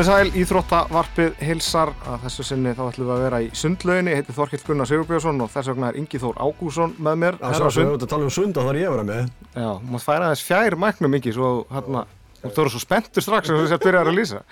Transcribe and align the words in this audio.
Komið 0.00 0.14
sæl, 0.16 0.28
Íþróttavarpið 0.40 1.34
hilsar 1.44 1.90
að 2.08 2.22
þessu 2.22 2.44
sinni 2.48 2.70
þá 2.72 2.78
ætlum 2.86 3.04
við 3.10 3.12
að 3.12 3.18
vera 3.26 3.40
í 3.44 3.48
sundlauginni, 3.60 4.14
ég 4.14 4.22
heiti 4.22 4.32
Þorkild 4.32 4.62
Gunnar 4.64 4.88
Sigurbjörnsson 4.88 5.44
og 5.44 5.50
þess 5.52 5.68
vegna 5.68 5.90
er 5.90 5.98
Ingi 6.00 6.20
Þór 6.22 6.38
Ágússon 6.40 6.94
með 7.04 7.18
mér. 7.20 7.36
Það 7.42 7.56
er 7.66 7.74
svo 7.74 7.84
að 7.98 8.06
tala 8.08 8.24
um 8.24 8.32
sunda 8.32 8.64
þar 8.64 8.78
ég 8.80 8.88
að 8.88 8.94
vera 8.94 9.04
með. 9.10 9.28
Já, 9.52 9.68
maður 9.90 10.06
færa 10.06 10.32
þess 10.32 10.46
fjær 10.48 10.78
mæknum 10.80 11.18
Ingi, 11.18 11.36
svo 11.36 11.52
hérna, 11.76 12.06
þú 12.46 12.64
eru 12.64 12.72
svo 12.72 12.80
spenntur 12.80 13.28
strax 13.28 13.52
að 13.52 13.60
þú 13.60 13.68
sér 13.74 13.84
byrjar 13.84 14.08
að 14.08 14.16
lýsa. 14.22 14.42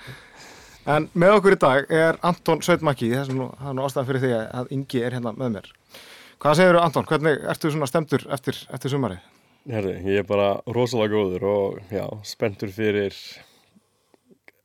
En 0.93 1.09
með 1.17 1.39
okkur 1.39 1.57
í 1.57 1.61
dag 1.65 1.97
er 2.03 2.21
Anton 2.29 2.61
Sveitmakki, 2.69 3.09
það 3.17 3.33
er 3.33 3.41
nú 3.41 3.89
ástæðan 3.89 4.09
fyrir 4.11 4.25
því 4.27 4.33
að 4.45 4.73
Ingi 4.77 5.01
er 5.01 5.17
hérna 5.17 5.33
með 5.33 5.55
mér. 5.57 5.75
Hvað 6.37 6.61
segir 6.61 6.77
þú 6.77 6.85
Anton, 6.85 7.09
hvernig 7.09 7.41
ertu 7.55 7.73
svona 7.73 7.89
stemtur 7.89 8.29
eftir, 8.37 8.65
eftir 8.69 8.93
sumarið? 8.93 9.25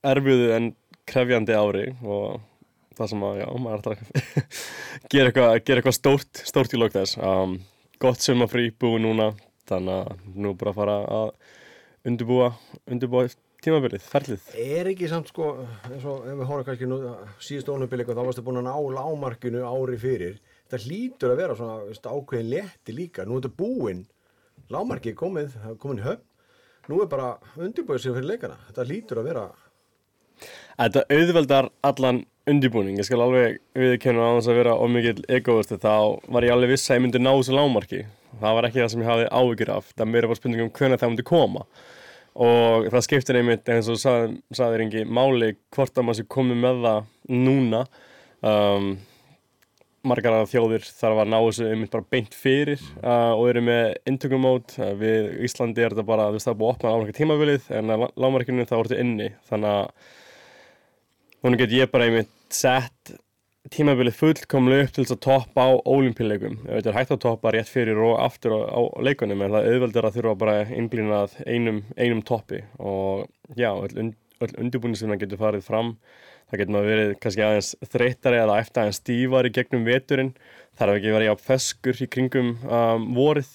Erfiðu 0.05 0.51
en 0.57 0.73
krefjandi 1.09 1.57
ári 1.57 1.87
og 2.03 2.43
það 2.95 3.11
sem 3.11 3.25
að, 3.27 3.39
já, 3.41 3.47
maður 3.65 3.81
er 3.81 3.91
að 3.91 4.53
gera 5.13 5.31
eitthvað 5.31 5.79
eitthva 5.79 5.95
stórt, 5.95 6.45
stórt 6.47 6.75
í 6.75 6.81
lók 6.81 6.95
þess. 6.95 7.19
Um, 7.19 7.59
gott 8.03 8.23
sumafrí 8.23 8.69
búið 8.71 9.03
núna, 9.07 9.33
þannig 9.69 9.97
að 10.01 10.29
nú 10.45 10.55
bara 10.61 10.75
fara 10.77 11.01
að 11.19 11.33
undirbúa, 12.09 12.53
undirbúa 12.91 13.27
tímabilið, 13.65 14.05
ferlið. 14.05 14.49
Er 14.61 14.91
ekki 14.91 15.09
samt 15.09 15.31
sko, 15.33 15.55
eins 15.89 16.05
og 16.09 16.27
ef 16.29 16.37
við 16.37 16.49
horfum 16.51 16.67
kannski 16.67 16.89
nú 16.89 16.99
síðust 17.43 17.71
ónubili 17.73 18.05
þá 18.07 18.21
varstu 18.21 18.45
búin 18.45 18.61
að 18.61 18.69
ná 18.69 18.75
lámarkinu 18.99 19.65
ári 19.65 19.97
fyrir. 20.01 20.37
Það 20.71 20.87
hlýtur 20.89 21.33
að 21.33 21.41
vera 21.41 21.57
svona 21.59 21.79
veist, 21.89 22.05
ákveðin 22.09 22.51
leti 22.53 22.97
líka. 22.97 23.25
Nú 23.25 23.39
er 23.39 23.45
þetta 23.45 23.59
búinn, 23.63 24.05
lámarkið 24.73 25.17
komið, 25.21 25.59
komin 25.81 26.05
höfn. 26.05 26.25
Nú 26.93 27.01
er 27.01 27.09
bara 27.09 27.31
undirbúið 27.57 28.03
sér 28.05 28.19
fyrir 28.19 28.35
leikana. 28.35 28.59
Þetta 28.69 28.85
hlýtur 28.91 29.23
að 29.23 29.29
vera 29.31 29.45
Þetta 30.75 31.05
auðveldar 31.15 31.71
allan 31.87 32.25
undirbúning, 32.51 32.99
ég 33.01 33.07
skal 33.09 33.23
alveg 33.25 33.61
viðkenna 33.79 34.27
á 34.29 34.37
þess 34.37 34.51
að 34.51 34.59
vera 34.59 34.77
ómikið 34.77 35.23
egoistu, 35.33 35.79
þá 35.81 36.21
var 36.29 36.45
ég 36.45 36.53
alveg 36.53 36.75
viss 36.75 36.91
að 36.91 36.99
ég 36.99 37.05
myndi 37.07 37.23
ná 37.23 37.31
þessu 37.31 37.57
lámarki. 37.57 38.03
Það 38.41 38.57
var 38.59 38.69
ekki 38.69 38.83
það 38.83 38.91
sem 38.93 39.05
ég 39.05 39.11
hafði 39.11 39.29
ávíkjur 39.31 39.73
af, 39.77 39.91
það 39.95 40.11
meira 40.11 40.31
var 40.31 40.41
spurning 40.41 40.65
um 40.65 40.73
hvernig 40.75 41.01
það 41.01 41.13
myndi 41.13 41.27
koma. 41.31 41.65
Og 42.45 42.89
það 42.91 43.07
skiptir 43.07 43.39
einmitt, 43.39 43.71
eins 43.71 43.89
og 43.93 44.01
sað, 44.03 44.35
saðir 44.59 44.85
engi, 44.85 45.05
máli 45.07 45.55
hvort 45.75 45.97
að 45.97 46.09
maður 46.09 46.21
sé 46.21 46.27
komið 46.35 46.63
með 46.65 46.81
það 46.85 47.11
núna. 47.47 47.83
Um, 48.45 48.89
margar 50.05 50.37
af 50.43 50.51
þjóðir 50.51 50.85
þarf 50.85 51.23
að 51.23 51.31
ná 51.33 51.39
þessu 51.39 51.69
einmitt 51.71 51.95
bara 51.95 52.09
beint 52.13 52.35
fyrir 52.37 52.83
uh, 52.99 53.33
og 53.39 53.47
eru 53.55 53.63
með 53.65 53.95
intökumót. 54.11 54.75
Uh, 54.77 54.91
við 55.01 55.31
Íslandi 55.47 55.87
er 55.87 55.95
þetta 55.95 56.09
bara, 56.11 56.29
þú 56.29 56.37
veist 56.37 56.51
það 56.51 56.57
er 56.57 56.61
búið 56.61 56.69
að 56.69 56.77
opna 56.77 56.93
lámarki 56.93 57.17
tímabilið 57.21 57.71
en 57.79 57.95
að 57.95 58.05
lámarkinu 58.27 58.67
voru 58.69 58.91
þetta 58.91 59.07
inni, 59.07 59.31
þannig 59.49 59.79
að 59.79 60.13
Þannig 61.45 61.61
get 61.61 61.73
ég 61.77 61.91
bara 61.93 62.07
einmitt 62.09 62.31
sett 62.57 63.11
tímabilið 63.73 64.15
fullkomlega 64.17 64.87
upp 64.87 64.93
til 64.97 65.03
þess 65.05 65.13
að 65.13 65.23
toppa 65.27 65.67
á 65.69 65.73
ólimpíuleikum. 65.85 66.55
Það 66.65 66.87
er 66.89 66.97
hægt 66.97 67.13
að 67.13 67.21
toppa 67.21 67.53
rétt 67.53 67.69
fyrir 67.69 68.01
og 68.01 68.15
aftur 68.25 68.55
á, 68.57 68.61
á 68.65 68.81
leikunum 69.05 69.45
en 69.45 69.53
það 69.53 69.69
auðveldur 69.75 70.09
að 70.09 70.17
þurfa 70.17 70.35
bara 70.41 70.55
einblýnað 70.73 71.37
einum, 71.45 71.83
einum 72.01 72.23
toppi 72.25 72.63
og 72.81 73.27
já, 73.61 73.69
öll, 73.77 74.15
öll 74.41 74.57
undirbúin 74.65 74.97
sem 74.97 75.13
það 75.13 75.21
getur 75.27 75.43
farið 75.45 75.69
fram. 75.69 75.93
Það 76.49 76.63
getur 76.63 76.77
maður 76.79 76.93
verið 76.95 77.15
kannski 77.27 77.45
aðeins 77.45 77.71
þreytari 77.93 78.41
eða 78.41 78.59
eftir 78.65 78.83
aðeins 78.87 79.03
stífari 79.03 79.55
gegnum 79.61 79.85
veturinn. 79.89 80.35
Er 80.81 80.97
ekki 80.97 81.13
verið 81.13 81.37
á 81.37 81.45
feskur 81.53 82.01
í 82.01 82.09
kringum 82.09 82.55
um, 82.65 83.09
vorið. 83.21 83.53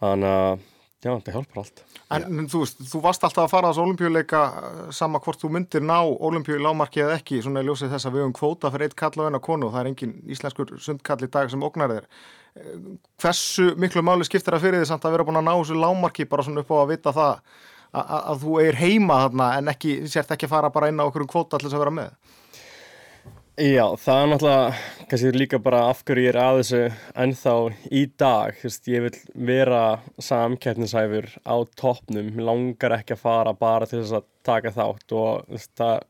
Þannig 0.00 0.32
að 0.32 0.68
já, 1.02 1.10
það 1.10 1.34
hjálpar 1.36 1.60
allt. 1.62 1.82
En, 2.12 2.26
en 2.26 2.48
þú 2.50 2.62
veist, 2.62 2.82
þú 2.92 3.00
varst 3.04 3.24
alltaf 3.26 3.46
að 3.46 3.52
fara 3.52 3.70
á 3.70 3.72
þessu 3.72 3.84
olimpíuleika 3.86 4.42
eh, 4.58 4.84
sama 4.94 5.20
hvort 5.24 5.40
þú 5.42 5.50
myndir 5.56 5.84
ná 5.84 5.96
olimpíu 6.02 6.60
lámarki 6.62 7.02
eða 7.04 7.16
ekki, 7.18 7.40
svona 7.42 7.64
í 7.64 7.68
ljósið 7.68 7.96
þess 7.96 8.08
að 8.08 8.16
við 8.16 8.24
höfum 8.24 8.36
kvóta 8.38 8.70
fyrir 8.74 8.88
eitt 8.88 8.98
kall 9.02 9.16
og 9.18 9.28
eina 9.28 9.42
konu 9.42 9.68
og 9.68 9.74
það 9.74 9.82
er 9.82 9.90
engin 9.92 10.14
íslenskur 10.36 10.76
sundkall 10.82 11.18
í 11.26 11.30
dag 11.32 11.50
sem 11.50 11.66
ógnar 11.66 11.96
þeir. 11.96 12.08
Eh, 12.54 12.78
hversu 13.22 13.72
miklu 13.80 14.04
máli 14.06 14.28
skiptir 14.28 14.56
það 14.56 14.66
fyrir 14.68 14.82
því 14.84 14.92
samt 14.92 15.08
að 15.08 15.16
vera 15.16 15.28
búin 15.28 15.42
að 15.42 15.48
ná 15.48 15.54
þessu 15.56 15.80
lámarki 15.82 16.28
bara 16.30 16.46
svona 16.46 16.64
upp 16.64 16.72
á 16.72 16.76
að 16.78 16.94
vita 16.94 17.16
það 17.16 17.34
að, 17.92 18.14
að 18.20 18.44
þú 18.44 18.60
er 18.62 18.78
heima 18.80 19.18
þarna 19.24 19.50
en 19.58 19.72
ekki, 19.72 19.96
sért 20.10 20.32
ekki 20.36 20.48
að 20.48 20.54
fara 20.54 20.72
bara 20.74 20.92
inn 20.92 21.02
á 21.02 21.08
okkur 21.08 21.26
um 21.26 21.32
kvóta 21.32 21.58
alltaf 21.58 21.74
að 21.74 21.84
vera 21.84 21.96
með? 21.98 22.38
Já, 23.60 23.84
það 24.00 24.16
er 24.16 24.28
náttúrulega 24.30 25.08
kannski 25.10 25.30
líka 25.36 25.58
bara 25.60 25.82
af 25.90 25.98
hverju 26.08 26.22
ég 26.24 26.30
er 26.30 26.36
að 26.40 26.58
þessu 26.62 26.78
ennþá 27.20 27.52
í 27.92 28.04
dag, 28.16 28.54
þú 28.56 28.64
veist, 28.64 28.86
ég 28.88 29.02
vil 29.04 29.18
vera 29.50 29.80
samkeppnishæfur 30.24 31.26
á 31.44 31.56
toppnum, 31.76 32.30
mér 32.32 32.46
langar 32.48 32.94
ekki 32.96 33.12
að 33.12 33.20
fara 33.26 33.52
bara 33.52 33.84
til 33.90 33.98
þess 33.98 34.14
að 34.16 34.24
taka 34.48 34.72
þátt 34.72 35.12
og 35.18 35.44
þú 35.50 35.58
veist, 35.58 35.72
það 35.76 36.00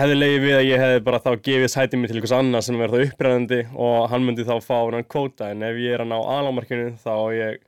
hefði 0.00 0.16
leiðið 0.16 0.46
við 0.46 0.56
að 0.56 0.64
ég 0.70 0.82
hefði 0.86 1.04
bara 1.10 1.20
þá 1.26 1.28
gefið 1.50 1.72
sætið 1.74 2.00
mig 2.00 2.08
til 2.08 2.16
einhvers 2.16 2.34
annað 2.38 2.64
sem 2.70 2.80
verður 2.80 3.04
það 3.04 3.12
uppræðandi 3.12 3.60
og 3.76 4.08
hann 4.14 4.26
myndi 4.30 4.48
þá 4.48 4.54
fá 4.64 4.74
hann 4.78 5.08
kvóta, 5.12 5.52
en 5.52 5.68
ef 5.68 5.82
ég 5.84 5.98
er 5.98 6.06
að 6.06 6.10
ná 6.14 6.16
aðlámarkinu 6.22 6.88
þá 7.04 7.14
ég, 7.36 7.60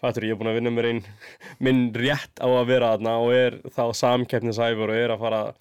fættur 0.00 0.30
ég 0.30 0.32
er 0.32 0.40
búin 0.40 0.54
að 0.54 0.58
vinna 0.62 0.72
mér 0.78 0.90
einn 0.94 1.04
minn 1.60 1.84
rétt 1.92 2.40
á 2.40 2.48
að 2.48 2.72
vera 2.72 2.96
þarna 2.96 3.18
og 3.20 3.36
er 3.36 3.60
þá 3.68 3.84
samkeppnishæfur 4.00 4.96
og 4.96 5.04
er 5.04 5.12
að 5.12 5.24
fara 5.26 5.44
að 5.50 5.54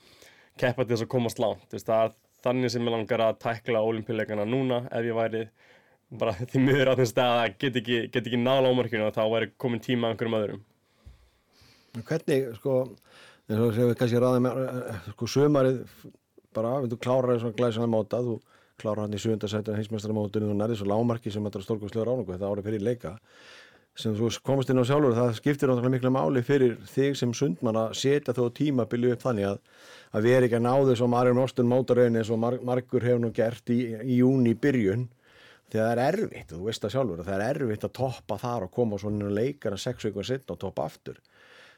keppa 0.61 0.85
til 0.85 0.95
þess 0.95 1.05
að 1.09 1.11
komast 1.11 1.41
veist, 1.41 1.87
það 1.87 2.05
er 2.05 2.19
þannig 2.45 2.73
sem 2.73 2.87
ég 2.87 2.95
langar 2.95 3.23
að 3.25 3.39
tækla 3.43 3.83
ólimpíuleikana 3.85 4.45
núna 4.49 4.83
ef 4.89 5.07
ég 5.07 5.17
væri 5.17 5.43
bara 6.21 6.35
því 6.41 6.61
miður 6.65 6.91
á 6.91 6.99
þess 6.99 7.15
að 7.15 7.33
það 7.35 7.57
get 7.63 7.79
ekki, 7.81 7.99
get 8.11 8.25
ekki 8.25 8.39
nála 8.41 8.71
ámarkinu 8.71 9.07
og 9.07 9.15
þá 9.15 9.23
væri 9.31 9.51
komin 9.61 9.83
tíma 9.83 10.11
einhverjum 10.11 10.37
öðrum. 10.39 10.63
Hvernig, 12.07 12.49
sko 12.59 12.77
þess 13.47 13.61
að 13.61 13.91
við 13.91 13.97
kannski 13.99 14.23
ræðum 14.23 14.49
sko 15.13 15.29
sömarið 15.35 15.79
bara, 16.55 16.73
þú 16.87 16.99
klárar 16.99 17.39
svona 17.39 17.57
glæsana 17.57 17.89
móta, 17.91 18.19
þú 18.23 18.39
klárar 18.81 19.05
hann 19.05 19.15
í 19.15 19.21
sjöndarsættan 19.21 19.77
heimsmeistaramótunum 19.77 20.53
og 20.53 20.59
nærið 20.59 20.81
svo 20.81 20.89
lámarki 20.89 21.31
sem 21.31 21.43
þetta 21.45 21.59
er 21.61 21.65
stórkvæmslegur 21.67 22.11
ánum 22.11 22.29
þetta 22.31 22.49
árið 22.49 22.67
fyrir 22.67 22.85
leika 22.87 23.13
sem 23.95 24.15
þú 24.15 24.29
komast 24.43 24.69
inn 24.71 24.79
á 24.79 24.87
sjálfur 24.87 25.17
það 25.17 25.33
skiptir 25.35 25.69
náttúrulega 25.69 25.95
miklu 25.95 26.11
máli 26.15 26.43
fyrir 26.47 26.77
þig 26.87 27.17
sem 27.19 27.33
sundmann 27.35 27.75
að 27.75 27.97
setja 27.99 28.33
þó 28.33 28.45
tímabili 28.55 29.11
upp 29.11 29.25
þannig 29.25 29.49
að 29.51 29.59
að 30.11 30.27
vera 30.27 30.47
ekki 30.47 30.59
að 30.59 30.65
ná 30.65 30.73
þess 30.89 31.03
að 31.05 31.11
Marjón 31.13 31.41
Óstun 31.41 31.71
mótarauðin 31.71 32.19
eins 32.19 32.31
og 32.33 32.39
margur 32.41 33.05
hefur 33.05 33.21
nú 33.23 33.31
gert 33.35 33.71
í, 33.71 33.79
í 34.03 34.19
júni 34.19 34.55
byrjun. 34.59 35.07
Því 35.71 35.79
að 35.79 35.85
það 35.85 35.91
er 35.93 36.01
erfitt, 36.05 36.49
þú 36.51 36.65
veist 36.65 36.83
það 36.83 36.93
sjálfur 36.95 37.23
það 37.23 37.35
er 37.37 37.59
erfitt 37.61 37.85
að 37.87 37.93
toppa 37.95 38.37
þar 38.41 38.65
og 38.65 38.73
koma 38.75 38.99
svona 38.99 39.29
leikar 39.31 39.75
að 39.77 39.83
sex 39.85 40.07
vikur 40.09 40.27
setna 40.27 40.57
og 40.57 40.63
toppa 40.65 40.87
aftur. 40.89 41.21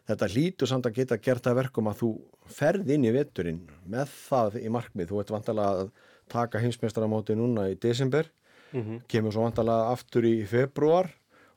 Þetta 0.09 0.30
hlýtur 0.34 0.69
samt 0.69 0.88
að 0.90 0.97
geta 0.97 1.19
gert 1.22 1.45
að 1.47 1.59
verkum 1.62 1.90
að 1.91 2.00
þú 2.01 2.09
ferð 2.51 2.90
inn 2.95 3.06
í 3.06 3.13
vetturinn 3.13 3.62
með 3.88 4.16
það 4.25 4.57
í 4.63 4.72
markmið, 4.74 5.12
þú 5.12 5.22
ert 5.22 5.35
vantalega 5.35 5.84
að 5.84 5.94
taka 6.34 6.63
hinsmestaramóti 6.63 7.38
núna 7.38 7.69
í 7.69 7.78
desember. 7.78 8.31
Mm 8.74 8.81
-hmm. 8.81 9.01
kemur 9.07 9.31
svo 9.31 9.44
vantalega 9.45 9.91
aftur 9.94 10.25
í 10.25 10.47
februar 10.50 11.13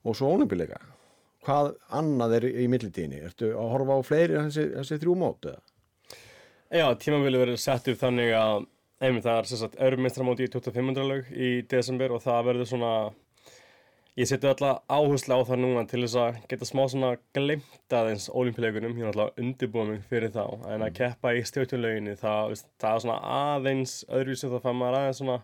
og 0.06 0.18
svo 0.18 0.30
ónumbileika 0.34 0.80
hvað 1.46 1.74
annað 1.94 2.38
er 2.40 2.48
í 2.50 2.66
millitíðinni 2.70 3.22
ertu 3.28 3.52
að 3.54 3.72
horfa 3.74 3.98
á 3.98 4.00
fleiri 4.06 4.38
þessi, 4.38 4.64
þessi 4.78 5.00
þrjú 5.02 5.18
móti 5.20 5.52
eða? 5.52 5.62
Já, 6.66 6.86
tímafélagi 6.98 7.42
verður 7.44 7.62
sett 7.62 7.92
upp 7.92 8.00
þannig 8.00 8.32
að 8.34 8.64
einmitt 9.06 9.26
það 9.26 9.38
er 9.38 9.48
sérstaklega 9.50 9.90
örmestramóti 9.90 10.46
í 10.46 10.50
2500 10.50 11.06
lög 11.06 11.30
í 11.30 11.50
desember 11.70 12.16
og 12.16 12.24
það 12.24 12.48
verður 12.48 12.70
svona 12.72 12.92
ég 14.16 14.28
seti 14.30 14.48
alltaf 14.48 14.80
áherslu 14.88 15.36
á 15.36 15.40
það 15.46 15.62
núna 15.62 15.84
til 15.86 16.02
þess 16.02 16.18
að 16.22 16.40
geta 16.50 16.68
smá 16.68 16.82
svona 16.88 17.12
glemt 17.36 17.96
aðeins 17.98 18.30
ólimpíuleikunum, 18.32 18.96
ég 18.96 19.04
er 19.04 19.12
alltaf 19.12 19.40
undirbúið 19.42 19.90
mig 19.92 20.04
fyrir 20.10 20.32
þá, 20.34 20.44
en 20.72 20.86
að 20.86 20.94
keppa 20.96 21.34
í 21.36 21.42
stjórnlöginni 21.46 22.16
það, 22.18 22.56
það 22.80 22.92
er 22.94 23.04
svona 23.04 23.18
aðeins 23.36 23.96
öðruvísið 24.08 24.56
þá 24.56 24.62
fann 24.64 24.80
maður 24.80 24.98
aðeins 25.02 25.20
svona 25.22 25.38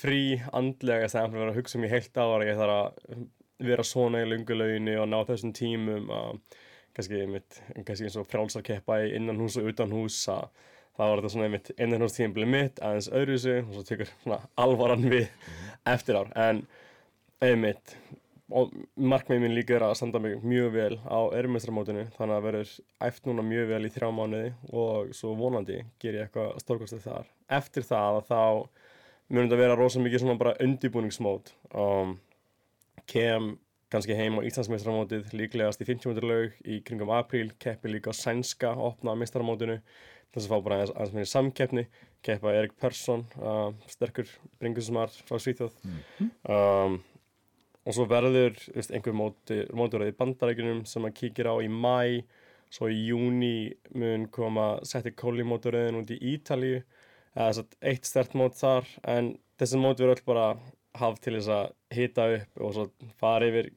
frí 0.00 0.24
andlega 0.52 1.06
er 1.06 1.16
að 1.22 1.36
vera 1.38 1.52
að 1.54 1.60
hugsa 1.60 1.78
um 1.78 1.86
í 1.86 1.92
heilt 1.94 2.20
ára, 2.20 2.48
ég 2.50 2.58
þarf 2.58 2.76
að 2.76 3.22
vera 3.60 3.84
svona 3.86 4.24
í 4.24 4.28
lungulöginni 4.30 4.96
og 5.00 5.08
ná 5.10 5.18
þessum 5.28 5.54
tímum 5.56 6.10
að 6.14 6.40
kannski, 6.96 7.22
einmitt, 7.24 7.60
kannski 7.86 8.08
eins 8.08 8.18
og 8.20 8.28
frálsarkeppa 8.30 9.00
í 9.04 9.14
innan 9.18 9.40
hús 9.40 9.58
og 9.60 9.70
utan 9.70 9.92
hús 9.94 10.18
að 10.32 10.48
það 10.98 11.10
var 11.10 11.20
þetta 11.20 11.32
svona 11.34 11.48
einmitt 11.48 11.72
innan 11.78 12.04
hús 12.04 12.16
tímbilið 12.16 12.54
mitt 12.54 12.80
aðeins 12.84 13.10
öðruðsu 13.20 13.58
og 13.62 13.74
svo 13.76 13.84
tekur 13.88 14.14
alvaran 14.60 15.06
við 15.06 15.28
mm. 15.28 15.60
eftir 15.94 16.18
ár 16.20 16.32
en 16.48 16.64
einmitt 17.40 17.94
og 18.50 18.72
markmiðið 18.98 19.44
minn 19.44 19.54
líka 19.54 19.76
er 19.76 19.84
að 19.86 19.96
standa 20.00 20.20
mig 20.22 20.40
mjög 20.42 20.72
vel 20.74 20.94
á 21.06 21.20
erumestramótinu 21.38 22.08
þannig 22.16 22.36
að 22.36 22.46
verður 22.48 22.72
æft 23.06 23.28
núna 23.28 23.44
mjög 23.46 23.68
vel 23.70 23.84
í 23.86 23.92
þrjá 23.94 24.08
mánuði 24.16 24.48
og 24.72 25.12
svo 25.16 25.34
vonandi 25.38 25.78
ger 26.02 26.18
ég 26.18 26.26
eitthvað 26.26 26.58
stórkostið 26.64 27.04
þar 27.06 27.30
eftir 27.60 27.86
það 27.86 28.18
að 28.18 28.32
þá 28.32 28.42
mjög 29.30 29.44
myndi 29.44 29.56
að 29.56 29.62
vera 29.62 29.78
rosalega 29.78 30.08
mikið 30.08 30.24
svona 30.24 30.40
bara 30.42 30.56
undibúningsmót 30.66 31.52
um, 31.70 32.16
kem 33.08 33.54
kannski 33.90 34.14
heim 34.14 34.38
á 34.38 34.46
Íslandsmeistramótið 34.46 35.32
líklegast 35.34 35.82
í 35.82 35.88
50 35.88 36.22
lög 36.22 36.56
í 36.62 36.78
kringum 36.86 37.10
apríl 37.14 37.50
keppi 37.62 37.90
líka 37.90 38.14
á 38.14 38.14
sænska 38.14 38.70
opna 38.78 39.16
meistramótinu 39.18 39.80
þess 40.30 40.46
að 40.46 40.52
fá 40.52 40.62
bara 40.62 40.76
aðeins, 40.78 40.92
aðeins 40.94 41.14
meira 41.16 41.30
samkeppni 41.30 41.86
keppa 42.22 42.52
Erik 42.54 42.76
Persson 42.78 43.24
uh, 43.40 43.72
sterkur 43.90 44.30
bringusmar 44.60 45.10
frá 45.26 45.40
Svíþjóð. 45.42 45.74
-hmm. 45.82 46.30
um, 46.46 47.00
og 47.84 47.96
svo 47.96 48.06
verður 48.06 48.54
veist, 48.74 48.92
einhver 48.94 49.16
mótur 49.16 50.06
í 50.06 50.14
bandarækjunum 50.14 50.84
sem 50.86 51.02
maður 51.02 51.18
kíkir 51.22 51.50
á 51.50 51.54
í 51.58 51.68
mæ 51.68 52.22
svo 52.70 52.86
í 52.92 53.06
júni 53.08 53.74
mun 53.94 54.28
koma 54.30 54.78
setti 54.86 55.10
kólimóturöðin 55.10 55.98
út 55.98 56.10
í 56.14 56.20
Ítalíu. 56.36 56.84
Eða 57.34 57.64
eitt 57.82 58.06
stert 58.06 58.34
mót 58.34 58.58
þar 58.58 58.86
en 59.06 59.38
þessi 59.58 59.78
mót 59.78 59.98
verður 59.98 60.18
öll 60.18 60.26
bara 60.26 60.46
haft 60.98 61.22
til 61.24 61.36
þess 61.36 61.50
að 61.54 61.72
hita 61.94 62.26
upp 62.36 62.62
og 62.64 62.74
svo 62.74 62.86
fara 63.20 63.48
yfir 63.50 63.70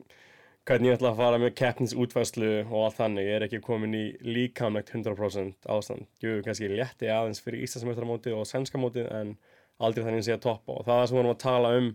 hvernig 0.64 0.94
ég 0.94 0.98
ætla 0.98 1.12
að 1.12 1.20
fara 1.20 1.40
með 1.42 1.56
keppnins 1.60 1.94
útvæslu 2.00 2.52
og 2.64 2.86
allt 2.86 3.00
þannig, 3.02 3.28
ég 3.28 3.38
er 3.38 3.46
ekki 3.48 3.60
komin 3.64 3.96
í 3.98 4.04
líkamlegt 4.24 4.94
100% 4.96 5.68
ástand 5.74 6.08
jú, 6.24 6.38
kannski 6.46 6.72
létti 6.72 7.12
aðeins 7.12 7.44
fyrir 7.44 7.66
Íslandsmjöftaramóti 7.66 8.32
og 8.36 8.48
svenska 8.48 8.80
móti 8.80 9.04
en 9.04 9.36
aldrei 9.84 10.06
þannig 10.06 10.24
að 10.24 10.28
sé 10.30 10.38
að 10.38 10.46
toppa 10.46 10.78
og 10.78 10.86
það 10.88 11.02
er 11.02 11.10
sem 11.10 11.18
við 11.18 11.22
vorum 11.22 11.34
að 11.34 11.42
tala 11.44 11.74
um 11.80 11.90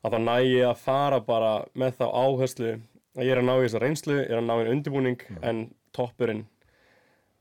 að 0.00 0.16
það 0.16 0.24
nægi 0.26 0.62
að 0.66 0.82
fara 0.82 1.20
bara 1.24 1.52
með 1.78 2.00
þá 2.00 2.06
áherslu 2.08 2.72
að 2.74 3.26
ég 3.26 3.34
er 3.34 3.42
að 3.42 3.46
ná 3.46 3.54
í 3.54 3.62
þessu 3.66 3.82
reynslu, 3.84 4.16
ég 4.18 4.32
er 4.32 4.40
að 4.40 4.48
ná 4.48 4.54
í 4.56 4.72
undirbúning 4.74 5.22
mm. 5.28 5.40
en 5.46 5.62
toppurinn 5.94 6.44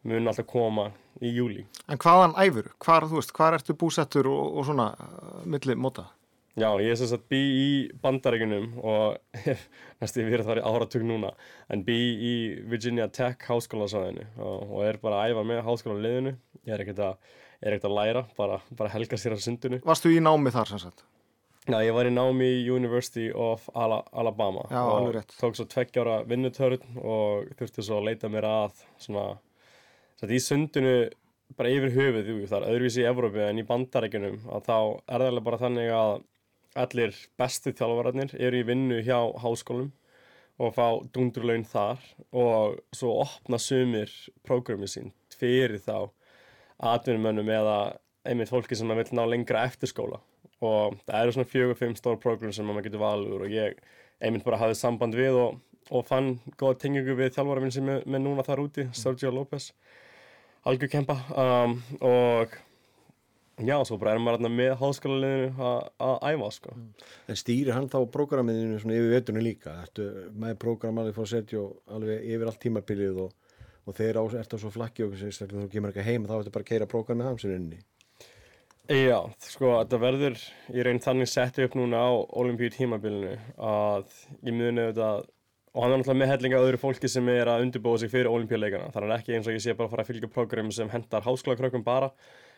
mun 0.07 0.30
alltaf 0.31 0.48
koma 0.50 0.89
í 1.24 1.33
júli 1.33 1.66
En 1.89 2.00
hvaðan 2.00 2.38
æfur? 2.39 2.69
Hvar, 2.83 3.10
veist, 3.10 3.33
hvar 3.36 3.57
ertu 3.57 3.74
búsettur 3.74 4.30
og, 4.30 4.60
og 4.60 4.69
svona 4.69 4.92
milli 5.50 5.75
móta? 5.75 6.06
Já, 6.59 6.69
ég 6.83 6.91
er 6.91 6.97
sem 7.00 7.07
sagt 7.07 7.27
bí 7.31 7.39
í 7.39 7.67
bandaríkunum 8.03 8.73
og 8.83 9.19
næstu 10.01 10.23
ég 10.23 10.31
verið 10.33 10.50
þar 10.50 10.59
í 10.59 10.65
áratug 10.67 11.06
núna 11.07 11.29
en 11.71 11.83
bí 11.88 11.97
í 12.29 12.33
Virginia 12.67 13.07
Tech 13.15 13.45
háskólasæðinu 13.47 14.25
og, 14.38 14.65
og 14.67 14.81
er 14.88 15.00
bara 15.00 15.21
að 15.21 15.35
æfa 15.35 15.45
með 15.47 15.61
háskólaliðinu 15.67 16.33
ég 16.67 16.73
er 16.75 16.83
ekkert 16.83 17.00
að, 17.06 17.38
er 17.63 17.77
að 17.79 17.95
læra 17.95 18.25
bara, 18.38 18.59
bara 18.75 18.91
helga 18.91 19.19
sér 19.19 19.38
á 19.38 19.39
sundinu. 19.39 19.79
Varstu 19.88 20.11
í 20.11 20.19
námi 20.23 20.51
þar 20.53 20.73
sem 20.73 20.83
sagt? 20.83 21.06
Já, 21.69 21.77
ég 21.85 21.94
var 21.94 22.09
í 22.09 22.13
námi 22.13 22.47
í 22.57 22.65
University 22.71 23.29
of 23.35 23.67
Ala 23.77 24.01
Alabama 24.15 24.65
Já, 24.71 24.81
og 24.83 25.15
tók 25.38 25.57
svo 25.57 25.67
tveggjára 25.69 26.23
vinnutörn 26.27 26.97
og 26.97 27.51
þurfti 27.59 27.85
svo 27.85 28.00
að 28.00 28.09
leita 28.09 28.31
mér 28.31 28.47
að 28.50 28.83
svona, 28.97 29.25
svona 30.19 30.35
í 30.35 30.41
sundinu 30.44 30.95
bara 31.57 31.71
yfir 31.73 31.94
höfuð, 31.94 32.31
það 32.50 32.57
er 32.59 32.67
öðruvísi 32.73 33.03
í 33.03 33.07
Evrópi 33.09 33.44
en 33.45 33.61
í 33.61 33.65
bandaríkunum 33.67 34.41
að 34.53 34.67
þá 34.67 34.75
er 35.15 35.23
það 35.25 35.41
bara 35.45 35.61
þannig 35.61 35.94
að 35.94 36.11
allir 36.77 37.16
bestu 37.39 37.74
þjálfararnir 37.74 38.36
eru 38.38 38.60
í 38.60 38.66
vinnu 38.68 39.00
hjá 39.06 39.18
háskólum 39.42 39.92
og 40.60 40.74
fá 40.75 40.86
dundurlaun 41.16 41.63
þar 41.68 42.01
og 42.36 42.80
svo 42.95 43.16
opna 43.24 43.60
sumir 43.62 44.12
prógrami 44.45 44.89
sín 44.92 45.13
fyrir 45.39 45.80
þá 45.81 46.10
atvinnumönnum 46.92 47.50
eða 47.54 47.77
einmitt 48.27 48.51
fólki 48.51 48.75
sem 48.75 48.92
vil 48.92 49.07
ná 49.16 49.24
lengra 49.27 49.63
eftir 49.68 49.89
skóla. 49.89 50.19
Og 50.60 51.00
það 51.07 51.21
eru 51.21 51.33
svona 51.36 51.50
fjögur-fimm 51.50 51.95
stór 51.95 52.19
prógram 52.19 52.51
sem 52.56 52.68
maður 52.68 52.89
getur 52.89 53.04
valur 53.04 53.45
og 53.45 53.54
ég 53.54 53.80
einmitt 54.19 54.44
bara 54.44 54.60
hafið 54.60 54.81
samband 54.81 55.16
við 55.16 55.39
og, 55.39 55.60
og 55.95 56.06
fann 56.07 56.33
góða 56.60 56.81
tengingu 56.83 57.16
við 57.16 57.31
þjálfararinn 57.38 57.74
sem 57.74 57.89
er 57.95 58.19
núna 58.19 58.44
þar 58.44 58.66
úti, 58.66 58.88
Sergio 58.92 59.31
López 59.31 59.71
algjör 60.68 60.92
kempa. 60.92 61.16
Um, 61.31 61.77
og 62.04 62.56
Já, 63.59 63.75
svo 63.83 63.97
bara 64.00 64.13
erum 64.15 64.23
maður 64.23 64.51
með 64.53 64.73
háskólanleginu 64.79 65.67
að 66.00 66.17
æfa, 66.31 66.50
sko. 66.56 66.75
En 67.27 67.39
stýrir 67.39 67.75
hann 67.75 67.89
þá 67.91 68.00
prógramiðinu 68.13 68.79
svona 68.79 68.95
yfir 68.95 69.15
veturnu 69.17 69.44
líka? 69.44 69.75
Ertu 69.83 70.07
með 70.39 70.56
prógramalið 70.63 71.17
fór 71.17 71.27
að 71.27 71.33
setja 71.33 71.63
alveg 71.97 72.27
yfir 72.29 72.51
allt 72.51 72.61
tímabilið 72.63 73.23
og, 73.25 73.33
og 73.83 73.97
þeir 73.97 74.21
ert 74.39 74.56
á 74.56 74.57
svo 74.61 74.71
flakki 74.71 75.07
og 75.07 75.17
þú 75.19 75.65
kemur 75.73 75.91
ekki 75.91 76.07
heim 76.07 76.27
þá 76.29 76.38
ertu 76.39 76.53
bara 76.56 76.67
að 76.67 76.71
keira 76.71 76.88
prógramið 76.89 77.31
hamsininni? 77.33 77.81
Já, 78.89 79.19
sko, 79.44 79.75
þetta 79.83 80.01
verður 80.01 80.39
í 80.73 80.85
raun 80.88 81.03
þannig 81.03 81.29
setja 81.29 81.67
upp 81.67 81.75
núna 81.77 82.00
á 82.00 82.09
olimpíu 82.41 82.71
tímabilinu 82.73 83.35
að 83.59 84.07
ég 84.39 84.56
muni 84.56 84.88
auðvitað 84.88 85.27
og 85.69 85.83
hann 85.83 85.94
er 85.94 86.00
náttúrulega 86.00 86.21
með 86.23 86.31
hellinga 86.31 86.61
öðru 86.63 86.79
fólki 86.81 87.09
sem 87.11 87.27
er 87.29 87.51
að 87.51 87.67
undirbúa 87.67 88.00
sig 88.01 88.09
fyrir 88.09 88.31
olimpíuleikana. 88.31 88.89
Þannig 88.95 89.11
að 89.11 89.19
ekki 89.19 89.35
eins 89.38 89.50
og 89.50 89.53
ég 89.53 89.61
sé 89.61 89.75
bara 89.75 89.85
að 89.85 89.94
fara 89.94 90.06
að 90.06 90.09
fylgja 90.09 90.29
prógrami 90.33 90.73
sem 90.73 90.89
hendar 90.89 91.27
háskólakrökkum 91.27 91.85
bara 91.85 92.09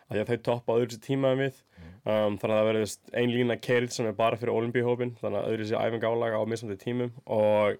að 0.07 0.15
því 0.15 0.23
að 0.23 0.31
þau 0.31 0.45
toppa 0.47 0.77
öðru 0.79 0.95
sér 0.95 1.03
tíma 1.05 1.33
en 1.35 1.43
við. 1.45 1.61
Um, 2.01 2.37
þannig 2.41 2.55
að 2.55 2.57
það 2.57 2.67
verður 2.71 2.93
ein 3.21 3.31
lína 3.35 3.57
keirð 3.61 3.93
sem 3.93 4.07
er 4.09 4.17
bara 4.17 4.39
fyrir 4.41 4.55
olimpíuhópin 4.55 5.13
þannig 5.19 5.39
að 5.43 5.51
öðru 5.51 5.67
sér 5.69 5.85
æfing 5.85 6.07
álaga 6.07 6.41
á 6.41 6.43
mismandi 6.49 6.79
tímum. 6.81 7.13
Og 7.29 7.77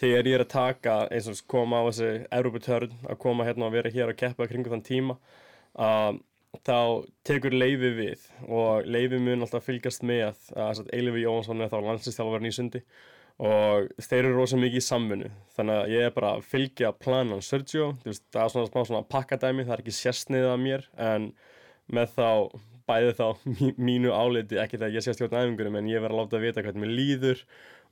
þegar 0.00 0.30
ég 0.30 0.38
er 0.38 0.46
að 0.46 0.52
taka 0.54 0.96
eins 1.12 1.28
og 1.28 1.44
koma 1.50 1.82
á 1.84 1.88
þessi 1.90 2.10
Europatörn 2.40 2.96
að 3.04 3.20
koma 3.20 3.46
hérna 3.48 3.68
og 3.68 3.76
vera 3.76 3.92
hér 3.92 4.14
og 4.14 4.18
keppa 4.20 4.48
kringu 4.48 4.72
þann 4.72 4.86
tíma 4.86 5.18
um, 5.76 6.20
þá 6.64 7.04
tekur 7.28 7.54
leiði 7.54 7.92
við. 7.98 8.26
Og 8.48 8.88
leiði 8.88 9.20
mun 9.20 9.44
alltaf 9.44 9.68
fylgjast 9.68 10.04
með 10.08 10.50
að 10.56 10.86
Eilifi 10.96 11.26
Jónsson 11.26 11.60
er 11.60 11.72
þá 11.72 11.80
landslistjálfarinn 11.84 12.50
í 12.50 12.56
sundi. 12.56 12.84
Og 13.40 13.86
þeir 14.04 14.26
eru 14.26 14.34
rosalega 14.36 14.66
mikið 14.66 14.82
í 14.82 14.84
samfunnu 14.84 15.28
þannig 15.56 15.78
að 15.78 15.92
ég 15.94 16.02
er 16.04 16.10
bara 16.16 16.34
að 16.36 16.48
fylgja 16.50 16.90
planan 17.00 17.40
Sergio, 17.44 17.94
það 18.04 18.42
er 18.42 18.50
svona 18.52 18.68
smá 18.68 18.82
svona 18.84 19.06
pakkadæmi, 19.08 19.64
það 19.64 19.76
er 19.76 19.82
ekki 19.84 19.94
sérstniðið 19.96 20.50
af 20.50 20.60
mér 20.60 20.84
en 21.00 21.30
með 21.94 22.14
þá 22.16 22.30
bæði 22.90 23.12
þá 23.18 23.26
mínu 23.88 24.14
áliti, 24.14 24.58
ekki 24.60 24.78
þegar 24.78 24.96
ég 24.96 25.04
sé 25.06 25.14
stjórn 25.14 25.36
æfingunum 25.38 25.78
en 25.80 25.90
ég 25.90 26.02
verði 26.02 26.16
að 26.16 26.22
láta 26.24 26.38
að 26.38 26.46
vita 26.46 26.64
hvernig 26.64 26.84
mér 26.84 26.96
líður 26.98 27.44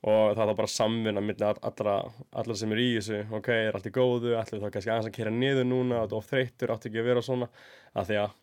og 0.09 0.35
það 0.37 0.51
er 0.51 0.57
bara 0.59 0.71
samvinna 0.71 1.23
millir 1.23 1.61
allra, 1.69 1.95
allra 2.41 2.55
sem 2.55 2.75
er 2.75 2.81
í 2.83 2.89
þessu. 2.97 3.23
Ok, 3.35 3.49
er 3.51 3.75
allt 3.75 3.89
í 3.89 3.95
góðu, 3.95 4.35
allir 4.39 4.61
þá 4.61 4.69
kannski 4.75 4.93
aðeins 4.93 5.09
að 5.09 5.17
kera 5.17 5.33
niður 5.35 5.67
núna, 5.67 6.03
þetta 6.03 6.15
er 6.15 6.21
of 6.21 6.29
þreyttur, 6.29 6.73
átti 6.75 6.91
ekki 6.91 7.01
að 7.01 7.09
vera 7.09 7.25
svona? 7.25 7.49
Að 7.99 8.11
því 8.11 8.19
að 8.21 8.37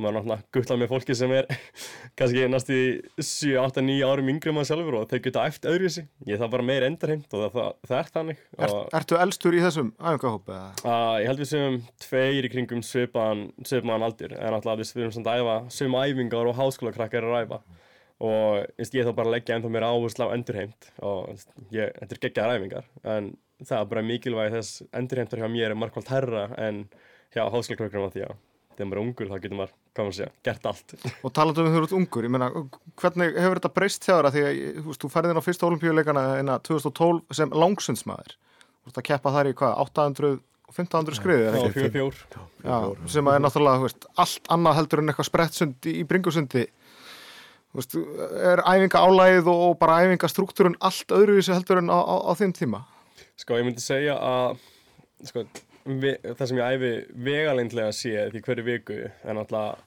maður 0.00 0.08
er 0.08 0.16
náttúrulega 0.16 0.56
guttlað 0.56 0.80
með 0.80 0.90
fólki 0.92 1.16
sem 1.16 1.32
er 1.36 1.48
kannski 2.18 2.46
næstu 2.48 2.78
7-8-9 3.18 3.96
árum 4.08 4.30
yngri 4.32 4.54
maður 4.54 4.70
sjálfur 4.70 4.96
og 5.00 5.10
þeir 5.10 5.22
geta 5.26 5.44
eftir 5.50 5.74
öðru 5.74 5.90
þessi 5.90 6.04
ég 6.30 6.40
það 6.40 6.52
bara 6.54 6.66
meir 6.70 6.86
endurheimt 6.86 7.36
og 7.36 7.42
það, 7.42 7.52
það, 7.56 7.68
það 7.90 7.98
er 7.98 8.10
þannig 8.16 8.42
er, 8.56 8.74
Ertu 9.00 9.20
eldstur 9.20 9.58
í 9.58 9.62
þessum 9.62 9.92
æfingahópi? 10.00 10.58
Ég 11.22 11.28
held 11.28 11.42
við 11.42 11.50
séum 11.52 11.78
tveir 12.06 12.48
í 12.48 12.52
kringum 12.52 12.82
svipaðan, 12.86 13.44
svipaðan 13.68 14.06
aldir 14.08 14.36
en 14.38 14.56
náttúrulega 14.56 14.88
við 14.88 15.04
erum 15.04 15.14
svona 15.18 15.36
að 15.36 15.44
æfa 15.44 15.56
svim 15.76 15.98
æfingar 15.98 16.50
og 16.50 16.58
háskóla 16.60 16.94
krakkar 16.96 17.28
að 17.28 17.36
ræfa 17.36 17.62
og 18.22 18.62
veist, 18.78 18.94
ég 18.94 19.08
þá 19.08 19.16
bara 19.18 19.34
leggja 19.34 19.58
ennþá 19.58 19.72
mér 19.74 19.88
áherslu 19.88 20.28
á 20.30 20.34
endurheimt 20.34 20.92
og 21.02 21.32
ég, 21.74 21.90
þetta 21.98 22.14
er 22.16 22.22
geggjaðar 22.22 22.60
æfingar 22.60 22.88
en 23.02 23.32
það 23.62 23.80
er 23.80 23.90
bara 23.90 24.06
mikilvæg 24.06 24.54
þess 24.54 24.86
endurheimtar 24.94 25.42
hjá 25.42 25.50
mér 25.50 25.74
er 25.74 25.78
markvælt 25.82 26.12
herra 26.14 26.46
en 26.56 26.84
hjá 27.34 27.44
háskóla 27.50 28.38
þegar 28.76 28.88
maður 28.88 28.98
er 28.98 29.02
ungur 29.02 29.30
þá 29.30 29.34
getur 29.42 29.58
maður, 29.58 29.74
hvað 29.92 30.06
maður 30.08 30.18
segja, 30.18 30.30
gert 30.48 30.68
allt. 30.70 30.94
Og 31.22 31.34
talandu 31.36 31.62
um 31.62 31.68
því 31.68 31.72
að 31.72 31.80
þú 31.80 31.88
ert 31.88 31.96
ungur, 31.98 32.28
ég 32.28 32.32
meina 32.32 32.48
hvernig 33.02 33.36
hefur 33.38 33.60
þetta 33.60 33.72
breyst 33.76 34.06
þjára 34.08 34.32
því 34.34 34.44
að 34.46 34.60
þú, 34.86 34.96
þú 35.02 35.10
færði 35.12 35.34
inn 35.34 35.42
á 35.42 35.46
fyrsta 35.46 35.68
olimpíuleikana 35.68 36.24
en 36.40 36.52
að 36.54 36.64
2012 36.70 37.38
sem 37.40 37.54
langsundsmaður 37.62 38.36
þú 38.82 38.92
ert 38.92 39.00
að 39.02 39.08
keppa 39.10 39.34
þar 39.36 39.50
í 39.50 39.54
hvað, 39.58 39.74
800 39.86 40.32
og 40.32 40.40
1500 40.72 41.18
skriði 41.18 41.48
Já, 41.48 41.72
fjór, 41.74 41.90
fjór. 41.92 42.20
Já, 42.64 42.76
sem 43.12 43.28
að 43.28 43.36
er 43.36 43.42
náttúrulega 43.44 43.84
veist, 43.84 44.06
allt 44.24 44.52
annað 44.54 44.78
heldur 44.80 45.02
en 45.02 45.12
eitthvað 45.12 45.28
sprettsund 45.28 45.88
í 45.90 45.98
bringusundi. 46.08 46.64
Veist, 47.76 47.96
er 47.96 48.62
æfinga 48.64 49.02
álægið 49.04 49.50
og 49.52 49.76
bara 49.80 50.00
æfinga 50.04 50.30
struktúrun 50.32 50.78
allt 50.80 51.12
öðruvísi 51.12 51.54
heldur 51.54 51.82
en 51.82 51.92
á, 51.92 51.98
á, 52.00 52.14
á 52.28 52.32
þeim 52.40 52.52
tíma? 52.56 52.82
Sko, 53.40 53.60
að 55.82 56.36
það 56.38 56.46
sem 56.48 56.60
ég 56.60 56.76
æfi 56.76 56.92
vegalindlega 57.26 57.92
sé 57.96 58.14
því 58.32 58.42
hverju 58.46 58.64
viku 58.66 58.98
er 59.02 59.36
náttúrulega 59.36 59.78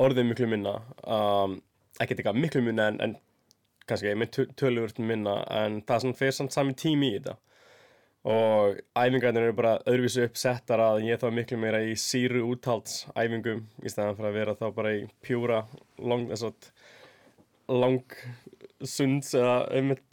orðið 0.00 0.28
miklu 0.30 0.48
minna 0.48 0.74
um, 1.04 1.58
ekkert 2.00 2.20
eitthvað 2.20 2.40
miklu 2.40 2.62
minna 2.64 2.88
en, 2.90 3.00
en 3.04 3.16
kannski 3.90 4.16
með 4.16 4.50
tölvurt 4.58 5.00
minna 5.02 5.40
en 5.52 5.80
það 5.86 5.96
er 5.96 6.04
svona 6.04 6.18
fyrir 6.20 6.36
samt 6.36 6.54
sami 6.54 6.76
tími 6.78 7.10
í 7.10 7.16
þetta. 7.18 7.36
Og 8.30 8.76
æfingarnir 9.00 9.46
eru 9.46 9.56
bara 9.56 9.78
öðruvísu 9.88 10.26
uppsettar 10.26 10.82
að 10.84 11.06
ég 11.06 11.20
þá 11.22 11.30
miklu 11.32 11.56
meira 11.60 11.80
í 11.88 11.94
síru 11.98 12.42
úthaldsæfingum 12.50 13.62
í 13.80 13.92
stæðan 13.92 14.18
fyrir 14.18 14.28
að 14.28 14.36
vera 14.36 14.56
þá 14.58 14.66
bara 14.76 14.92
í 14.98 15.06
pjúra 15.24 15.62
lang, 16.04 16.28
lang 17.72 18.18
eða 18.84 19.54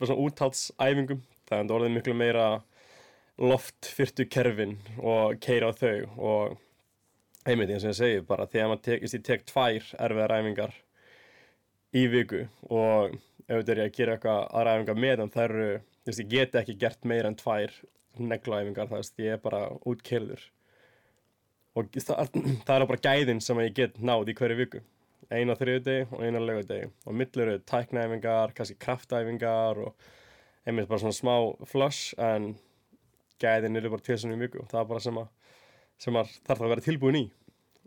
svona 0.07 0.21
úthaldsæfingum 0.23 1.21
það 1.47 1.59
er 1.59 1.75
orðið 1.77 1.95
miklu 1.97 2.15
meira 2.15 2.47
loftfyrtu 3.37 4.25
kerfin 4.31 4.77
og 4.97 5.37
keira 5.43 5.69
á 5.69 5.73
þau. 5.77 5.99
Og 6.17 6.57
einmitt 7.47 7.71
eins 7.71 7.85
og 7.85 7.93
ég 7.93 7.99
segi 7.99 8.25
bara 8.27 8.47
þegar 8.49 8.71
maður 8.71 8.83
tek, 8.89 9.05
ég 9.05 9.25
tek 9.27 9.45
tvær 9.47 9.91
erfiðar 10.07 10.35
æfingar 10.39 10.75
í 11.95 12.03
viku 12.11 12.43
og 12.67 13.15
ef 13.47 13.61
þetta 13.61 13.73
er 13.73 13.81
ég 13.81 13.87
að 13.87 13.95
gera 13.95 14.17
eitthvað 14.17 14.41
aðra 14.59 14.75
æfingar 14.75 14.99
með 15.03 15.21
þann 15.21 15.33
það 15.35 15.47
eru, 15.47 15.69
þú 15.77 16.11
veist, 16.11 16.21
ég 16.23 16.33
get 16.33 16.59
ekki 16.61 16.77
gert 16.81 17.07
meira 17.07 17.31
en 17.31 17.39
tvær 17.39 17.79
neglaæfingar 18.17 18.91
það 18.91 19.01
veist, 19.03 19.23
ég 19.23 19.37
er 19.37 19.41
bara 19.45 19.63
útkerður 19.87 20.43
og 21.77 21.97
það, 22.01 22.37
það 22.67 22.75
er 22.75 22.87
bara 22.91 23.03
gæðin 23.05 23.41
sem 23.43 23.63
ég 23.63 23.75
get 23.77 23.99
náð 24.01 24.31
í 24.31 24.37
hverju 24.37 24.57
viku. 24.57 24.83
Eina 25.27 25.57
þriðu 25.59 25.81
deg 25.83 26.13
og 26.15 26.23
eina 26.23 26.39
lögu 26.41 26.63
deg 26.69 26.91
og 27.05 27.17
millir 27.19 27.51
eru 27.51 27.63
tæknaæfingar, 27.67 28.53
kannski 28.57 28.77
kraftæfingar 28.81 29.81
og 29.83 30.07
einmitt 30.67 30.87
bara 30.89 31.01
svona 31.03 31.15
smá 31.15 31.35
flush 31.67 32.15
en 32.17 32.55
gæðin 33.41 33.79
eru 33.79 33.93
bara 33.93 34.05
tvesunum 34.07 34.39
í 34.39 34.47
viku 34.47 34.63
og 34.63 34.71
það 34.71 34.81
er 34.81 34.89
bara 34.93 35.03
sem 35.03 35.19
að, 35.21 35.27
sem 36.01 36.17
að 36.19 36.31
þarf 36.47 36.63
að 36.63 36.73
vera 36.73 36.87
tilbúin 36.87 37.19
í 37.19 37.25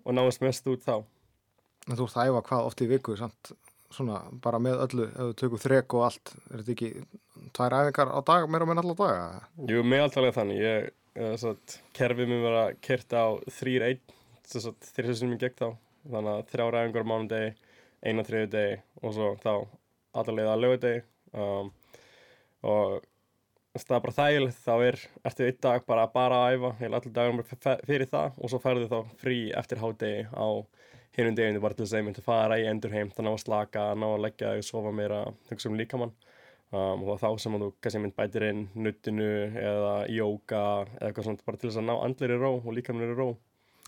og 0.05 0.17
náðast 0.17 0.45
mest 0.45 0.71
út 0.71 0.85
þá 0.87 0.95
en 1.01 1.97
Þú 1.97 2.07
ert 2.07 2.17
að 2.21 2.31
æfa 2.31 2.47
hvað 2.49 2.69
oft 2.71 2.85
í 2.85 2.89
viku 2.91 3.17
samt 3.19 3.53
svona 3.91 4.21
bara 4.43 4.61
með 4.63 4.85
öllu, 4.87 5.07
ef 5.11 5.19
þú 5.19 5.37
tökur 5.41 5.63
þrek 5.65 5.97
og 5.99 6.07
allt 6.07 6.33
er 6.37 6.63
þetta 6.63 6.75
ekki 6.77 6.91
tvær 7.57 7.77
æfingar 7.81 8.13
á 8.15 8.21
dag, 8.31 8.47
meira 8.51 8.69
meina 8.69 8.85
allar 8.85 8.99
daga? 8.99 9.43
Jú, 9.71 9.83
meðaltalega 9.87 10.37
þannig. 10.39 10.63
Ég, 10.63 10.89
satt, 11.43 11.77
kerfið 11.97 12.31
mér 12.31 12.45
vera 12.47 12.65
kert 12.87 13.17
á 13.17 13.27
3-1, 13.59 14.15
þrjusar 14.47 15.19
sem 15.23 15.35
ég 15.35 15.43
gegn 15.43 15.59
þá. 15.59 15.69
Þannig 16.07 16.33
að 16.33 16.43
þrjára 16.53 16.85
æfingar 16.85 17.07
á 17.07 17.11
mánundegi, 17.11 17.51
eina 18.07 18.27
þriðu 18.27 18.51
degi 18.55 18.77
og 19.03 19.17
svo 19.17 19.31
þá 19.43 19.53
allarlega 20.21 20.55
að 20.55 20.65
lögadegi. 20.65 21.03
Um, 21.31 21.73
og 22.71 23.01
það 23.79 23.97
er 23.97 24.03
bara 24.05 24.17
þægilegt, 24.17 24.63
þá 24.65 24.73
er, 24.83 24.97
ertu 25.31 25.47
einn 25.47 25.59
dag 25.63 25.85
bara, 25.87 26.07
bara 26.11 26.39
að 26.47 26.57
æfa, 26.57 26.71
heil 26.81 26.95
allir 26.97 27.13
dagar 27.15 27.77
fyrir 27.87 28.09
það 28.11 28.39
og 28.39 28.51
svo 28.51 28.59
ferðu 28.63 28.89
þá 28.91 29.13
frí 29.21 29.39
eftir 29.55 29.83
hádegi 29.83 30.25
á 30.35 30.49
hinnum 31.15 31.37
deginu 31.37 31.63
bara 31.63 31.77
til 31.77 31.85
þess 31.85 31.95
að 31.95 32.01
ég 32.01 32.09
myndi 32.09 32.25
fara 32.25 32.59
í 32.59 32.67
endur 32.71 32.95
heim, 32.95 33.13
þannig 33.15 33.37
að 33.37 33.45
slaka, 33.45 33.85
ná 33.95 34.07
að 34.09 34.25
leggja 34.25 34.55
þig, 34.57 34.67
sofa 34.67 34.93
meira, 34.95 35.21
hugsa 35.51 35.71
um 35.71 35.79
líkamann 35.79 36.15
um, 36.75 37.05
og 37.07 37.21
þá 37.23 37.29
sem 37.43 37.55
að 37.55 37.65
þú 37.67 37.71
kannski 37.85 38.03
mynd 38.03 38.17
bætir 38.19 38.47
inn 38.49 38.65
nuttinu 38.75 39.31
eða 39.61 39.95
jóka 40.11 40.65
eða 40.89 41.07
eitthvað 41.11 41.29
svona 41.29 41.47
bara 41.47 41.63
til 41.63 41.71
þess 41.71 41.81
að 41.83 41.87
ná 41.91 41.95
andlir 41.99 42.35
í 42.35 42.41
ró 42.41 42.51
og 42.57 42.75
líkamann 42.75 43.07
í 43.07 43.15
ró. 43.15 43.31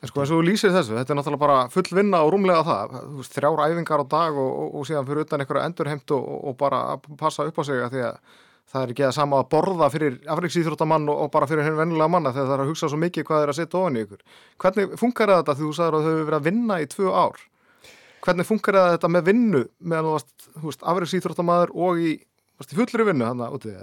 Sko 0.03 0.19
eins 0.19 0.33
og 0.35 0.41
þú 0.41 0.47
lýsir 0.49 0.73
þessu, 0.75 0.97
þetta 0.99 1.15
er 1.15 1.19
náttúrulega 1.21 1.43
bara 1.45 1.59
full 1.71 1.87
vinna 1.95 2.25
og 2.27 2.33
rúmlega 2.35 2.65
það, 2.67 2.97
veist, 3.19 3.35
þrjár 3.37 3.61
æfingar 3.69 4.03
á 4.03 4.07
dag 4.11 4.39
og, 4.39 4.49
og, 4.51 4.73
og 4.81 4.89
síðan 4.89 5.07
fyrir 5.07 5.27
utan 5.27 5.45
einhverja 5.45 5.69
endurheimt 5.71 6.15
og, 6.17 6.25
og 6.51 6.57
bara 6.59 6.81
passa 7.21 7.47
upp 7.47 7.61
á 7.63 7.65
sig 7.69 7.79
að 7.79 7.95
því 7.95 8.03
að 8.09 8.41
það 8.71 8.85
er 8.85 8.93
ekki 8.95 9.05
að 9.07 9.15
sama 9.17 9.41
að 9.43 9.49
borða 9.53 9.89
fyrir 9.93 10.19
afriksýþróttamann 10.33 11.09
og 11.13 11.31
bara 11.35 11.49
fyrir 11.51 11.67
henni 11.67 11.81
vennilega 11.81 12.13
manna 12.13 12.33
þegar 12.33 12.49
það 12.49 12.55
er 12.57 12.65
að 12.65 12.71
hugsa 12.73 12.91
svo 12.93 13.01
mikið 13.03 13.27
hvað 13.29 13.45
er 13.45 13.53
að 13.53 13.59
setja 13.59 13.81
ofan 13.81 13.99
í 13.99 14.05
ykkur. 14.07 14.23
Hvernig 14.65 14.95
funkar 15.01 15.33
þetta 15.35 15.57
því 15.59 15.67
þú 15.67 15.73
sagður 15.79 15.97
að 15.99 16.07
þau 16.07 16.13
hefur 16.13 16.29
verið 16.29 16.39
að 16.39 16.47
vinna 16.49 16.79
í 16.81 16.89
tvö 16.93 17.13
ár? 17.13 17.43
Hvernig 18.23 18.49
funkar 18.49 18.79
þetta 18.95 19.11
með 19.11 19.27
vinnu 19.33 19.63
meðan 19.93 20.29
þú 20.55 20.69
veist 20.69 20.87
afriksýþróttamaður 20.93 21.75
og 21.75 22.01
í, 22.01 22.13
í 22.63 22.79
fullri 22.79 23.09
vinnu 23.09 23.27
hann 23.29 23.43
að 23.43 23.59
úti? 23.59 23.75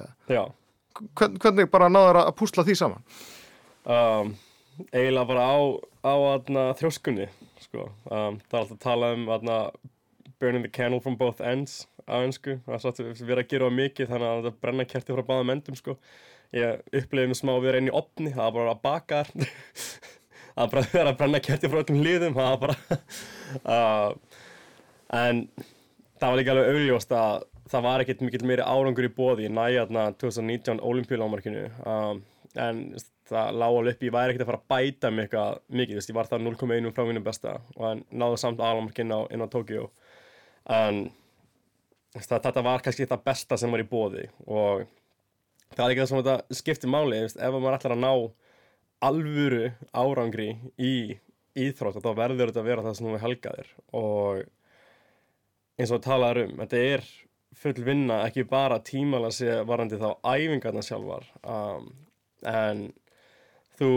Hvern, 1.19 1.35
hvernig 1.43 1.69
bara 1.71 1.91
náður 1.91 2.23
að 2.23 2.33
púsla 2.39 2.65
því 2.67 2.75
saman? 2.79 3.03
Um, 3.89 4.33
eiginlega 4.93 5.27
bara 5.29 5.45
á, 5.47 5.57
á 6.07 6.13
aðna, 6.33 6.65
þrjóskunni 6.79 7.27
sko. 7.63 7.89
um, 8.09 8.39
það 8.47 8.55
er 8.55 8.61
alltaf 8.63 8.75
að 8.75 8.83
tala 8.83 9.11
um 9.15 9.27
aðna, 9.35 9.57
burning 10.39 10.63
the 10.63 10.71
candle 10.71 11.01
from 11.03 11.17
both 11.19 11.41
ends 11.41 11.85
á 12.09 12.23
ennsku, 12.23 12.57
það 12.65 12.75
er 12.75 12.83
svolítið 12.83 13.33
að 13.35 13.49
gera 13.51 13.69
mikið 13.73 14.11
þannig 14.11 14.29
að 14.29 14.45
það 14.47 14.59
brenna 14.63 14.85
kerti 14.89 15.15
frá 15.15 15.25
báðum 15.27 15.53
endum 15.53 15.77
sko. 15.77 15.97
ég 16.55 16.79
upplifið 16.89 17.29
mér 17.29 17.37
smá 17.37 17.51
að 17.53 17.65
vera 17.67 17.81
inn 17.81 17.91
í 17.91 17.93
opni 17.93 18.31
það 18.33 18.45
var 18.45 18.55
bara 18.55 18.71
að 18.73 18.81
baka 18.87 19.19
það 20.55 20.63
var 20.63 20.71
bara 20.73 21.11
að 21.11 21.19
brenna 21.19 21.43
kerti 21.45 21.69
frá 21.69 21.83
öllum 21.83 22.01
hlýðum 22.01 22.39
það 22.39 22.49
var 22.49 22.63
bara 22.63 22.77
uh, 23.75 24.39
en 25.27 25.43
það 26.17 26.25
var 26.31 26.39
líka 26.39 26.55
alveg 26.55 26.73
augljóst 26.73 27.15
að 27.19 27.45
það 27.69 27.85
var 27.85 28.03
ekkert 28.03 28.25
mikill 28.25 28.49
meiri 28.49 28.65
árangur 28.65 29.05
í 29.05 29.13
bóði 29.13 29.45
í 29.45 29.53
næjarna 29.53 30.09
2019 30.17 30.81
olimpíulámarkinu 30.89 31.67
um, 31.85 32.23
en 32.57 32.83
það 33.29 33.57
lág 33.61 33.77
alveg 33.77 33.95
upp, 33.95 34.05
ég 34.07 34.13
væri 34.15 34.33
ekkert 34.33 34.47
að 34.47 34.49
fara 34.49 34.61
að 34.63 34.69
bæta 34.73 35.11
mig 35.13 35.27
eitthvað 35.27 35.59
mikið, 35.79 36.01
ég 36.01 36.17
var 36.17 36.29
það 36.31 36.45
0,1 36.47 36.93
frá 36.95 37.05
mínum 37.05 37.25
besta 37.25 37.59
og 37.77 38.01
náðu 38.09 38.39
samt 38.41 38.63
álamarkinn 38.63 39.13
á, 39.13 39.19
inn 39.29 39.45
á 39.45 39.47
Tókíu 39.53 39.85
en 40.65 41.05
það, 42.15 42.41
þetta 42.49 42.65
var 42.65 42.83
kannski 42.85 43.07
það 43.09 43.25
besta 43.31 43.57
sem 43.59 43.71
var 43.71 43.83
í 43.83 43.89
bóði 43.89 44.27
og 44.45 44.85
það 45.75 45.85
er 45.85 45.93
ekki 45.93 46.03
það 46.03 46.11
sem 46.11 46.21
þetta 46.21 46.59
skiptir 46.61 46.93
máli 46.93 47.23
ef 47.27 47.39
maður 47.39 47.79
ætlar 47.79 47.95
að 47.95 48.03
ná 48.03 48.13
alvöru 49.09 49.71
árangri 49.95 50.51
í 50.75 50.93
íþrótt 51.59 52.03
þá 52.03 52.11
verður 52.17 52.51
þetta 52.51 52.63
að 52.63 52.69
vera 52.69 52.85
það 52.85 52.97
sem 52.97 53.09
við 53.09 53.23
helgaðir. 53.23 53.73
Og 53.97 54.43
eins 55.79 55.93
og 55.95 56.03
talaður 56.03 56.43
um, 56.45 56.55
þetta 56.63 56.81
er 56.93 57.05
full 57.59 57.83
vinna, 57.83 58.21
ekki 58.27 58.45
bara 58.47 58.79
tímala 58.85 59.31
sé 59.35 59.61
varandi 59.67 59.99
þá 59.99 60.09
æfingarna 60.23 60.83
sjálfar 60.85 61.25
um, 61.43 61.89
en 62.47 62.85
þú 63.79 63.93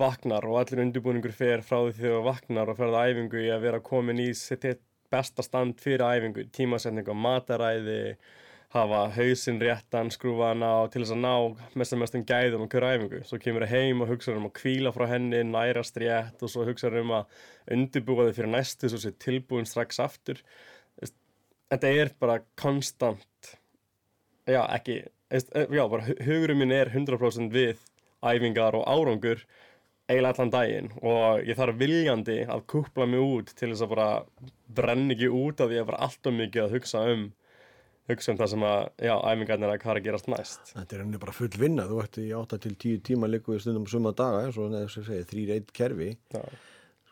vaknar 0.00 0.46
og 0.46 0.60
allir 0.60 0.84
undirbúningur 0.84 1.34
fer 1.34 1.64
frá 1.66 1.80
því 1.88 1.96
þú 1.98 2.20
vaknar 2.28 2.70
og 2.70 2.78
ferða 2.78 3.08
æfingu 3.10 3.42
í 3.42 3.50
að 3.50 3.66
vera 3.66 3.82
komin 3.84 4.22
í 4.22 4.30
sitt 4.38 4.68
besta 5.10 5.44
stand 5.44 5.80
fyrir 5.82 6.04
æfingu, 6.06 6.46
tímasetning 6.54 7.08
og 7.10 7.18
mataræði, 7.18 8.16
hafa 8.70 9.00
hausinn 9.16 9.58
réttan, 9.58 10.12
skrúfaðan 10.14 10.62
á 10.62 10.86
til 10.92 11.02
þess 11.02 11.14
að 11.16 11.22
ná 11.24 11.32
mest 11.80 11.94
að 11.94 12.02
mestum 12.04 12.26
gæðum 12.26 12.66
og 12.66 12.70
hverju 12.70 12.90
æfingu. 12.94 13.22
Svo 13.26 13.38
kemur 13.42 13.66
það 13.66 13.72
heim 13.74 14.04
og 14.04 14.12
hugsaður 14.12 14.38
um 14.38 14.46
að 14.46 14.56
kvíla 14.60 14.92
frá 14.94 15.06
henni, 15.10 15.40
nærast 15.48 15.98
rétt 15.98 16.44
og 16.46 16.52
svo 16.52 16.66
hugsaður 16.68 17.02
um 17.02 17.14
að 17.18 17.40
undirbúa 17.76 18.28
þig 18.28 18.36
fyrir 18.38 18.52
næstu 18.54 18.90
svo 18.92 19.00
sé 19.02 19.10
tilbúin 19.18 19.66
strax 19.66 19.98
aftur. 20.02 20.42
Þetta 21.70 21.90
er 21.94 22.12
bara 22.22 22.40
konstant, 22.58 23.50
já 24.46 24.62
ekki, 24.74 25.02
já 25.30 25.82
bara 25.90 26.06
hugurum 26.26 26.62
minn 26.62 26.74
er 26.74 26.90
100% 26.90 27.50
við 27.54 27.82
æfingar 28.22 28.78
og 28.78 28.86
árangur 28.90 29.42
eiginlega 30.10 30.32
allan 30.34 30.54
daginn 30.54 30.88
og 31.00 31.44
ég 31.46 31.58
þarf 31.58 31.78
viljandi 31.80 32.38
að 32.50 32.64
kúpla 32.70 33.06
mig 33.08 33.22
út 33.22 33.52
til 33.54 33.70
þess 33.70 33.84
að 33.86 33.92
bara 33.94 34.08
brenn 34.80 35.14
ekki 35.14 35.30
út 35.30 35.62
af 35.62 35.70
því 35.70 35.82
að 35.82 35.92
bara 35.92 36.02
alltaf 36.08 36.36
mikið 36.36 36.64
að 36.64 36.74
hugsa 36.76 37.04
um 37.12 37.28
hugsa 38.10 38.32
um 38.32 38.40
það 38.40 38.50
sem 38.52 38.64
að, 38.66 38.80
já, 39.06 39.12
æfingarnir 39.30 39.70
að 39.70 39.78
hvað 39.82 39.92
er 39.92 40.00
að 40.00 40.06
gerast 40.08 40.28
næst. 40.30 40.72
Þetta 40.72 40.96
er 40.96 41.02
henni 41.04 41.20
bara 41.22 41.34
full 41.36 41.50
vinna. 41.60 41.86
Þú 41.86 42.00
ætti 42.02 42.26
í 42.26 42.34
8-10 42.34 43.02
tíma 43.06 43.30
líku 43.30 43.54
í 43.54 43.60
stundum 43.62 43.86
suma 43.90 44.10
daga, 44.16 44.44
eins 44.46 44.58
og 44.58 44.72
þess 44.74 44.98
að 44.98 45.10
segja, 45.10 45.28
3-1 45.30 45.72
kerfi. 45.76 46.10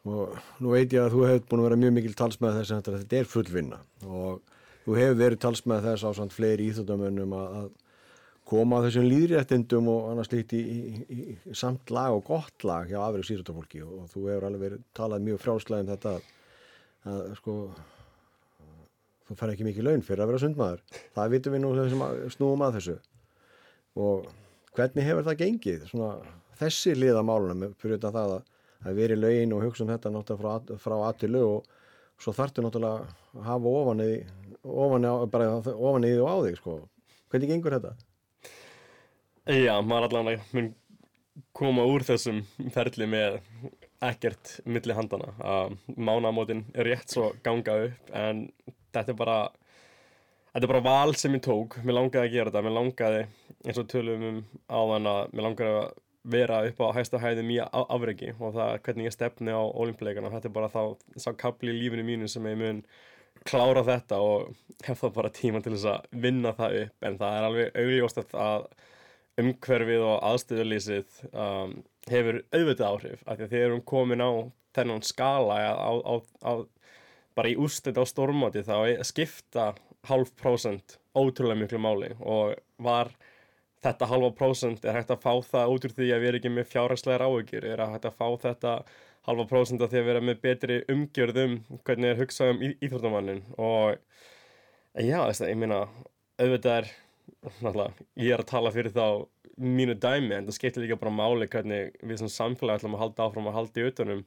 Og 0.09 0.39
nú 0.63 0.73
veit 0.73 0.95
ég 0.95 1.05
að 1.05 1.15
þú 1.15 1.25
hefur 1.29 1.45
búin 1.51 1.63
að 1.63 1.69
vera 1.69 1.81
mjög 1.83 1.95
mikil 1.99 2.15
talsmað 2.19 2.61
þess 2.61 2.75
að 2.75 2.95
þetta 3.03 3.19
er 3.19 3.29
full 3.29 3.49
vinna 3.53 3.81
og 4.07 4.55
þú 4.87 4.95
hefur 4.97 5.19
verið 5.19 5.43
talsmað 5.43 5.89
þess 5.89 6.07
á 6.07 6.11
svona 6.17 6.33
fleiri 6.33 6.69
íþjóttamönnum 6.71 7.35
að 7.37 7.67
koma 8.49 8.81
þessum 8.85 9.07
líðréttindum 9.09 9.91
og 9.93 10.09
annars 10.13 10.31
líkt 10.33 10.55
í, 10.57 10.63
í, 10.63 10.81
í, 11.13 11.37
samt 11.57 11.93
lag 11.93 12.17
og 12.17 12.25
gott 12.31 12.65
lag 12.65 12.89
hjá 12.89 12.99
afrið 13.05 13.27
sýrutafólki 13.29 13.83
og, 13.85 13.93
og 14.03 14.11
þú 14.13 14.25
hefur 14.31 14.49
alveg 14.49 14.65
verið 14.65 14.83
talað 14.97 15.25
mjög 15.27 15.43
frálslega 15.43 15.85
um 15.85 15.91
þetta 15.93 16.15
að, 16.15 16.29
að 17.13 17.23
sko 17.41 17.57
þú 19.29 19.37
fær 19.37 19.53
ekki 19.53 19.67
mikið 19.67 19.89
laun 19.89 20.05
fyrir 20.05 20.25
að 20.25 20.31
vera 20.33 20.43
sundmaður. 20.45 20.85
Það 21.17 21.33
vitum 21.35 21.55
við 21.55 21.65
nú 21.65 21.73
sem 21.77 22.05
snúum 22.33 22.65
að 22.65 22.79
þessu. 22.79 22.97
Og 24.01 24.29
hvernig 24.79 25.09
hefur 25.09 25.27
það 25.27 25.41
gengið 25.43 25.87
svona, 25.91 26.13
þessi 26.61 26.95
liða 26.97 27.25
málunum 27.27 27.75
fyrir 27.81 27.99
þetta 27.99 28.15
það 28.17 28.35
að, 28.39 28.51
að 28.89 29.01
veri 29.03 29.19
laun 29.19 29.57
og 29.57 29.65
hugsa 29.67 29.85
um 29.85 29.93
þetta 29.93 30.15
náttúrulega 30.15 30.81
frá 30.81 30.97
aðtilu 31.11 31.45
og 31.45 31.73
svo 32.19 32.35
þartu 32.35 32.65
náttúrulega 32.65 33.05
að 33.37 33.49
hafa 33.51 33.75
ofan 33.83 34.05
í 34.07 34.13
ofan 34.65 36.07
í 36.09 36.15
því 36.15 36.23
og 36.23 36.31
á 36.33 36.37
þig 36.47 36.61
sko. 36.63 36.79
Hvernig 37.29 37.53
gengur 37.53 37.77
þetta? 37.77 38.08
Já, 39.49 39.79
maður 39.81 40.11
allavega 40.11 40.43
mun 40.53 40.67
koma 41.57 41.87
úr 41.89 42.03
þessum 42.05 42.43
ferli 42.75 43.07
með 43.09 43.39
ekkert 44.05 44.59
milli 44.69 44.93
handana 44.93 45.31
að 45.41 45.79
mánamótin 45.97 46.67
er 46.75 46.85
rétt 46.91 47.15
svo 47.15 47.31
ganga 47.47 47.79
upp 47.87 48.11
en 48.13 48.43
þetta 48.93 49.15
er 49.15 49.17
bara 49.17 49.37
þetta 50.53 50.61
er 50.67 50.73
bara 50.75 50.85
val 50.85 51.15
sem 51.17 51.39
ég 51.39 51.47
tók. 51.47 51.79
Mér 51.81 51.97
langaði 51.97 52.27
að 52.27 52.35
gera 52.35 52.53
þetta, 52.53 52.63
mér 52.67 52.77
langaði 52.77 53.23
eins 53.65 53.81
og 53.81 53.89
tölum 53.89 54.27
um 54.29 54.43
áðan 54.69 55.09
að 55.15 55.33
mér 55.33 55.47
langaði 55.47 55.79
að 55.79 55.89
vera 56.37 56.61
upp 56.69 56.85
á 56.85 56.87
hægsta 56.99 57.23
hæðum 57.23 57.55
í 57.55 57.59
afregi 57.65 58.35
og 58.35 58.53
það 58.59 58.75
er 58.75 58.85
hvernig 58.85 59.09
ég 59.09 59.17
stefni 59.17 59.57
á 59.57 59.63
olimpíuleikana 59.65 60.35
þetta 60.35 60.51
er 60.51 60.57
bara 60.59 60.71
þá 60.75 60.83
sá 61.17 61.31
kapli 61.41 61.73
í 61.73 61.79
lífinu 61.79 62.05
mínu 62.05 62.29
sem 62.29 62.53
ég 62.53 62.61
mun 62.61 62.85
klára 63.49 63.81
þetta 63.87 64.21
og 64.21 64.53
hef 64.85 65.01
þá 65.01 65.09
bara 65.17 65.33
tíma 65.33 65.65
til 65.65 65.73
þess 65.79 65.89
að 65.95 66.23
vinna 66.29 66.53
það 66.61 66.79
upp. 66.83 66.95
En 67.09 67.19
það 67.25 67.41
er 67.41 67.49
alveg 67.49 67.83
augljóst 67.87 68.23
að 68.37 68.69
umhverfið 69.39 70.05
og 70.05 70.17
aðstöðulísið 70.29 71.21
um, 71.33 71.77
hefur 72.11 72.41
auðvitað 72.55 72.89
áhrif 72.89 73.25
af 73.25 73.39
því 73.39 73.47
að 73.47 73.53
þeir 73.55 73.67
eru 73.67 73.81
komin 73.87 74.25
á 74.25 74.31
þennan 74.77 75.05
skala 75.07 75.59
á, 75.59 75.93
á, 75.95 76.15
á, 76.43 76.53
bara 77.39 77.51
í 77.53 77.57
úrstit 77.59 77.99
á 77.99 78.05
stormáti 78.09 78.65
þá 78.67 79.03
skipta 79.07 79.73
halv 80.09 80.31
prósent 80.39 80.99
ótrúlega 81.19 81.59
miklu 81.59 81.81
máli. 81.83 82.13
Og 82.21 82.55
var 82.83 83.11
þetta 83.85 84.09
halva 84.11 84.31
prósent 84.35 84.85
er 84.85 84.97
hægt 84.99 85.13
að 85.15 85.23
fá 85.23 85.33
það 85.47 85.75
út 85.75 85.87
úr 85.87 85.95
því 85.95 86.09
að 86.11 86.23
við 86.23 86.31
erum 86.31 86.41
ekki 86.41 86.55
með 86.55 86.71
fjárhagslegar 86.73 87.27
áökjur 87.27 87.69
er 87.69 87.83
að 87.83 87.93
hægt 87.95 88.09
að 88.11 88.19
fá 88.19 88.27
þetta 88.45 88.73
halva 89.29 89.47
prósent 89.51 89.85
að 89.85 89.93
því 89.93 90.01
að 90.01 90.09
vera 90.09 90.25
með 90.25 90.41
betri 90.47 90.79
umgjörðum 90.95 91.59
hvernig 91.87 92.11
er 92.13 92.23
hugsað 92.23 92.55
um 92.55 92.63
íþróttamannin 92.69 93.43
og 93.57 93.99
já, 94.99 95.21
þess 95.21 95.45
að 95.45 95.53
ég 95.53 95.61
minna 95.63 95.83
auðvitað 96.39 96.79
er 96.81 96.91
ég 98.19 98.33
er 98.35 98.43
að 98.43 98.51
tala 98.53 98.73
fyrir 98.75 98.95
þá 98.95 99.27
mínu 99.59 99.97
dæmi 99.99 100.37
en 100.37 100.47
það 100.47 100.57
skiptir 100.57 100.85
líka 100.85 100.99
bara 101.01 101.15
máli 101.15 101.49
hvernig 101.51 101.95
við 102.03 102.23
sem 102.23 102.33
samfélag 102.33 102.79
ætlum 102.79 102.97
að 102.97 103.05
halda 103.05 103.27
áfram 103.27 103.51
að 103.51 103.57
halda 103.59 103.83
í 103.83 103.87
utanum 103.91 104.25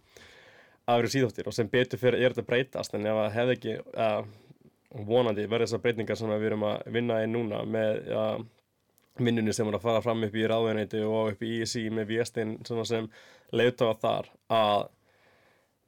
aðri 0.91 1.11
síðóttir 1.13 1.47
og 1.47 1.55
sem 1.55 1.69
betur 1.71 2.01
fyrir 2.01 2.19
er 2.19 2.35
þetta 2.35 2.47
breytast 2.47 2.95
en 2.97 3.07
ef 3.07 3.19
það 3.19 3.35
hefði 3.37 3.57
ekki 3.57 3.75
uh, 3.79 4.23
vonandi 5.07 5.45
verið 5.47 5.69
þessar 5.69 5.83
breytingar 5.85 6.19
sem 6.19 6.33
við 6.33 6.47
erum 6.49 6.65
að 6.67 6.89
vinna 6.97 7.19
í 7.23 7.29
núna 7.31 7.61
með 7.63 8.09
uh, 8.11 8.39
vinnunni 9.21 9.53
sem 9.55 9.69
er 9.69 9.77
að 9.77 9.85
fara 9.85 10.01
fram 10.03 10.25
upp 10.27 10.35
í 10.35 10.47
ráðunæti 10.49 11.03
og 11.05 11.35
upp 11.35 11.45
í 11.45 11.61
ISI 11.61 11.85
með 11.93 12.15
viestinn 12.15 12.57
sem 12.67 13.07
leiðtáða 13.55 14.01
þar 14.01 14.33
að 14.57 14.89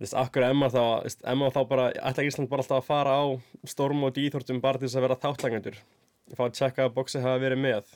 Þess, 0.01 0.15
akkur 0.20 0.43
emma 0.43 0.67
þá, 0.74 1.05
emma 1.32 1.48
þá 1.53 1.60
bara, 1.70 1.84
ætla 2.10 2.24
Ísland 2.27 2.50
bara 2.51 2.63
alltaf 2.63 2.82
að 2.82 2.88
fara 2.89 3.13
á 3.13 3.24
storm 3.70 4.01
og 4.03 4.15
dýþórtum 4.17 4.58
bara 4.60 4.82
til 4.82 4.89
þess 4.89 4.98
að 5.00 5.05
vera 5.05 5.20
þáttlægjandur 5.22 5.77
fá 6.32 6.46
að 6.48 6.56
checka 6.60 6.88
að 6.88 6.96
bóksi 6.96 7.22
hafa 7.24 7.42
verið 7.44 7.62
með. 7.65 7.92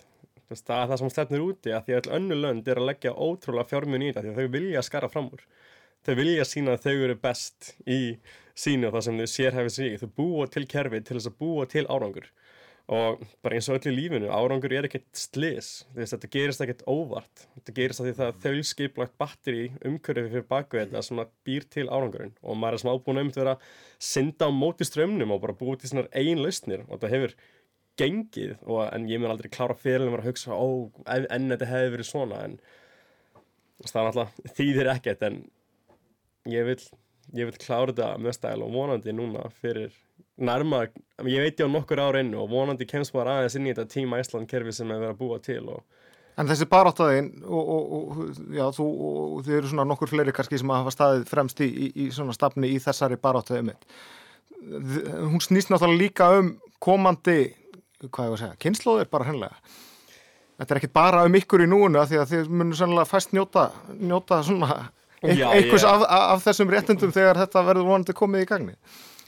Veist, 0.47 0.63
það 0.67 0.81
er 0.81 0.91
það 0.91 0.99
sem 1.01 1.11
stefnir 1.11 1.43
úti 1.43 1.73
að 1.75 1.87
því 1.87 1.95
að 1.95 2.05
öll 2.05 2.17
önnu 2.17 2.35
lönd 2.39 2.69
er 2.71 2.79
að 2.79 2.89
leggja 2.91 3.15
ótrúlega 3.15 3.67
fjármun 3.71 4.05
í 4.05 4.11
þetta 4.11 4.23
því 4.23 4.33
að 4.33 4.37
þau 4.37 4.53
vilja 4.53 4.83
skara 4.87 5.09
fram 5.11 5.31
úr. 5.35 5.41
Þau 6.07 6.13
vilja 6.21 6.45
sína 6.47 6.75
að 6.77 6.85
þau 6.85 6.93
eru 7.07 7.15
best 7.19 7.73
í 7.83 7.99
sínu 8.57 8.87
og 8.87 8.95
það 8.95 9.07
sem 9.07 9.17
þau 9.19 9.31
sérhæfi 9.33 9.73
sig 9.75 9.97
þau 9.99 10.13
búa 10.21 10.45
til 10.51 10.63
kerfi 10.71 11.01
til 11.03 11.17
þess 11.17 11.31
að 11.33 11.41
búa 11.41 11.65
til 11.67 11.83
árangur. 11.91 12.29
Og 12.87 13.19
bara 13.43 13.57
eins 13.57 13.67
og 13.67 13.75
öll 13.75 13.89
í 13.91 13.95
lífinu 13.97 14.29
árangur 14.31 14.71
er 14.71 14.85
ekkert 14.87 15.09
slis 15.19 15.81
veist, 15.91 16.13
þetta 16.13 16.29
gerist 16.31 16.63
ekkert 16.63 16.85
óvart. 16.87 17.43
Þetta 17.57 17.75
gerist 17.81 17.99
að 17.99 18.07
því 18.07 18.13
það 18.21 18.37
þau 18.45 18.69
skiplagt 18.69 19.17
batteri 19.19 19.65
umkörfi 19.89 20.29
fyrir 20.29 20.47
baku 20.47 20.79
þetta 20.79 21.03
sem 21.03 21.19
býr 21.43 21.67
til 21.67 21.89
árangurinn. 21.91 22.31
Og 22.39 22.55
maður 22.55 22.77
er 22.77 22.83
sem 22.85 22.93
ábúin 22.93 23.19
um 23.25 23.33
að 23.33 23.41
vera 23.41 23.57
að 23.57 23.67
synda 24.13 24.47
á 24.47 24.51
móti 24.55 24.87
strömmnum 24.87 25.35
og 25.35 25.43
bara 25.43 25.57
búið 25.59 25.83
til 25.83 25.91
svona 25.91 26.07
ein 26.15 26.39
lausnir. 26.39 26.87
Og 26.87 26.95
þetta 26.95 27.11
hefur 27.17 27.35
gengið 27.97 28.55
og, 28.65 28.81
en 28.91 29.07
ég 29.09 29.21
mun 29.21 29.33
aldrei 29.33 29.49
klára 29.53 29.77
fyrir 29.77 30.07
að 30.09 30.27
hugsa 30.29 30.55
ó, 30.55 30.89
enn 31.07 31.51
þetta 31.53 31.69
hefði 31.71 31.93
verið 31.95 32.09
svona 32.09 32.41
en 32.45 32.57
það 33.85 34.01
er 34.01 34.09
alltaf 34.11 34.57
þýðir 34.57 34.91
ekkert 34.95 35.27
en 35.27 35.39
ég 36.49 36.67
vil, 36.69 36.79
ég 37.37 37.49
vil 37.49 37.61
klára 37.61 37.93
þetta 37.93 38.11
með 38.21 38.37
stæl 38.39 38.59
og 38.65 38.73
vonandi 38.73 39.15
núna 39.15 39.47
fyrir 39.61 39.93
nærma, 40.37 40.85
ég 41.25 41.43
veit 41.43 41.59
ég 41.59 41.65
á 41.65 41.73
nokkur 41.73 42.01
ára 42.01 42.21
inn 42.21 42.35
og 42.37 42.49
vonandi 42.51 42.85
kemst 42.89 43.15
bara 43.15 43.39
aðeins 43.39 43.57
inn 43.57 43.69
í 43.69 43.73
þetta 43.73 43.89
tíma 43.93 44.21
Ísland 44.21 44.49
kerfi 44.49 44.75
sem 44.75 44.91
er 44.93 45.01
verið 45.01 45.15
að 45.15 45.21
búa 45.21 45.39
til 45.43 45.63
og 45.65 45.85
En 46.37 46.45
þessi 46.45 46.67
baráttaðin 46.69 47.31
og, 47.49 47.69
og, 47.73 47.93
og, 47.97 48.41
já, 48.53 48.67
þú, 48.75 48.83
og 49.09 49.39
þið 49.47 49.55
eru 49.57 49.69
svona 49.71 49.85
nokkur 49.89 50.11
fleiri 50.11 50.33
kannski 50.37 50.59
sem 50.61 50.69
hafa 50.69 50.93
staðið 50.93 51.23
fremst 51.31 51.63
í, 51.65 51.67
í, 51.67 51.87
í 52.03 52.05
svona 52.13 52.35
stafni 52.37 52.69
í 52.75 52.81
þessari 52.83 53.17
baráttaðið 53.23 53.63
mitt. 53.71 53.87
Hún 55.31 55.41
snýst 55.41 55.71
náttúrulega 55.73 56.03
líka 56.03 56.27
um 56.37 56.51
komandi 56.83 57.39
hvað 58.05 58.27
ég 58.27 58.33
var 58.33 58.37
að 58.37 58.43
segja, 58.43 58.59
kynnslóðir 58.65 59.09
bara 59.11 59.27
hennilega 59.29 59.57
þetta 60.57 60.73
er 60.73 60.79
ekkit 60.81 60.93
bara 60.93 61.25
um 61.25 61.37
ykkur 61.37 61.63
í 61.65 61.69
núinu 61.69 62.05
því 62.09 62.21
að 62.21 62.31
þið 62.33 62.53
munum 62.53 62.77
sannlega 62.77 63.09
fæst 63.09 63.33
njóta 63.35 63.69
njóta 63.97 64.41
svona 64.45 64.87
einhvers 65.23 65.85
af, 65.87 66.05
af 66.05 66.43
þessum 66.45 66.71
réttundum 66.71 67.13
þegar 67.13 67.39
þetta 67.41 67.63
verður 67.65 67.89
vonandi 67.89 68.15
komið 68.17 68.43
í 68.43 68.49
gagni. 68.49 68.75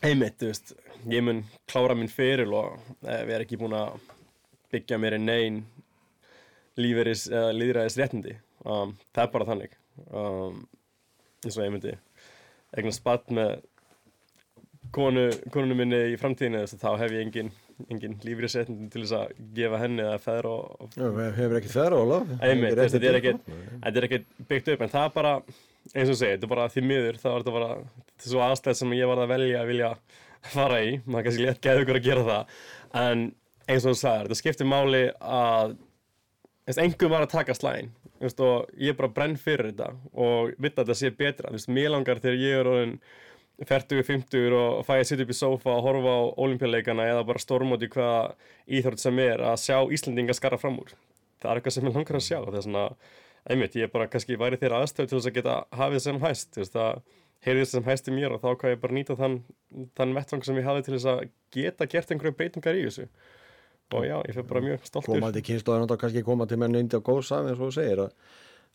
Einmitt, 0.05 0.37
þú 0.39 0.51
veist, 0.51 0.73
ég 1.09 1.23
mun 1.25 1.41
klára 1.69 1.95
minn 1.97 2.11
fyrir 2.11 2.51
og 2.53 2.77
eh, 3.03 3.23
við 3.25 3.35
erum 3.35 3.47
ekki 3.47 3.59
búin 3.59 3.77
að 3.77 3.95
byggja 4.73 4.99
mér 5.01 5.17
einn 5.17 5.33
einn 5.33 5.63
líferis 6.79 7.25
eða 7.31 7.55
líðræðis 7.57 7.97
réttindi 7.99 8.35
um, 8.63 8.93
það 9.15 9.23
er 9.23 9.33
bara 9.33 9.49
þannig. 9.49 9.73
Um, 10.13 10.61
eins 11.43 11.57
og 11.57 11.65
ég 11.65 11.73
myndi 11.73 11.95
eignast 12.77 13.01
spatt 13.01 13.33
með 13.33 13.57
konu, 14.95 15.25
konunum 15.51 15.81
minni 15.81 16.03
í 16.13 16.19
framtíðinu 16.21 16.63
þess 16.63 16.77
að 16.77 16.85
þá 16.85 17.03
hef 17.03 17.17
ég 17.17 17.25
engin 17.25 17.51
engin 17.87 18.15
lífriðsréttindin 18.25 18.91
til 18.91 19.03
þess 19.05 19.15
að 19.15 19.33
gefa 19.55 19.79
henni 19.81 20.03
eða 20.03 20.19
feðra 20.23 20.53
og... 20.55 20.93
Já, 20.97 21.07
hefur 21.37 21.57
ekki 21.59 21.71
feðra 21.71 21.99
og 21.99 22.09
lof. 22.09 22.31
Einmitt, 22.43 22.79
þetta 22.79 22.99
er 22.99 23.19
er 23.89 24.07
ekkert 24.07 24.31
byggt 24.49 24.71
upp, 24.73 24.83
en 24.83 24.93
það 24.93 25.05
er 25.07 25.13
bara, 25.15 25.33
eins 25.93 26.11
og 26.11 26.19
segið, 26.19 26.33
þetta 26.35 26.47
er 26.49 26.53
bara 26.53 26.69
því 26.73 26.83
miður, 26.89 27.19
það 27.21 27.35
var 27.35 27.45
þetta 27.45 27.55
bara, 27.57 27.69
þetta 28.09 28.27
er 28.27 28.33
svo 28.33 28.43
aðstæð 28.45 28.79
sem 28.81 28.97
ég 28.97 29.11
var 29.11 29.23
að 29.23 29.31
velja 29.33 29.61
að 29.61 29.71
vilja 29.73 29.91
fara 30.49 30.81
í, 30.83 30.91
maður 31.05 31.27
kannski 31.27 31.45
létt 31.45 31.63
gæði 31.63 31.85
ykkur 31.85 32.01
að 32.01 32.09
gera 32.09 32.25
það, 32.27 32.57
en 33.03 33.23
eins 33.69 33.85
og 33.85 33.95
þú 33.95 34.01
sagðir, 34.01 34.27
þetta 34.27 34.41
skiptir 34.41 34.69
máli 34.69 35.01
að, 35.19 35.77
engum 36.83 37.15
var 37.15 37.25
að 37.25 37.33
taka 37.37 37.57
slægin, 37.57 37.95
og 38.19 38.75
ég 38.75 38.91
er 38.91 38.99
bara 38.99 39.13
brenn 39.15 39.39
fyrir 39.39 39.71
þetta 39.71 39.93
og 40.19 40.53
vitt 40.59 40.75
að 40.75 40.91
þetta 40.91 40.99
sé 40.99 41.11
betra, 41.15 41.51
þú 41.51 41.59
veist, 41.59 41.73
mér 41.79 41.93
langar 41.95 42.19
þegar 42.23 42.41
ég 42.43 42.59
er 42.59 42.71
orðin 42.73 42.95
40-50 43.67 44.55
og 44.55 44.85
fæ 44.87 44.93
að 44.95 45.05
sitja 45.09 45.25
upp 45.25 45.31
í 45.33 45.35
sófa 45.35 45.73
og 45.75 45.83
horfa 45.83 46.13
á 46.15 46.21
olimpíuleikana 46.45 47.07
eða 47.11 47.25
bara 47.27 47.41
stormóti 47.43 47.89
hvaða 47.91 48.35
íþrótt 48.71 49.03
sem 49.03 49.19
er 49.19 49.43
að 49.43 49.57
sjá 49.65 49.77
Íslandinga 49.91 50.35
skara 50.37 50.59
fram 50.61 50.79
úr. 50.79 50.93
Það 51.39 51.51
er 51.51 51.59
eitthvað 51.59 51.75
sem 51.75 51.89
ég 51.89 51.97
langar 51.97 52.19
að 52.19 52.25
sjá. 52.25 52.37
Það 52.45 52.59
er 52.59 52.65
svona, 52.67 52.85
einmitt, 53.51 53.75
ég 53.75 53.87
er 53.89 53.91
bara 53.91 54.07
kannski 54.11 54.39
væri 54.39 54.59
þér 54.61 54.77
aðstöð 54.79 55.09
til 55.09 55.17
þess 55.17 55.31
að 55.31 55.37
geta 55.39 55.57
hafið 55.75 56.05
sem 56.05 56.21
hæst. 56.23 56.51
Þú 56.55 56.63
veist, 56.63 56.77
það 56.77 57.01
heyrðist 57.47 57.75
sem 57.75 57.87
hæst 57.87 58.07
í 58.07 58.15
mér 58.15 58.35
og 58.35 58.43
þá 58.43 58.49
hvað 58.53 58.73
ég 58.75 58.81
bara 58.83 58.95
nýta 58.95 59.19
þann, 59.19 59.37
þann 59.99 60.15
vettvang 60.15 60.47
sem 60.47 60.59
ég 60.59 60.67
hafið 60.67 60.87
til 60.87 60.95
þess 60.95 61.11
að 61.11 61.21
geta 61.55 61.89
gert 61.91 62.15
einhverju 62.15 62.39
beitungar 62.39 62.79
í 62.79 62.85
þessu. 62.87 63.07
Og 63.89 64.05
já, 64.05 64.15
ég 64.27 64.35
fyrir 64.35 64.47
bara 64.51 64.63
mjög 64.63 64.85
stoltur. 64.85 65.15
Komandi 65.15 65.43
kynnslóðan 65.43 65.87
og 65.87 65.99
kannski 65.99 66.23
koma 66.23 66.47
til 66.47 66.59
menn 66.61 66.75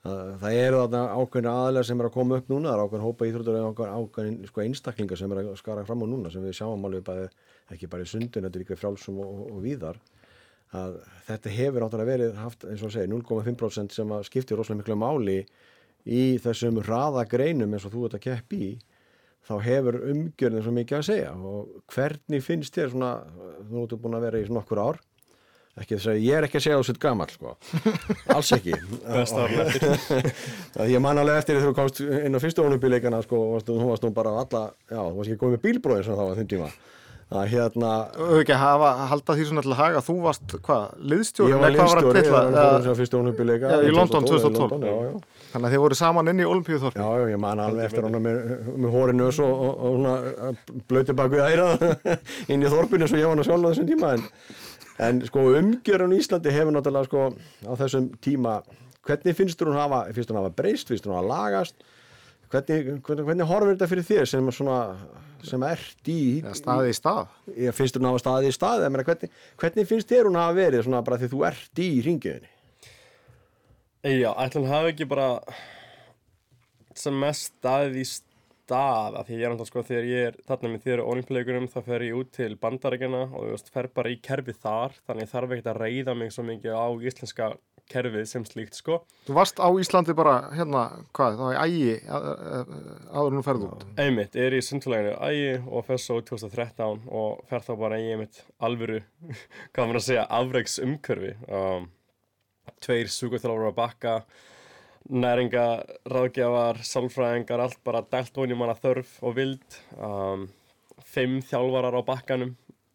að 0.04 0.32
það 0.42 0.56
eru 0.60 0.80
þarna 0.82 1.02
ákveðin 1.16 1.48
aðlega 1.48 1.88
sem 1.88 2.00
er 2.00 2.08
að 2.08 2.14
koma 2.14 2.38
upp 2.40 2.50
núna 2.52 2.68
það 2.68 2.74
er 2.74 2.82
ákveðin 2.84 3.04
hópa 3.06 3.28
íþróttur 3.28 3.58
eða 3.60 3.92
ákveðin 3.98 4.34
sko, 4.50 4.62
einstaklingar 4.64 5.20
sem 5.20 5.32
er 5.32 5.40
að 5.40 5.54
skara 5.60 5.84
fram 5.88 6.04
á 6.04 6.06
núna 6.10 6.32
sem 6.32 6.44
við 6.44 6.58
sjáum 6.58 6.84
alveg 6.84 7.06
bæði, 7.06 7.28
ekki 7.72 7.88
bara 7.92 8.04
í 8.04 8.10
sundin 8.10 8.44
þetta 8.44 8.58
er 8.58 8.64
líka 8.64 8.76
frálsum 8.76 9.22
og, 9.24 9.30
og, 9.30 9.46
og 9.54 9.62
víðar. 9.64 10.00
Að 10.74 10.98
þetta 11.28 11.54
hefur 11.54 11.86
áttaf 11.86 12.04
verið 12.08 12.36
haft 12.36 12.66
eins 12.68 12.82
og 12.82 12.90
að 12.90 12.96
segja 12.98 13.12
0,5% 13.14 13.96
sem 13.96 14.12
að 14.12 14.26
skiptir 14.28 14.60
rosalega 14.60 14.82
miklu 14.82 14.98
máli 15.00 15.38
í 16.04 16.24
þessum 16.44 16.82
raðagreinum 16.84 17.72
eins 17.72 17.86
og 17.88 17.94
þú 17.94 18.04
ert 18.08 18.18
að 18.18 18.24
kepp 18.26 18.56
í 18.58 18.68
þá 19.44 19.54
hefur 19.64 20.00
umgjörðin 20.10 20.64
svo 20.66 20.74
mikið 20.74 20.98
að 20.98 21.08
segja. 21.08 21.32
Og 21.32 21.80
hvernig 21.94 22.44
finnst 22.44 22.76
þér 22.76 22.92
svona, 22.92 23.12
þú 23.70 23.86
ert 23.86 23.98
búin 24.02 24.18
að 24.18 24.26
vera 24.28 24.42
í 24.42 24.48
svona 24.48 24.64
okkur 24.64 24.84
ár 24.84 25.00
ekki 25.82 25.98
ég 26.22 26.38
er 26.38 26.46
ekki 26.46 26.60
að 26.60 26.64
segja 26.66 26.78
þú 26.78 26.86
sitt 26.88 27.00
gammal 27.02 27.28
sko. 27.32 27.54
alls 28.34 28.52
ekki. 28.54 28.74
Ég 30.94 31.02
man 31.02 31.18
alveg 31.18 31.40
eftir 31.42 31.58
því 31.58 31.68
þú 31.68 31.76
komst 31.78 32.02
inn 32.04 32.38
á 32.38 32.40
fyrstu 32.42 32.66
ónumbíleikana 32.66 33.22
sko, 33.24 33.44
þú 33.66 33.78
varst 33.90 34.06
nú 34.06 34.12
bara 34.14 34.36
alla 34.44 34.66
já, 34.70 34.98
þú 35.00 35.14
varst 35.18 35.30
ekki 35.30 35.40
komið 35.42 35.56
með 35.56 35.64
bílbróðin 35.68 36.06
sem 36.08 36.18
það 36.18 36.30
var 36.30 36.42
þinn 36.42 36.52
tíma. 36.54 36.74
Að 37.34 37.46
hérna 37.50 37.92
að 38.84 39.06
halda 39.10 39.34
því 39.34 39.46
svona 39.48 39.62
til 39.64 39.72
að 39.72 39.80
haga. 39.80 40.02
Þú 40.04 40.16
varst 40.22 40.56
hvað, 40.68 40.82
liðstjóri? 41.12 41.54
Ég 41.54 41.62
var 41.62 41.74
liðstjóri, 41.74 42.20
ég 42.20 42.34
var 42.34 42.50
náttúrulega 42.52 42.98
fyrstu 43.00 43.22
ónumbíleika 43.22 43.78
í 43.82 43.94
London 43.94 44.28
2012 44.28 45.24
þannig 45.54 45.68
að 45.68 45.74
þið 45.74 45.82
voru 45.84 45.96
saman 45.98 46.30
inn 46.32 46.42
í 46.42 46.46
Olimpíuþorfi 46.48 46.98
Já, 46.98 47.06
já, 47.20 47.28
ég 47.30 47.40
man 47.40 47.60
alveg 47.62 47.86
eftir 47.86 48.06
hana 48.08 48.20
með, 48.22 48.38
með 48.82 48.94
hóri 48.94 49.14
nös 49.14 49.38
og, 49.44 49.60
og, 49.86 50.06
og 50.48 50.80
blöti 50.90 51.14
bak 51.14 51.30
við 51.30 51.44
æra 51.46 51.68
inn 52.52 52.64
í 52.64 52.72
þorpinu 52.72 53.06
sem 53.10 53.20
ég 53.20 53.30
var 53.30 53.38
náttúrulega 53.38 53.52
sjálf 53.52 53.62
á 53.62 53.70
þessum 53.70 53.90
tíma 53.92 54.10
en 55.02 55.20
sko 55.26 55.48
umgjörun 55.58 56.14
í 56.14 56.20
Íslandi 56.22 56.52
hefur 56.54 56.74
náttúrulega 56.74 57.08
sko 57.08 57.26
á 57.66 57.72
þessum 57.80 58.12
tíma 58.22 58.60
hvernig 59.04 59.36
finnst 59.36 59.60
þú 59.60 59.70
hún 59.70 59.80
hafa, 59.80 60.04
finnst 60.14 60.30
þú 60.30 60.36
hún 60.36 60.42
hafa 60.42 60.56
breyst 60.60 60.90
finnst 60.90 61.06
þú 61.06 61.12
hún 61.12 61.18
hafa 61.18 61.30
lagast? 61.32 61.86
Hvernig, 62.54 62.90
hvernig, 63.02 63.26
hvernig 63.26 63.48
horfur 63.50 63.72
þetta 63.72 63.88
fyrir 63.90 64.06
þér 64.06 64.28
sem, 64.30 64.50
svona, 64.54 64.78
sem 65.42 65.62
ert 65.66 66.10
í 66.12 66.18
ja, 66.38 66.52
staði 66.54 66.92
í 66.92 66.94
stað. 66.94 67.32
Ég 67.58 67.74
finnst 67.74 67.96
þú 67.96 68.02
hún 68.02 68.10
hafa 68.12 68.22
staði 68.22 68.50
í 68.52 68.54
stað? 68.54 68.84
Meina, 68.86 69.06
hvernig, 69.08 69.38
hvernig 69.60 69.88
finnst 69.90 70.12
þér 70.12 70.28
hún 70.30 70.38
hafa 70.38 70.58
verið 70.60 70.84
svona 70.86 71.02
bara 71.06 71.18
því 71.18 71.30
þú 71.32 71.46
ert 71.50 71.82
í 71.82 71.88
ringiðinni 72.06 72.52
Já, 74.04 74.28
ætlum 74.36 74.68
hafa 74.68 74.92
ekki 74.92 75.06
bara 75.08 75.28
sem 76.94 77.16
mest 77.16 77.54
staðið 77.54 78.02
í 78.02 78.06
stað 78.12 78.33
stað 78.64 79.18
af 79.20 79.28
því 79.28 79.36
ég 79.36 79.44
er 79.44 79.52
náttúrulega 79.52 79.70
sko 79.70 79.84
þegar 79.90 80.08
ég 80.08 80.30
er 80.30 80.40
þarna 80.48 80.72
með 80.72 80.88
þér 80.88 81.04
olimpíuleikunum 81.04 81.68
þá 81.72 81.78
fer 81.84 82.06
ég 82.06 82.18
út 82.18 82.32
til 82.34 82.50
bandarækjana 82.60 83.22
og 83.28 83.36
þú 83.36 83.52
veist 83.52 83.70
fer 83.74 83.90
bara 83.94 84.12
í 84.12 84.18
kerfið 84.24 84.58
þar 84.64 84.98
þannig 85.04 85.30
þarf 85.30 85.54
ekki 85.56 85.72
að 85.72 85.80
reyða 85.84 86.16
mig 86.18 86.34
svo 86.34 86.46
mikið 86.48 86.76
á 86.80 86.86
íslenska 87.10 87.50
kerfið 87.90 88.24
sem 88.28 88.44
slíkt 88.48 88.78
sko. 88.78 89.00
Þú 89.26 89.34
varst 89.36 89.60
á 89.60 89.68
Íslandi 89.68 90.14
bara 90.16 90.36
hérna 90.54 90.84
hvað 91.16 91.36
þá 91.40 91.44
er 91.50 91.58
ægi 91.66 91.96
áður 92.08 93.36
nú 93.36 93.42
ferðu 93.44 93.68
út. 93.68 93.84
Einmitt, 94.00 94.38
er 94.40 94.56
í 94.56 94.62
sundfélaginu 94.64 95.18
ægi 95.28 95.50
og 95.68 95.84
fer 95.88 96.00
svo 96.00 96.16
2013 96.24 97.04
og 97.04 97.44
fer 97.50 97.66
þá 97.66 97.72
bara 97.82 98.00
í 98.00 98.08
einmitt 98.14 98.40
alvöru 98.64 99.02
hvað 99.74 99.84
maður 99.84 100.00
að 100.00 100.06
segja 100.08 100.24
afreiks 100.40 100.78
umkörfi 100.84 101.34
um, 101.44 101.88
tveir 102.84 103.12
suguþjálfur 103.12 103.68
að 103.68 103.78
bakka 103.82 104.16
næringaráðgjafar, 105.12 106.80
sálfræðingar, 106.86 107.60
allt 107.60 107.80
bara 107.84 108.04
dælt 108.08 108.36
vonið 108.38 108.60
manna 108.60 108.76
þörf 108.78 109.18
og 109.24 109.36
vild. 109.36 109.78
Um, 109.98 110.46
fimm 111.04 111.40
þjálfarar 111.44 111.98
á 112.00 112.02
bakkanum 112.06 112.54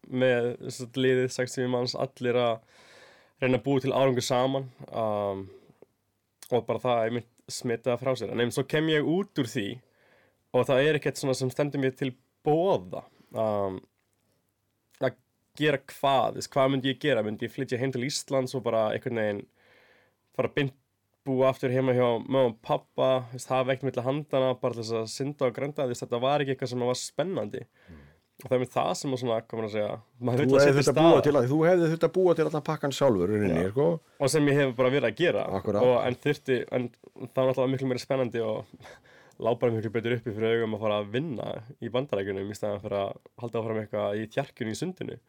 með 0.10 0.56
liðið 0.98 1.30
60 1.36 1.70
manns, 1.70 1.94
allir 1.94 2.40
að 2.40 2.56
reyna 3.44 3.60
að 3.60 3.66
búi 3.68 3.84
til 3.84 3.94
árangu 3.94 4.24
saman. 4.26 4.66
Um, 4.90 5.46
og 6.50 6.66
bara 6.66 6.82
það 6.82 7.04
er 7.04 7.16
mitt 7.20 7.30
smitaða 7.50 8.00
frá 8.02 8.16
sér. 8.18 8.34
En 8.34 8.42
einmitt 8.42 8.58
svo 8.58 8.66
kem 8.70 8.90
ég 8.90 9.06
út 9.06 9.42
úr 9.42 9.50
því 9.50 9.68
og 10.58 10.66
það 10.66 10.84
er 10.88 10.98
ekkert 10.98 11.22
svona 11.22 11.38
sem 11.38 11.52
stendur 11.54 11.82
mér 11.82 11.94
til 11.98 12.12
bóða 12.46 13.04
um, 13.38 13.78
að 15.04 15.18
gera 15.60 15.82
hvað, 15.92 16.40
hvað 16.50 16.74
myndi 16.74 16.94
ég 16.94 17.02
gera? 17.04 17.24
Myndi 17.26 17.46
ég 17.46 17.54
flytja 17.54 17.80
heim 17.82 17.94
til 17.94 18.08
Íslands 18.08 18.56
og 18.58 18.66
bara 18.66 18.88
einhvern 18.96 19.22
veginn 19.22 19.44
fara 20.38 20.50
að 20.50 20.56
búa 21.30 21.50
aftur 21.54 21.74
heima 21.74 21.96
hjá 21.96 22.06
mögum 22.26 22.56
pappa 22.66 23.10
það 23.40 23.72
vekkt 23.72 23.88
mitt 23.88 23.98
að 24.02 24.08
handana 24.10 24.52
bara 24.60 24.78
þess 24.80 24.96
að 25.00 25.10
synda 25.14 25.50
og 25.50 25.56
grönda 25.56 25.88
því 25.88 25.98
þetta 26.02 26.22
var 26.26 26.44
ekki 26.44 26.56
eitthvað 26.56 26.72
sem 26.74 26.86
var 26.90 27.00
spennandi. 27.00 27.66
Mm. 27.90 28.06
og 28.40 28.48
það 28.48 28.56
er 28.56 28.64
með 28.64 28.72
það 28.76 28.90
sem 29.00 29.14
að 29.16 29.26
maður 29.30 29.68
að 29.68 29.74
segja 29.74 29.92
þú 30.24 30.62
hefði 30.64 30.86
að 30.86 31.02
búa 31.02 31.22
til 31.26 31.36
að 31.36 31.50
þú 31.50 31.60
hefði 31.68 31.92
að 32.00 32.14
búa 32.16 32.36
til 32.38 32.48
að 32.48 32.58
pakkan 32.70 32.96
sjálfur 32.96 33.36
inni, 33.36 33.68
sko? 33.74 33.88
og 34.00 34.32
sem 34.32 34.50
ég 34.50 34.60
hef 34.62 34.74
bara 34.78 34.94
verið 34.94 35.10
að 35.10 35.20
gera. 35.20 35.46
Og, 35.60 35.94
en 36.06 36.18
þurfti, 36.24 36.60
en 36.72 36.90
það 37.20 37.40
var 37.42 37.52
alltaf 37.52 37.72
miklu 37.74 37.90
meira 37.92 38.04
spennandi 38.04 38.44
og 38.46 38.88
lápar 39.46 39.76
miklu 39.76 39.92
betur 39.92 40.18
uppi 40.18 40.36
fyrir 40.36 40.60
augum 40.60 40.78
að 40.78 40.86
fara 40.86 41.02
að 41.04 41.12
vinna 41.18 41.52
í 41.84 41.92
bandarækjunum 41.92 42.52
í 42.52 42.58
staðan 42.58 42.84
fyrir 42.86 43.02
að 43.04 43.14
halda 43.44 43.62
áfram 43.62 43.82
eitthvað 43.84 44.20
í 44.20 44.26
tjarkjunni 44.36 44.76
í 44.76 44.80
sundinu 44.80 45.20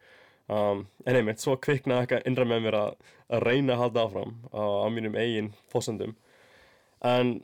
um, 0.47 0.85
en 1.05 1.19
einmitt, 1.19 1.43
svo 1.43 1.57
kviknaði 1.61 2.05
eitthvað 2.05 2.27
innra 2.29 2.47
með 2.47 2.65
mér 2.65 2.79
að, 2.79 2.97
að 3.29 3.45
reyna 3.47 3.75
að 3.75 3.83
halda 3.85 4.05
áfram 4.07 4.35
á, 4.49 4.61
á 4.61 4.87
mínum 4.93 5.17
eigin 5.19 5.53
fósendum 5.73 6.15
en 7.05 7.35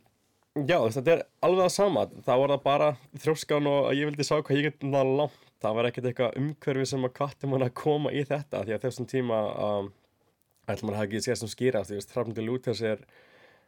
já, 0.66 0.78
þetta 0.80 1.14
er 1.14 1.24
alveg 1.46 1.66
það 1.66 1.74
sama. 1.76 2.06
Það 2.26 2.42
var 2.42 2.54
það 2.54 2.64
bara 2.66 2.90
þrjóskan 3.24 3.70
og 3.70 3.92
ég 3.98 4.10
vildi 4.10 4.26
sá 4.26 4.36
hvað 4.38 4.58
ég 4.58 4.68
get 4.70 4.88
náða 4.88 5.14
langt. 5.22 5.44
Það 5.62 5.78
var 5.78 5.90
ekkert 5.90 6.10
eitthvað 6.10 6.36
umhverfi 6.38 6.86
sem 6.86 7.06
að 7.08 7.16
kvarti 7.18 7.50
mann 7.50 7.66
að 7.66 7.74
koma 7.78 8.12
í 8.14 8.22
þetta 8.28 8.62
því 8.66 8.76
að 8.76 8.84
þessum 8.86 9.08
tíma 9.10 9.40
um, 9.68 9.88
ætlum 10.70 10.92
maður 10.92 10.98
að 10.98 11.02
hafa 11.02 11.08
ekki 11.08 11.24
séð 11.26 11.40
sem 11.42 11.52
skýrast 11.54 11.92
því 11.92 11.98
að 11.98 12.14
Hrafnandi 12.14 12.46
Lúthers 12.46 12.84
er 12.86 13.02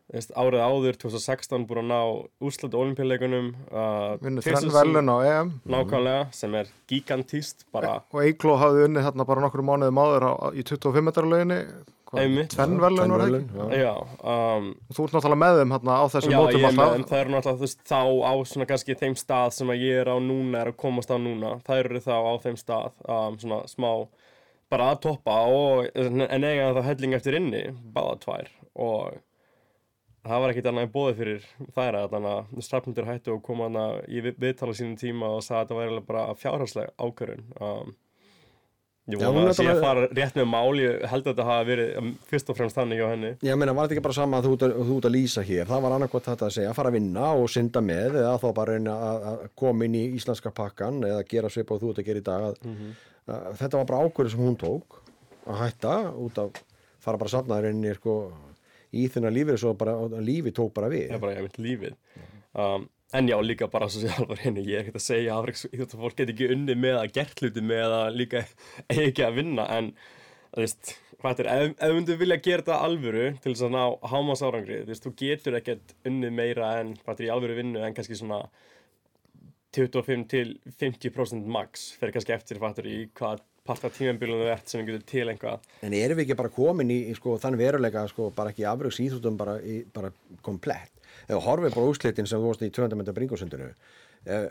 árið 0.09 0.63
áður 0.65 0.97
2016 1.03 1.67
búin 1.69 1.83
að 1.83 1.89
ná 1.91 1.99
úrslut 2.47 2.73
olimpíuleikunum 2.79 3.51
uh, 3.69 4.15
Vinnu 4.23 4.41
tvisvar 4.41 4.63
þrenn 4.63 4.71
sinnum- 4.71 4.79
velun 4.79 5.11
á 5.13 5.17
EM. 5.29 5.51
Nákvæmlega, 5.69 6.23
sem 6.33 6.55
er 6.57 6.71
gigantíst 6.89 7.67
bara, 7.75 7.99
og 8.09 8.23
Eikló 8.25 8.57
hafði 8.57 8.87
unnið 8.89 9.05
þarna 9.09 9.27
bara 9.29 9.45
nokkru 9.45 9.65
mánuðum 9.69 10.01
áður 10.01 10.25
á, 10.25 10.33
í 10.57 10.65
25 10.65 11.05
metra 11.05 11.29
löginni 11.29 11.59
Einmitt. 12.17 12.49
tvenn 12.55 12.79
velun 12.81 13.13
var 13.13 13.21
það 13.21 13.35
ekki? 13.37 13.91
Um, 14.25 14.71
þú 14.89 15.05
ert 15.05 15.13
náttúrulega 15.13 15.41
með 15.43 15.59
þeim 15.59 15.73
hérna 15.75 15.99
á 16.01 16.05
þessum 16.09 16.33
Já, 16.33 16.39
mótum 16.39 16.65
er 16.65 16.73
með, 16.73 16.79
en 16.79 16.81
alltaf 16.89 17.11
það 17.13 17.21
eru 17.21 17.33
náttúrulega 17.35 17.59
þú 17.59 17.67
veist, 17.67 17.83
þá 17.85 18.01
á 18.25 18.33
svona 18.49 18.69
kannski 18.73 18.97
þeim 18.97 19.17
stað 19.21 19.53
sem 19.59 19.69
að 19.75 19.83
ég 19.85 20.01
er 20.01 20.09
á 20.09 20.17
núna 20.17 20.63
er 20.63 20.71
að 20.73 20.79
komast 20.81 21.13
á 21.13 21.17
núna, 21.21 21.53
það 21.69 21.83
eru 21.83 22.01
þá 22.07 22.15
á 22.17 22.33
þeim 22.47 22.57
stað 22.57 22.97
um, 23.05 23.37
svona 23.43 23.61
smá 23.69 23.91
bara 24.73 24.91
að 24.93 25.01
toppa 25.05 25.37
og 25.53 25.87
en 25.93 26.45
eiga 26.49 26.73
þá 26.77 26.81
helling 26.89 27.13
eftir 27.17 27.37
inni, 27.37 27.63
báða 27.93 28.17
tvær. 28.25 28.49
Og 28.79 29.17
það 30.29 30.43
var 30.43 30.53
ekkit 30.53 30.67
annað 30.71 30.87
í 30.89 30.91
bóði 30.93 31.15
fyrir 31.19 31.47
þær 31.75 31.97
að 32.03 32.11
þannig 32.13 32.35
að 32.35 32.67
strafnundur 32.67 33.09
hættu 33.09 33.33
og 33.35 33.41
koma 33.45 33.67
hana 33.69 33.87
í 34.07 34.21
vi- 34.25 34.35
viðtala 34.45 34.75
sínum 34.77 34.97
tíma 35.01 35.31
og 35.35 35.41
sagði 35.45 35.59
að 35.59 35.65
þetta 35.65 35.79
væri 35.81 36.05
bara 36.11 36.27
fjárhagslega 36.37 36.93
ákvörun 37.07 37.43
um, 37.59 37.97
Já, 39.09 39.17
vona 39.25 39.39
hún 39.41 39.47
að 39.49 39.55
sé 39.57 39.63
að 39.63 39.69
náttúrulega- 39.71 39.81
fara 39.87 40.01
rétt 40.19 40.35
með 40.37 40.45
mál 40.51 40.77
ég 40.77 41.05
held 41.09 41.23
að 41.25 41.31
þetta 41.31 41.45
hafa 41.47 41.65
verið 41.65 41.87
um, 41.97 42.09
fyrst 42.29 42.49
og 42.53 42.57
fremst 42.59 42.77
þannig 42.77 42.99
hjá 43.01 43.07
henni 43.09 43.31
Ég 43.47 43.57
meina, 43.57 43.73
var 43.73 43.87
þetta 43.87 43.95
ekki 43.97 44.03
bara 44.05 44.17
sama 44.19 44.37
að 44.37 44.45
þú 44.45 44.51
að, 44.67 44.73
þú 44.89 44.97
ert 44.99 45.07
að 45.09 45.15
lýsa 45.15 45.43
hér? 45.47 45.65
Það 45.71 45.81
var 45.85 45.95
annarkvæmt 45.95 46.27
þetta 46.29 46.45
að 46.45 46.53
segja, 46.59 46.73
fara 46.77 46.91
að 46.91 46.97
vinna 46.99 47.31
og 47.39 47.49
synda 47.49 47.81
með 47.81 48.19
eða 48.21 48.35
þá 48.43 48.47
bara 48.59 48.75
reyna 48.77 48.97
að, 49.07 49.25
að 49.31 49.41
koma 49.63 49.87
inn 49.89 49.97
í 49.97 50.03
íslenska 50.19 50.51
pakkan 50.53 51.01
eða 51.09 51.23
gera 51.31 51.49
svip 51.49 51.73
og 51.73 51.81
þú 51.81 51.89
ert 51.95 52.03
að 52.03 52.09
gera 52.11 52.21
í 52.21 52.27
dag. 52.29 52.45
Að, 52.45 53.33
að, 53.33 53.57
þetta 53.63 53.81
var 53.81 53.89
bara 53.89 54.03
ákvörðu 54.05 54.35
sem 54.35 54.45
hún 54.45 54.59
tók 54.61 54.99
að 55.49 55.59
hætta 55.63 55.95
út 56.13 56.37
af 56.45 56.61
fara 57.01 57.17
bara 57.17 57.33
safnaður 57.33 57.71
inn 57.73 57.81
í 57.89 57.95
sko, 57.97 58.15
í 58.95 59.07
þunna 59.11 59.33
lífið 59.33 59.59
svo 59.61 59.73
bara 59.77 59.97
og 59.99 60.15
lífi 60.23 60.53
tók 60.55 60.73
bara 60.75 60.89
við. 60.91 61.09
er 61.09 61.21
bara 61.21 61.35
ég 61.35 61.45
mynd 61.45 61.59
lífið 61.65 61.97
um, 62.53 62.87
en 63.13 63.29
já, 63.29 63.37
líka 63.41 63.69
bara 63.71 63.89
svo 63.89 64.03
sé 64.03 64.13
alvar 64.15 64.41
henni 64.43 64.63
ég 64.67 64.79
er 64.79 64.85
ekkert 64.85 65.01
að 65.01 65.05
segja 65.07 65.35
að 65.35 65.43
afreiks 65.43 65.93
fólk 65.95 66.17
get 66.17 66.33
ekki 66.33 66.49
unni 66.53 66.77
með 66.77 67.01
að 67.01 67.13
gert 67.19 67.43
hluti 67.43 67.65
með 67.65 67.97
að 67.99 68.17
líka 68.21 68.45
ekki 69.05 69.25
að 69.25 69.37
vinna 69.41 69.67
en 69.77 69.93
þú 70.49 70.63
veist, 70.63 70.95
hvað 71.21 71.43
er, 71.43 71.51
ef, 71.53 71.75
ef 71.85 71.99
þú 72.09 72.17
vilja 72.23 72.39
gera 72.41 72.63
þetta 72.63 72.79
alvöru 72.87 73.27
til 73.43 73.53
þess 73.53 73.67
að 73.67 73.75
ná 73.75 73.83
hámas 74.13 74.43
árangri, 74.45 74.81
þú 74.81 74.93
veist, 74.93 75.05
þú 75.05 75.13
getur 75.21 75.59
ekkert 75.59 75.95
unnið 76.09 76.35
meira 76.39 76.73
en, 76.81 76.95
hvað 77.03 77.21
er 77.21 77.27
í 77.27 77.31
alvöru 77.33 77.57
vinnu 77.59 77.83
en 77.85 77.97
kannski 77.97 78.17
svona 78.17 78.41
25 79.77 80.25
til 80.29 80.55
50% 80.81 81.49
max 81.53 81.91
fyrir 81.99 82.15
kannski 82.15 82.33
eftir 82.33 82.61
fattur 82.61 82.89
í 82.89 83.03
hvað 83.17 83.43
parta 83.69 83.91
tímambilunum 83.93 84.43
þú 84.45 84.51
ert 84.53 84.69
sem 84.73 84.81
við 84.83 84.91
getur 84.91 85.07
til 85.13 85.25
einhvað 85.33 85.67
En 85.87 85.95
erum 85.97 86.19
við 86.19 86.25
ekki 86.27 86.37
bara 86.43 86.51
komin 86.59 86.91
í, 86.93 86.99
sko, 87.17 87.37
þann 87.41 87.57
veruleika 87.59 88.03
sko, 88.11 88.29
bara 88.35 88.51
ekki 88.53 88.67
afraugs 88.69 88.99
íþróttum 89.05 89.37
bara, 89.39 89.57
bara 89.95 90.11
komplett? 90.45 90.91
Þú 91.29 91.41
horfið 91.47 91.75
bara 91.77 91.89
úrslitin 91.93 92.27
sem 92.29 92.41
þú 92.41 92.51
varst 92.51 92.63
í 92.65 92.71
200 92.73 92.97
metra 92.99 93.13
bringusundinu, 93.17 93.71
eh, 94.29 94.47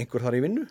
einhver 0.00 0.24
þar 0.26 0.38
í 0.38 0.44
vinnu? 0.46 0.66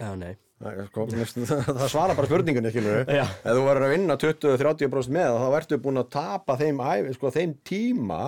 Já, 0.00 0.12
nei 0.18 0.34
Það, 0.62 0.76
sko, 0.92 1.04
það 1.10 1.88
svara 1.90 2.14
bara 2.14 2.28
spurningunni, 2.30 2.70
skilur 2.70 3.00
við. 3.00 3.08
Ef 3.18 3.56
þú 3.56 3.62
verður 3.66 3.84
að 3.88 3.92
vinna 3.96 4.14
20-30% 4.22 5.10
með 5.16 5.32
þá 5.42 5.46
ertu 5.58 5.78
búin 5.82 5.98
að 5.98 6.12
tapa 6.14 6.54
þeim, 6.60 6.78
ævi- 6.86 7.14
sko, 7.16 7.32
þeim 7.34 7.56
tíma 7.66 8.18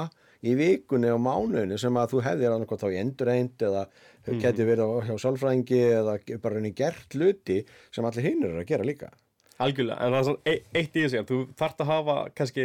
í 0.44 0.54
vikunni 0.58 1.10
og 1.14 1.20
mánuðinu 1.24 1.78
sem 1.80 1.96
að 2.00 2.14
þú 2.14 2.22
hefðir 2.28 2.54
annað 2.56 2.80
þá 2.84 2.86
í 2.92 3.00
endurreind 3.02 3.66
eða 3.70 3.84
mm. 3.88 4.40
geti 4.44 4.68
verið 4.68 4.84
á- 4.94 5.06
hjá 5.08 5.14
sálfræðingi 5.26 5.82
eða 6.00 6.16
bara 6.44 6.60
henni 6.60 6.74
gert 6.76 7.16
hluti 7.18 7.60
sem 7.94 8.04
allir 8.08 8.28
hinnur 8.30 8.52
eru 8.54 8.64
að 8.64 8.70
gera 8.74 8.88
líka. 8.88 9.12
Algjörlega, 9.62 10.00
en 10.02 10.12
það 10.12 10.18
er 10.18 10.26
svona 10.30 10.50
e- 10.50 10.64
eitt 10.80 10.96
í 10.98 11.04
þessu 11.06 11.20
að 11.22 11.30
þú 11.30 11.36
þarft 11.60 11.84
að 11.84 11.92
hafa 11.94 12.16
kannski 12.34 12.64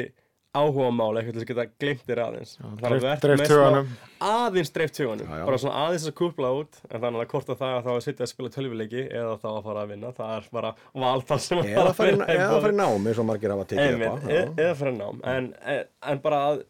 áhuga 0.49 0.87
mál 0.89 1.11
eitthvað 1.19 1.43
að 1.43 1.49
geta 1.51 1.63
glemt 1.77 1.99
þér 2.07 2.19
aðeins 2.23 2.53
Þannig 2.57 3.03
að 3.05 3.25
með 3.37 3.43
smá- 3.43 3.51
huganum. 3.53 3.89
aðeins 4.25 4.71
dreift 4.73 4.97
Já, 4.97 5.05
já. 5.37 5.43
bara 5.45 5.59
svona 5.61 5.83
aðeins 5.83 6.07
að 6.09 6.15
kúpla 6.17 6.49
út 6.57 6.79
en 6.89 7.03
þannig 7.03 7.21
að 7.21 7.29
hvort 7.35 7.51
að 7.53 7.59
það 7.59 7.75
að 7.75 7.83
þá 7.85 7.91
að 7.93 7.99
sitja 8.07 8.25
að 8.25 8.31
spila 8.31 8.49
tölvuleiki 8.55 9.03
eða 9.19 9.35
þá 9.43 9.45
að 9.51 9.59
fara 9.67 9.83
að 9.85 9.91
vinna 9.93 10.11
það 10.17 10.33
er 10.39 10.47
bara 10.57 10.71
valtal 11.05 11.39
sem 11.45 11.61
að 11.61 11.69
fara 11.69 11.93
í- 11.93 11.99
vera 12.01 12.25
í 12.33 12.39
eða 12.39 12.49
boði. 12.49 12.63
fara 12.65 12.73
í 12.73 12.79
nám 12.81 13.07
eins 13.13 13.21
og 13.21 13.29
margir 13.29 13.53
hafa 13.53 13.67
tekið 13.69 13.93
upp 13.93 14.09
á. 14.09 14.17
e- 14.25 14.33
já. 14.33 14.49
eða 14.65 14.73
fara 14.81 14.91
í 14.95 14.97
nám 14.97 15.21
en, 15.35 15.53
en, 15.75 15.85
en 16.15 16.23
bara 16.25 16.41
að 16.49 16.63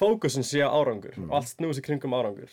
fókusin 0.00 0.46
sé 0.46 0.62
á 0.64 0.68
árangur 0.72 1.14
Mm. 1.16 1.28
og 1.30 1.36
allt 1.40 1.52
snúið 1.54 1.78
sér 1.78 1.86
kringum 1.90 2.16
árangur 2.16 2.50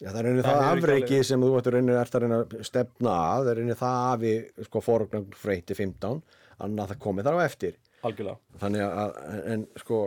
Já, 0.00 0.08
það 0.14 0.18
er 0.22 0.26
einnig 0.30 0.44
Það 0.46 0.54
það 0.56 0.68
afreiki 0.80 1.18
sem 1.28 1.42
þú 1.44 1.48
ættir 1.60 1.74
einnig 1.76 1.96
ert 2.00 2.14
að 2.16 2.24
að 2.32 2.54
stefna 2.64 3.10
að, 3.20 3.40
það 3.44 3.50
er 3.52 3.58
einnig 3.60 3.76
það 3.76 3.96
afi 4.14 4.30
sko 4.64 4.80
fórugnan 4.80 5.26
freyti 5.36 5.76
15, 5.76 6.22
annað 6.64 6.88
það 6.94 7.00
komið 7.04 7.26
þar 7.28 7.36
á 7.36 7.40
eftir. 7.44 7.74
algjörlega 8.00 8.60
Þannig 8.62 8.84
að, 8.86 9.18
en 9.52 9.66
sko, 9.76 9.98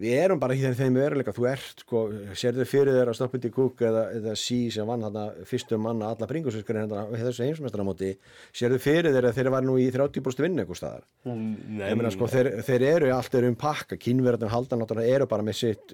við 0.00 0.14
erum 0.16 0.40
bara 0.40 0.54
í 0.56 0.62
þeim 0.62 0.94
veruleika, 0.96 1.34
þú 1.36 1.46
ert 1.50 1.82
sko, 1.84 2.02
sérðu 2.38 2.64
fyrir 2.68 2.96
þér 2.96 3.10
að 3.12 3.16
stoppindi 3.18 3.50
kúk 3.52 3.82
eða, 3.84 4.06
eða 4.16 4.32
sí 4.40 4.70
sem 4.72 4.88
vann 4.88 5.04
þarna 5.04 5.24
fyrstum 5.48 5.82
manna 5.84 6.12
alla 6.14 6.28
bringusinskurinn 6.30 6.86
hérna 6.86 7.20
þessu 7.26 7.44
heimsmestramóti, 7.44 8.12
sérðu 8.56 8.78
fyrir 8.80 9.12
þér 9.12 9.28
að 9.28 9.40
þeir 9.40 9.50
var 9.52 9.66
nú 9.66 9.74
í 9.82 9.90
30% 9.92 10.44
vinnu 10.46 10.64
einhver 10.64 10.80
staðar. 10.80 11.04
Meina 11.28 12.12
sko, 12.14 12.28
þeir, 12.32 12.50
þeir 12.64 12.86
eru 12.88 13.10
allt 13.12 13.36
eru 13.36 13.50
um 13.52 13.58
pakka, 13.60 13.98
kínverðarnir 14.00 14.54
halda 14.54 14.78
náttúrulega 14.80 15.18
eru 15.18 15.26
bara 15.28 15.44
með 15.44 15.58
sitt, 15.60 15.92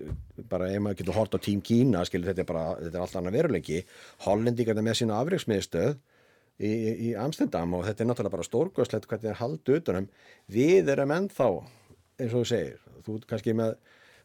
bara 0.52 0.70
ef 0.70 0.84
maður 0.84 1.00
getur 1.02 1.18
hort 1.18 1.34
á 1.34 1.38
tím 1.42 1.64
Kína, 1.66 2.04
skilur 2.06 2.30
þetta 2.30 2.44
er 2.44 2.50
bara, 2.52 2.68
þetta 2.84 3.00
er 3.00 3.02
allt 3.02 3.18
annað 3.18 3.40
veruleiki, 3.40 3.80
hollendingarnir 4.28 4.86
með 4.86 5.00
sína 5.00 5.18
afreiksmiðstöð 5.24 5.98
í, 6.62 6.70
í, 6.70 6.94
í 7.08 7.10
Amstendam 7.18 7.74
og 7.74 7.82
þetta 7.88 8.04
er 8.04 8.10
náttúrulega 8.12 8.36
bara 8.36 8.46
stórgöðslegt 8.46 9.10
hvernig 9.10 9.26
þeir 9.26 9.42
halda 9.42 9.80
utanum, 9.82 10.08
við 10.54 10.94
erum 10.94 11.14
ennþá, 11.18 11.50
eins 12.18 12.34
og 12.34 12.42
þú 12.42 12.50
segir, 12.50 12.76
þú 13.06 13.16
kannski 13.30 13.54
með, 13.56 13.74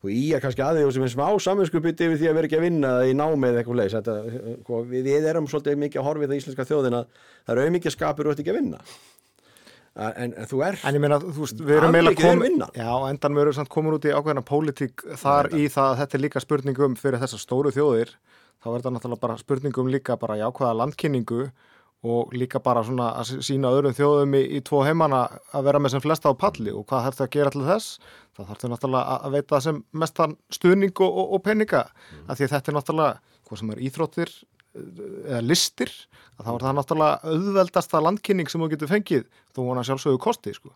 þú 0.04 0.12
í 0.14 0.26
er 0.36 0.44
kannski 0.44 0.66
aðeins 0.66 0.98
sem 0.98 1.08
er 1.08 1.14
smá 1.14 1.26
saminskupið 1.46 2.06
yfir 2.08 2.20
því 2.20 2.30
að 2.30 2.38
vera 2.40 2.50
ekki 2.50 2.60
að 2.60 2.68
vinna 2.68 2.94
í 3.08 3.16
námið 3.18 3.60
eitthvað 3.62 3.82
leis, 3.82 3.96
þetta, 3.96 4.20
sko, 4.60 4.84
við, 4.92 5.10
erum 5.32 5.50
svolítið 5.52 5.82
mikið 5.86 6.04
að 6.04 6.08
horfa 6.10 6.28
í 6.28 6.32
það 6.32 6.40
íslenska 6.42 6.68
þjóðina, 6.70 7.04
það 7.44 7.56
er 7.56 7.66
auðmikið 7.66 7.98
skapur 7.98 8.30
og 8.30 8.36
ert 8.36 8.44
ekki 8.44 8.54
að 8.54 8.62
vinna. 8.62 8.86
En, 9.94 10.32
en 10.34 10.48
þú 10.50 10.64
ert 10.66 10.86
En 10.90 10.96
ég 10.98 11.02
meina, 11.04 11.20
þú 11.22 11.44
veist, 11.44 11.60
við 11.62 11.76
erum 11.78 11.96
er 12.00 12.16
komin. 12.18 12.64
Já, 12.74 12.90
endan 13.12 13.36
við 13.38 13.44
erum 13.44 13.56
samt 13.60 13.70
komin 13.70 13.94
út 13.94 14.08
í 14.10 14.14
ákveðna 14.16 14.42
pólitík 14.48 15.04
þar 15.22 15.52
í 15.54 15.68
það 15.70 15.90
að 15.92 16.00
þetta 16.00 16.18
er 16.18 16.24
líka 16.24 16.42
spurningum 16.42 16.96
fyrir 16.98 17.22
þessar 17.22 17.42
stóru 17.44 17.74
þjóðir 17.76 18.16
þá 18.64 18.70
er 18.72 18.78
þetta 18.80 18.94
náttúrulega 18.96 19.24
bara 19.28 19.38
spurningum 19.38 19.92
líka 19.94 20.18
bara 20.18 20.40
jákvæða 20.40 20.80
landkynningu 20.80 21.46
og 22.04 22.34
líka 22.36 22.60
bara 22.60 22.82
svona 22.84 23.12
að 23.22 23.38
sína 23.48 23.70
öðrum 23.72 23.94
þjóðum 23.96 24.34
í, 24.36 24.42
í 24.58 24.62
tvo 24.68 24.82
heimana 24.84 25.22
að 25.56 25.64
vera 25.70 25.80
með 25.80 25.94
sem 25.96 26.02
flesta 26.04 26.32
á 26.32 26.36
palli 26.36 26.72
og 26.76 26.84
hvað 26.90 27.06
þarf 27.08 27.20
það 27.22 27.28
að 27.28 27.34
gera 27.38 27.54
til 27.56 27.62
þess 27.68 28.00
það 28.36 28.50
þarf 28.50 28.64
það 28.64 28.74
náttúrulega 28.74 29.14
að- 29.24 29.32
veita 29.38 29.62
sem 29.64 29.84
mestan 30.04 30.34
stuðning 30.52 31.00
og, 31.00 31.12
og, 31.24 31.34
og 31.38 31.44
peninga 31.48 31.86
Mm. 31.88 32.26
af 32.30 32.38
því 32.38 32.44
að 32.50 32.52
þetta 32.58 32.72
er 32.72 32.76
náttúrulega 32.80 33.20
hvað 33.48 33.60
sem 33.64 33.72
er 33.72 33.82
íþróttir 33.88 34.34
eða 35.30 35.42
listir 35.48 35.92
þá 36.44 36.50
er 36.58 36.64
það 36.66 36.76
náttúrulega 36.82 37.32
auðveldasta 37.32 38.02
landkynning 38.04 38.50
sem 38.52 38.62
þú 38.62 38.70
getur 38.74 38.90
fengið 38.92 39.24
þó 39.56 39.60
vona 39.68 39.84
sjálfsögðu 39.88 40.20
kosti 40.20 40.54
sko. 40.58 40.74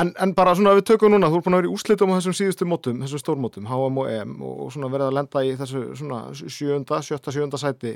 en, 0.00 0.12
en 0.22 0.32
bara 0.32 0.54
svona 0.56 0.72
við 0.78 0.84
tökum 0.88 1.12
núna 1.12 1.28
þú 1.28 1.36
er 1.40 1.44
búin 1.44 1.56
að 1.56 1.60
vera 1.60 1.68
í 1.68 1.74
úslitum 1.74 2.12
á 2.14 2.16
þessum 2.16 2.36
síðustu 2.38 2.64
mótum 2.70 3.02
þessum 3.02 3.20
stórmótum, 3.20 3.66
HM 3.68 3.98
og 4.00 4.06
EM 4.08 4.36
og, 4.40 4.54
og 4.64 4.70
svona 4.72 4.88
verið 4.94 5.10
að 5.10 5.16
lenda 5.18 5.42
í 5.44 5.50
þessu 5.58 5.82
svona 5.98 6.20
sjönda, 6.32 7.00
sjötta, 7.04 7.34
sjönda 7.34 7.60
sæti 7.60 7.92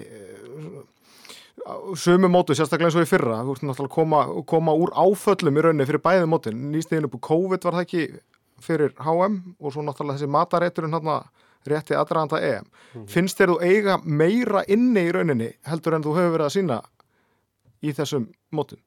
sömu 1.98 2.30
mótu, 2.32 2.54
sérstaklega 2.56 2.90
eins 2.90 2.98
og 2.98 3.06
í 3.06 3.10
fyrra 3.10 3.42
þú 3.44 3.54
ert 3.56 3.66
náttúrulega 3.66 3.90
að 3.90 3.94
koma, 3.94 4.22
koma 4.48 4.74
úr 4.78 4.92
áföllum 4.96 5.58
í 5.58 5.64
rauninni 5.66 5.86
fyrir 5.88 6.02
bæði 6.04 6.28
mótin, 6.30 6.64
nýstegin 6.72 7.08
upp 7.08 7.18
úr 7.18 7.24
COVID 7.28 7.66
var 7.66 7.78
það 7.78 7.86
ekki 7.86 8.04
fyrir 8.64 8.94
HM 9.00 9.38
og 9.58 9.74
svo 9.74 9.84
náttúrulega 9.84 10.18
þessi 10.18 10.30
matarétturinn 10.34 10.96
hann 10.96 11.12
rétti 11.68 11.96
aðdraðanda 11.96 12.40
EM. 12.40 12.68
Finnst 13.10 13.40
þér 13.40 13.54
þú 13.54 13.56
eiga 13.68 13.96
meira 14.04 14.62
inni 14.68 15.06
í 15.08 15.12
rauninni 15.12 15.50
heldur 15.68 15.96
en 15.96 16.04
þú 16.06 16.14
hefur 16.16 16.36
verið 16.36 16.46
að 16.46 16.54
sína 16.56 16.78
í 17.84 17.92
þessum 17.96 18.28
mótum? 18.56 18.80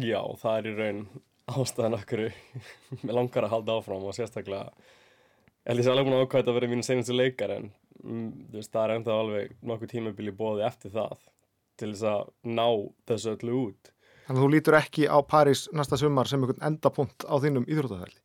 Já, 0.00 0.20
það 0.40 0.58
er 0.58 0.68
í 0.68 0.74
raun 0.78 1.00
ástæðan 1.52 1.98
okkur 1.98 2.26
með 3.04 3.14
langar 3.16 3.46
að 3.48 3.54
halda 3.56 3.78
áfram 3.78 4.04
og 4.08 4.16
sérstaklega 4.16 4.70
ég 5.62 5.72
held 5.72 5.82
ég 5.82 5.86
sé 5.86 5.92
alveg 5.92 6.08
búin 6.08 6.18
að 6.18 6.26
ákvæða 6.26 6.52
að 6.52 6.58
vera 6.58 6.70
mínu 6.72 6.86
senastu 6.86 7.16
leikar 7.16 7.54
en 7.56 7.70
mm, 8.02 8.28
veist, 8.54 8.72
það 8.72 8.84
er 8.84 8.94
ennþá 8.96 9.18
alveg 9.22 9.56
nokkuð 9.70 9.92
tímabili 9.94 10.34
bóði 10.36 10.66
eftir 10.66 10.94
það 10.94 11.16
til 11.80 11.92
þess 11.94 12.08
að 12.12 12.22
ná 12.58 12.66
þessu 13.10 13.34
öllu 13.36 13.58
út 13.66 13.92
Þannig 14.22 14.38
að 14.38 14.44
þú 14.44 14.50
lítur 14.54 14.76
ekki 14.78 15.06
á 15.10 15.18
París 15.26 15.64
næsta 15.74 15.98
sumar 15.98 16.28
sem 16.30 16.42
einhvern 16.42 16.62
endapunkt 16.64 17.24
á 17.26 17.34
þínum 17.42 17.64
íþróttaferli. 17.66 18.20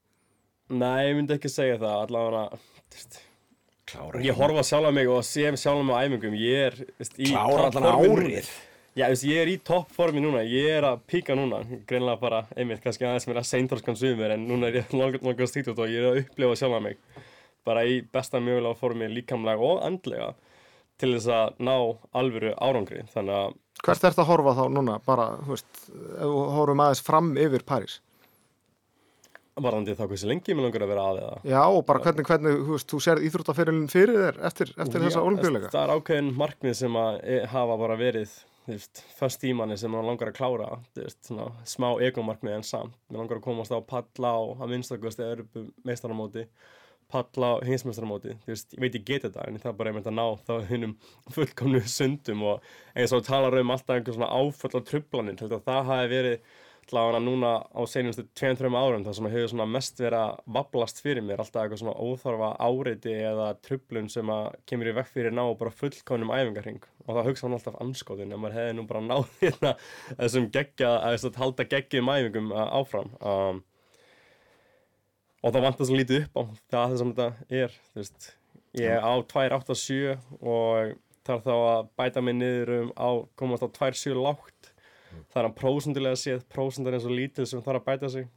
Nei, 0.77 1.07
ég 1.09 1.15
myndi 1.17 1.33
ekki 1.33 1.49
segja 1.49 1.79
það 1.81 2.03
allavega 2.03 2.43
klára 3.87 4.21
ég 4.23 4.37
horfa 4.37 4.63
sjálf 4.67 4.89
á 4.89 4.93
mig 4.93 5.09
og 5.09 5.23
sé 5.25 5.47
sjálf 5.55 5.81
á 5.81 5.85
mig 5.87 5.95
á 5.95 6.01
æfingum 6.05 6.35
ég 6.37 6.65
er 6.67 6.77
veist, 6.99 7.15
í 7.17 7.31
Klára 7.31 7.69
allan 7.71 7.87
árið. 7.95 8.49
Já, 8.97 9.05
þú 9.05 9.13
veist, 9.13 9.25
ég 9.29 9.39
er 9.43 9.49
í 9.51 9.57
toppformi 9.61 10.21
núna, 10.23 10.39
ég 10.41 10.71
er 10.79 10.85
að 10.87 11.03
píka 11.05 11.35
núna, 11.37 11.59
greinlega 11.85 12.17
bara, 12.17 12.39
einmitt, 12.57 12.79
kannski 12.81 13.05
aðeins 13.05 13.27
mér 13.29 13.39
að 13.43 13.49
seintorskan 13.51 13.97
sumir, 13.99 14.33
en 14.33 14.47
núna 14.49 14.71
er 14.71 14.79
ég 14.79 14.93
langar 14.97 15.21
langar 15.21 15.49
stýtt 15.51 15.69
út 15.69 15.83
og 15.85 15.91
ég 15.93 16.01
er 16.01 16.09
að 16.09 16.21
upplifa 16.23 16.57
sjálfa 16.57 16.79
mig. 16.81 16.97
Bara 17.67 17.83
í 17.85 17.99
besta 18.01 18.41
mögulega 18.41 18.79
formi 18.79 19.11
líkamlega 19.11 19.61
og 19.69 19.83
andlega 19.85 20.31
til 20.97 21.11
þess 21.13 21.29
að 21.29 21.61
ná 21.67 21.75
alvöru 22.17 22.55
árangri, 22.57 23.03
þannig 23.13 23.37
að 23.43 23.55
Hvert 23.77 24.01
er 24.01 24.09
þetta 24.09 24.23
að 24.23 24.29
horfa 24.31 24.55
þá 24.57 24.63
núna, 24.73 24.97
bara, 25.05 25.29
þú 25.45 25.53
veist, 25.53 25.81
ef 25.93 26.31
við 26.33 26.51
horfum 26.57 26.81
aðeins 26.87 27.03
fram 27.05 27.31
yfir 27.37 27.65
París? 27.69 27.99
varðandi 29.57 29.93
þá 29.97 30.03
hversu 30.09 30.27
lengi 30.29 30.53
mér 30.53 30.67
langar 30.67 30.83
að 30.85 30.91
vera 30.91 31.05
að 31.11 31.19
eða? 31.21 31.37
Já, 31.49 31.61
og 31.65 31.79
bara 31.87 32.01
hvernig, 32.03 32.25
hvernig, 32.29 32.59
þú 32.65 32.75
veist, 32.75 32.89
þú 32.91 32.99
sér 33.05 33.21
íþróttaferilin 33.25 33.87
fyrir 33.89 34.19
þér 34.21 34.37
eftir, 34.49 34.73
eftir 34.77 35.05
þessa 35.05 35.21
Já, 35.21 35.25
olimpíuleika? 35.29 35.71
Það 35.73 35.83
er 35.85 35.93
ákveðin 35.95 36.29
markmið 36.37 36.77
sem 36.81 36.99
að 37.01 37.17
e- 37.37 37.39
hafa 37.53 37.77
bara 37.81 37.97
verið 37.97 38.35
veist, 38.67 39.03
fyrst 39.17 39.41
tímanni 39.43 39.77
sem 39.79 39.91
maður 39.93 40.11
langar 40.11 40.31
að 40.31 40.39
klára 40.39 40.71
veist, 40.97 41.21
svona, 41.27 41.51
smá 41.67 41.89
egomarkmið 42.07 42.57
en 42.57 42.67
samt. 42.67 42.97
Mér 43.07 43.23
langar 43.23 43.39
að 43.39 43.47
komast 43.47 43.73
á 43.73 43.79
palla 43.79 44.33
á 44.35 44.41
að 44.57 44.73
minnstakosti 44.73 45.25
Európu 45.27 45.69
meistaramóti 45.87 46.47
palla 47.11 47.53
á 47.55 47.63
hinsmeistaramóti 47.63 48.35
þú 48.43 48.51
veist, 48.51 48.73
ég 48.75 48.83
veit 48.83 48.95
ég 48.97 49.03
geti 49.07 49.27
þetta 49.29 49.47
en 49.47 49.59
það 49.61 49.71
er 49.71 49.75
bara 49.79 49.91
einmitt 49.93 50.09
að 50.09 50.17
ná 50.17 50.25
þá 50.43 50.53
hinnum 50.67 50.95
fullkomnu 51.35 51.81
sundum 51.87 52.43
og 52.51 52.65
eins 52.95 53.13
og 53.15 53.23
talar 53.27 53.55
um 53.61 53.71
alltaf 53.71 53.95
einhver 53.95 54.17
svona 54.17 54.31
áföll 54.35 54.75
á 54.75 54.79
að 54.81 55.69
það 55.69 55.91
hafi 55.91 56.09
verið 56.11 56.41
allavega 56.87 57.19
núna 57.19 57.51
á 57.67 57.81
senustu 57.87 58.23
2-3 58.39 58.71
árum 58.75 59.03
það 59.03 59.17
sem 59.17 59.29
hefur 59.31 59.65
mest 59.71 59.99
verið 59.99 60.19
að 60.19 60.37
vablast 60.57 61.01
fyrir 61.03 61.23
mér 61.23 61.43
alltaf 61.43 61.63
eitthvað 61.63 61.81
svona 61.81 61.95
óþarfa 61.99 62.51
áreiti 62.63 63.15
eða 63.15 63.47
trublun 63.63 64.07
sem 64.11 64.29
að 64.31 64.53
kemur 64.69 64.91
í 64.91 64.95
vekk 64.95 65.11
fyrir 65.11 65.35
ná 65.35 65.43
bara 65.59 65.73
fullkonum 65.81 66.31
æfingarhing 66.31 66.87
og 67.07 67.15
það 67.15 67.29
hugsa 67.29 67.47
hann 67.47 67.55
alltaf 67.57 67.79
anskóðin 67.83 68.35
en 68.35 68.41
maður 68.43 68.59
hefði 68.59 68.75
nú 68.77 68.85
bara 68.89 69.03
náð 69.05 69.25
hérna 69.41 69.73
þessum 70.09 70.47
geggja, 70.53 70.91
að 70.99 71.15
þess 71.15 71.29
að 71.29 71.41
halda 71.43 71.67
geggjum 71.71 72.13
æfingum 72.13 72.53
uh, 72.53 72.63
áfram. 72.81 73.11
Um, 73.21 73.63
og 75.41 75.53
það 75.53 75.67
vantar 75.67 75.89
svo 75.89 75.99
lítið 75.99 76.25
upp 76.25 76.39
á 76.39 76.43
það 76.73 76.95
sem 76.99 77.11
þetta 77.13 77.59
er 77.63 77.75
veist, 77.95 78.31
ég 78.77 78.95
er 78.97 79.05
á 79.05 79.13
2.87 79.31 80.17
og 80.41 80.95
þarf 81.27 81.45
þá 81.45 81.53
að 81.55 81.91
bæta 81.99 82.23
mig 82.23 82.37
niður 82.39 82.73
um 82.77 82.89
á 82.95 83.09
komast 83.39 83.63
á 83.63 83.69
2.7 83.71 84.17
lágt. 84.17 84.73
Það 85.31 85.39
er 85.39 85.47
hann 85.47 85.57
prósundilega 85.57 86.19
séð 86.19 86.43
prósundar 86.51 86.97
eins 86.97 87.07
og 87.07 87.15
lítið 87.15 87.47
sem 87.49 87.63
þarf 87.63 87.81
að 87.81 87.87
bæta 87.87 88.11
sig 88.11 88.27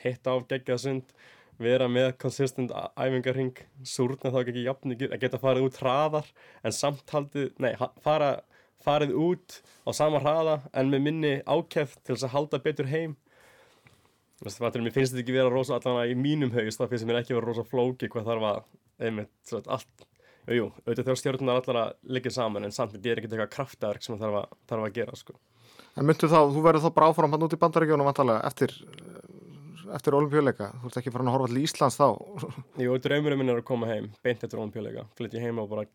hitta 0.00 0.34
á 0.34 0.36
geggjað 0.48 0.82
sund 0.82 1.14
vera 1.60 1.88
með 1.92 2.12
konsistent 2.20 2.72
æfingarhing 2.98 3.58
súrna 3.86 4.32
þá 4.32 4.38
ekki 4.42 4.64
jafn 4.64 4.94
ekki 4.94 5.10
að 5.10 5.22
geta 5.24 5.40
farið 5.40 5.66
út 5.68 5.80
hraðar 5.82 6.30
en 6.64 6.74
samt 6.74 7.12
haldið, 7.12 7.50
nei, 7.60 7.72
fara, 8.04 8.30
farið 8.84 9.16
út 9.20 9.60
á 9.84 9.90
sama 9.96 10.22
hraða 10.22 10.60
en 10.72 10.92
með 10.92 11.04
minni 11.06 11.34
ákæft 11.44 12.00
til 12.02 12.14
þess 12.14 12.28
að 12.28 12.34
halda 12.36 12.62
betur 12.64 12.90
heim. 12.90 13.16
Mér 14.40 14.54
finnst 14.94 15.12
þetta 15.12 15.20
ekki 15.20 15.36
vera 15.36 15.52
rosa 15.52 15.76
allan 15.76 16.08
í 16.08 16.16
mínum 16.16 16.52
haugist, 16.54 16.80
það 16.80 16.94
finnst 16.94 17.08
mér 17.08 17.20
ekki 17.20 17.36
vera 17.36 17.50
rosa 17.50 17.66
flóki 17.68 18.08
hvað 18.08 18.30
þarf 18.30 18.46
að, 18.50 18.62
einmitt, 19.04 19.32
svo 19.44 19.60
að 19.60 19.74
allt. 19.76 20.06
Jú, 20.50 20.70
auðvitað 20.86 21.04
þegar 21.04 21.18
stjórnunar 21.20 21.58
allar 21.60 21.78
að 21.82 21.90
liggja 22.16 22.32
saman 22.38 22.64
en 22.64 22.72
samt 22.74 22.94
þetta 22.94 23.10
er 23.10 23.20
ekkert 23.20 23.34
eitthvað 23.36 23.50
kraftaverk 23.52 24.06
sem 24.06 24.16
þarf 24.18 24.38
að, 24.40 24.54
þarf 24.72 24.86
að 24.86 24.94
gera, 24.96 25.18
sko. 25.20 25.36
En 25.98 26.06
myndu 26.08 26.30
þá, 26.30 26.38
þú 26.54 26.62
verður 26.64 26.86
þá 26.86 26.94
bara 26.96 27.10
áfram 27.12 27.34
hann 27.34 27.44
út 27.44 27.54
í 27.54 27.60
bandaríkjónum 27.60 28.08
eftir, 28.10 28.72
eftir 29.96 30.16
olimpíuleika. 30.18 30.70
Þú 30.80 30.90
ert 30.90 30.98
ekki 31.00 31.12
farin 31.14 31.30
að 31.30 31.36
horfa 31.36 31.50
til 31.52 31.62
Íslands 31.64 31.98
þá. 32.00 32.08
Jú, 32.84 32.96
draumurinn 33.04 33.40
minn 33.40 33.52
er 33.54 33.62
að 33.62 33.68
koma 33.70 33.90
heim, 33.90 34.10
beint 34.24 34.44
eftir 34.46 34.60
olimpíuleika, 34.60 35.06
flytja 35.18 35.42
heim 35.42 35.60
og 35.62 35.70
bara 35.72 35.86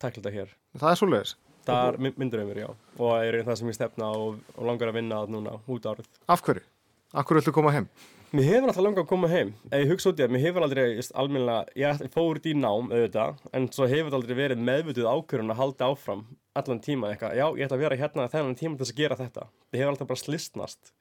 takla 0.00 0.20
þetta 0.20 0.34
hér. 0.36 0.54
Það 0.78 0.92
er 0.92 1.00
svoleiðis. 1.02 1.34
Það 1.66 1.88
er 1.88 1.98
minn 2.06 2.16
minn 2.20 2.30
draumur, 2.32 2.62
já. 2.62 2.70
Og 2.96 3.10
er 3.18 3.42
það 3.44 3.58
sem 3.60 3.70
ég 3.70 3.76
stefna 3.76 4.08
og, 4.16 4.38
og 4.56 4.70
langar 4.70 4.90
að 4.92 4.96
vinna 5.00 5.20
að 5.20 5.34
núna 5.34 5.58
út 5.70 5.90
árið. 5.90 6.08
Af 6.30 6.42
hverju? 6.46 6.64
Af 7.12 7.28
hverju 7.28 7.42
ætlu 7.44 7.54
koma 7.54 7.74
heim? 7.74 7.90
Mér 8.30 8.46
hefur 8.46 8.70
alltaf 8.70 8.84
langað 8.86 9.02
að 9.02 9.10
koma 9.10 9.28
heim. 9.32 9.48
Ef 9.68 9.80
ég 9.82 9.88
hugsa 9.90 10.12
út 10.12 10.20
í 10.20 10.22
það, 10.22 10.32
mér 10.36 10.42
hefur 10.44 10.64
aldrei, 10.64 10.84
just, 10.94 11.12
almennilega, 11.18 11.72
ég 11.82 12.04
fór 12.14 12.38
út 12.38 12.44
í 12.46 12.52
nám, 12.54 12.92
auðvitað, 12.94 13.40
en 13.58 13.66
svo 13.74 13.88
hefur 13.90 14.06
þetta 14.06 14.20
aldrei 14.20 14.36
verið 14.38 14.62
meðvituð 14.68 15.08
ákvörðun 15.10 15.50
að 15.50 15.58
halda 15.58 15.88
áfram 15.90 16.22
allan 16.60 16.82
tíma 16.84 17.10
eitthvað. 17.10 17.34
Já, 17.40 17.44
ég 17.58 17.66
ætla 17.66 17.78
að 17.80 17.82
vera 17.82 17.98
hérna 17.98 18.28
þennan 18.30 18.58
tíma 18.60 18.78
til 18.78 18.86
þess 18.86 18.94
að 18.94 19.02
gera 19.02 19.18
þetta. 19.18 19.48
Ég 19.74 19.82
hefur 19.82 19.92
alltaf 19.96 20.10
bara 20.12 20.22
slistnast 20.22 20.92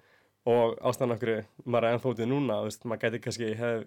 og 0.48 0.78
ástæðan 0.80 1.16
okkur 1.18 1.34
maður 1.66 1.88
er 1.90 1.98
ennfótið 1.98 2.32
núna, 2.32 2.62
veist, 2.66 2.86
maður 2.88 3.08
gæti 3.08 3.22
kannski 3.26 3.52
hef, 3.60 3.84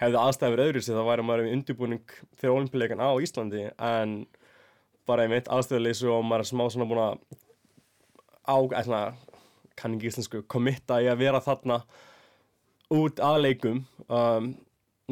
hefði 0.00 0.20
aðstæður 0.20 0.64
öðru 0.66 0.82
sér 0.84 0.98
þá 0.98 1.08
væri 1.08 1.26
maður 1.26 1.48
í 1.48 1.54
undirbúning 1.56 2.16
fyrir 2.36 2.56
olimpíuleikan 2.56 3.02
á 3.02 3.10
Íslandi. 3.22 3.68
En 3.78 4.16
bara 5.08 5.26
einmitt 5.26 5.50
aðstöðuleysu 5.50 6.10
og 6.12 6.26
maður 6.26 6.44
er 6.44 6.50
smá 6.52 6.64
svona 6.70 6.88
búin 6.90 7.02
að 7.02 7.14
á, 8.46 8.56
ætla, 8.82 9.00
kann 9.78 9.96
ekki 9.96 10.10
íslensku, 10.10 10.42
kommitta 10.50 11.00
í 11.02 11.08
að 11.10 11.22
vera 11.24 11.40
þarna 11.42 11.80
út 12.92 13.22
að 13.24 13.40
leikum 13.46 13.80
um, 14.08 14.52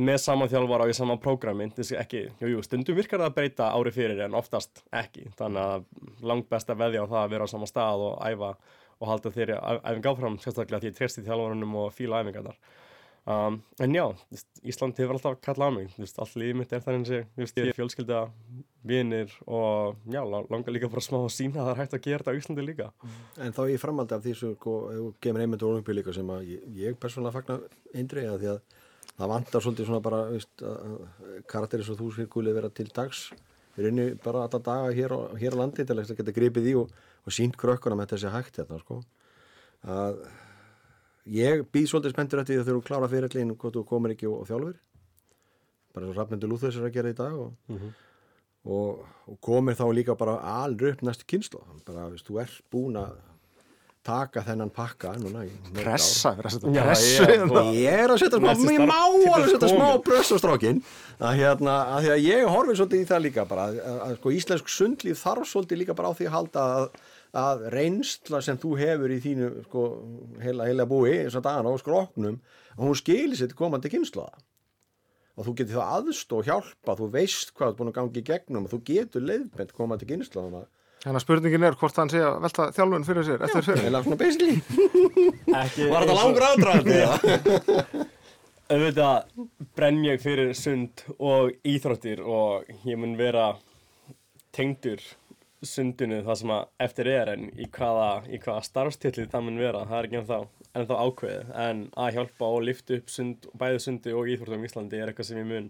með 0.00 0.20
sama 0.22 0.48
þjálfara 0.50 0.86
og 0.86 0.92
í 0.92 0.96
sama 0.96 1.16
prógrami 1.20 1.70
þessi 1.76 1.96
ekki, 1.98 2.22
jú, 2.42 2.52
jú, 2.54 2.62
stundum 2.64 2.98
virkar 2.98 3.22
það 3.22 3.30
að 3.30 3.38
breyta 3.38 3.70
ári 3.74 3.92
fyrir 3.94 4.22
en 4.26 4.36
oftast 4.38 4.84
ekki. 4.94 5.26
Þannig 5.38 5.64
að 5.64 6.28
langt 6.30 6.50
best 6.52 6.70
að 6.70 6.84
veðja 6.84 7.04
á 7.04 7.10
það 7.10 7.22
að 7.22 7.34
vera 7.34 7.48
á 7.48 7.52
sama 7.52 7.68
stað 7.70 8.06
og 8.06 8.14
æfa 8.26 8.52
og 9.00 9.08
halda 9.08 9.32
þeirri 9.34 9.56
æfing 9.80 10.06
áfram 10.10 10.38
sérstaklega 10.42 10.82
því 10.82 10.92
ég 10.92 10.96
treysti 10.98 11.24
þjálfarunum 11.26 11.76
og 11.80 11.92
fíla 11.96 12.20
æfingarnar. 12.22 12.58
Um, 13.30 13.58
en 13.78 13.94
já, 13.94 14.06
Ísland 14.64 14.96
hefur 14.96 15.18
alltaf 15.18 15.36
kallað 15.44 15.68
á 15.68 15.76
mig, 15.76 15.90
allt 16.00 16.36
lífið 16.40 16.56
mitt 16.56 16.72
er 16.72 16.80
þannig 16.84 17.10
að 17.10 17.26
þú 17.34 17.42
veist, 17.42 17.58
ég 17.60 17.68
er 17.68 17.76
fjölskylda 17.76 18.20
vinir 18.90 19.34
og 19.44 19.98
já, 20.08 20.22
langar 20.24 20.72
líka 20.72 20.88
bara 20.90 21.04
smá 21.04 21.18
að 21.20 21.34
sína 21.34 21.60
að 21.60 21.68
það 21.68 21.72
er 21.74 21.80
hægt 21.82 21.96
að 21.98 22.06
gera 22.06 22.24
þetta 22.24 22.32
á 22.32 22.38
Íslandi 22.40 22.64
líka. 22.64 22.88
En 23.44 23.56
þá 23.56 23.60
ég 23.68 23.82
framaldi 23.82 24.16
af 24.16 24.24
því 24.24 24.34
sem 24.40 24.56
kemur 25.20 25.44
einmitt 25.44 25.66
úr 25.66 25.76
olimpíuleika 25.76 26.16
sem 26.16 26.32
að 26.32 26.48
ég, 26.54 26.64
ég 26.80 26.98
persónulega 27.00 27.36
fagnar 27.36 27.66
eindriða 27.92 28.40
því 28.40 28.50
að 28.54 28.62
það 29.20 29.32
vantar 29.34 29.66
svolítið 29.66 29.90
svona 29.90 30.04
bara 30.08 30.22
veist, 30.32 30.66
karakterir 31.52 31.86
svo 31.86 31.98
þú 32.00 32.10
skilgulið 32.16 32.56
vera 32.56 32.72
til 32.72 32.88
dags 32.88 33.28
erum 33.80 34.20
bara 34.24 34.44
alla 34.46 34.60
daga 34.68 34.92
hér 34.96 35.14
á, 35.16 35.20
hér 35.40 35.56
á 35.56 35.60
landi 35.62 35.86
til 35.86 35.96
að 35.96 36.12
geta 36.18 36.36
gripið 36.36 36.68
í 36.70 36.76
og, 36.80 36.92
og 37.24 37.34
sínt 37.34 37.58
krökkuna 37.60 37.98
með 37.98 38.14
þessi 38.14 38.34
hægt 38.34 38.60
hérna 38.60 38.80
sko. 38.82 39.00
að 39.86 40.22
ég 41.30 41.64
býð 41.72 41.88
svolítið 41.90 42.14
spenntur 42.14 42.42
eftir 42.42 42.56
því 42.56 42.60
að 42.60 42.68
þú 42.68 42.74
eru 42.76 42.86
klára 42.86 43.10
fyrirlin 43.10 43.56
hvort 43.56 43.76
þú 43.76 43.86
komir 43.88 44.16
ekki 44.16 44.28
og, 44.28 44.42
og 44.42 44.50
þjálfur 44.50 44.78
bara 45.90 46.06
svo 46.06 46.14
Rafnendur 46.14 46.50
Lúþurs 46.50 46.78
er 46.78 46.86
að 46.86 46.94
gera 46.94 47.12
í 47.12 47.18
dag 47.18 47.34
og 47.34 47.74
og, 48.64 49.04
og 49.26 49.40
komir 49.40 49.78
þá 49.78 49.86
líka 49.94 50.16
bara 50.18 50.38
alveg 50.62 50.94
upp 50.94 51.04
næstu 51.06 51.26
kynslu 51.28 51.60
bara, 51.86 52.10
þú 52.20 52.40
ert 52.42 52.60
búin 52.72 52.98
að 53.00 53.16
taka 54.06 54.40
þennan 54.46 54.70
pakka 54.72 55.10
núna. 55.20 55.42
Pressa, 55.76 56.32
pressu. 56.38 56.60
já, 56.72 56.84
hérna. 57.28 57.60
og- 57.60 57.74
Ég 57.76 57.98
er 58.04 58.08
að 58.14 58.18
setja 58.22 58.38
smá, 58.40 58.54
ég 58.56 58.84
má 58.88 58.96
alveg 59.04 59.50
setja 59.52 59.68
smá 59.68 59.86
kominn. 59.90 60.04
press 60.06 60.30
á 60.32 60.36
strákin 60.40 60.82
að 61.20 61.34
hérna, 61.40 61.74
að 61.96 62.00
því 62.06 62.10
að 62.14 62.24
ég 62.24 62.48
horfi 62.48 62.76
svolítið 62.80 63.02
í 63.04 63.08
það 63.10 63.22
líka 63.26 63.44
bara, 63.50 63.66
að, 63.68 63.80
að, 63.84 63.98
að 64.06 64.16
sko 64.20 64.32
íslensk 64.38 64.68
sundlíf 64.72 65.20
þarf 65.24 65.48
svolítið 65.52 65.78
líka 65.82 65.94
bara 65.98 66.08
á 66.08 66.16
því 66.16 66.26
að 66.30 66.34
halda 66.38 66.64
að, 66.80 66.86
að 67.44 67.66
reynsla 67.76 68.40
sem 68.42 68.56
þú 68.58 68.70
hefur 68.80 69.10
í 69.12 69.20
þínu 69.20 69.50
sko 69.68 69.84
heila, 70.40 70.64
heila 70.70 70.86
búi 70.88 71.12
eins 71.20 71.36
og 71.36 71.44
dagana 71.44 71.68
á 71.68 71.76
skroknum 71.78 72.40
að 72.78 72.84
hún 72.88 72.96
skilir 72.96 73.36
sér 73.36 73.52
til 73.52 73.60
komandi 73.60 73.92
kynsluða 73.92 74.32
og 75.36 75.44
þú 75.46 75.54
getur 75.60 75.76
þá 75.76 75.84
aðst 76.00 76.32
og 76.36 76.48
hjálpa 76.48 76.96
þú 76.98 77.06
veist 77.12 77.52
hvað 77.54 77.68
þú 77.68 77.70
er 77.70 77.78
búin 77.78 77.92
að 77.92 77.98
gangi 78.00 78.20
í 78.20 78.26
gegnum 78.32 78.64
og 78.66 78.72
þú 78.72 78.80
getur 78.88 79.22
leiðbent 79.28 79.76
komandi 79.76 80.08
kynsluða 80.08 80.64
Þannig 81.00 81.16
að 81.16 81.24
spurningin 81.24 81.64
er 81.64 81.76
hvort 81.80 81.96
hann 81.96 82.10
sé 82.12 82.20
að 82.20 82.34
velta 82.44 82.66
þjálfun 82.76 83.06
fyrir 83.08 83.24
sér 83.30 83.44
eftir 83.46 83.64
fyrir. 83.70 83.86
Eða 83.88 84.02
svona 84.04 84.18
basically 84.20 84.56
Ekki 85.62 85.86
Var 85.88 86.04
þetta 86.04 86.12
eins 86.12 86.12
og- 86.12 86.20
langur 86.20 86.46
ádraðandi? 86.50 88.08
auðvitað 88.70 89.46
brenn 89.74 90.04
ég 90.06 90.20
fyrir 90.22 90.52
sund 90.54 91.02
og 91.18 91.50
íþróttir 91.66 92.20
og 92.22 92.68
ég 92.86 93.00
mun 93.00 93.16
vera 93.18 93.48
tengdur 94.54 95.00
sundinu 95.66 96.20
það 96.24 96.38
sem 96.40 96.52
að 96.54 96.68
eftir 96.86 97.10
er 97.10 97.32
en 97.34 97.48
í 97.60 97.66
hvaða, 97.66 98.10
í 98.30 98.38
hvaða 98.40 98.62
starfstilli 98.68 99.26
það 99.32 99.42
mun 99.48 99.58
vera, 99.60 99.82
það 99.90 99.98
er 99.98 100.06
ekki 100.08 100.20
ennþá, 100.20 100.38
ennþá 100.80 101.00
ákveðið 101.08 101.50
en 101.66 101.82
að 102.04 102.14
hjálpa 102.16 102.48
og 102.54 102.62
lifta 102.68 102.96
upp 103.00 103.10
sund, 103.12 103.50
bæði 103.60 103.82
sundi 103.84 104.14
og 104.16 104.30
íþróttum 104.36 104.64
í 104.64 104.70
Íslandi 104.70 105.00
er 105.02 105.10
eitthvað 105.12 105.28
sem 105.32 105.40
ég 105.42 105.50
mun 105.50 105.66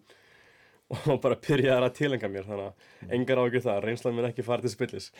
og 0.90 1.22
bara 1.22 1.38
byrja 1.38 1.78
að 1.78 1.96
tilenga 2.00 2.30
mér 2.30 2.46
þannig 2.48 2.68
að 2.68 3.16
engar 3.16 3.42
ágjur 3.44 3.66
það, 3.66 3.82
reynslan 3.86 4.16
mun 4.16 4.30
ekki 4.30 4.46
fara 4.46 4.64
til 4.64 4.72
spillis 4.74 5.10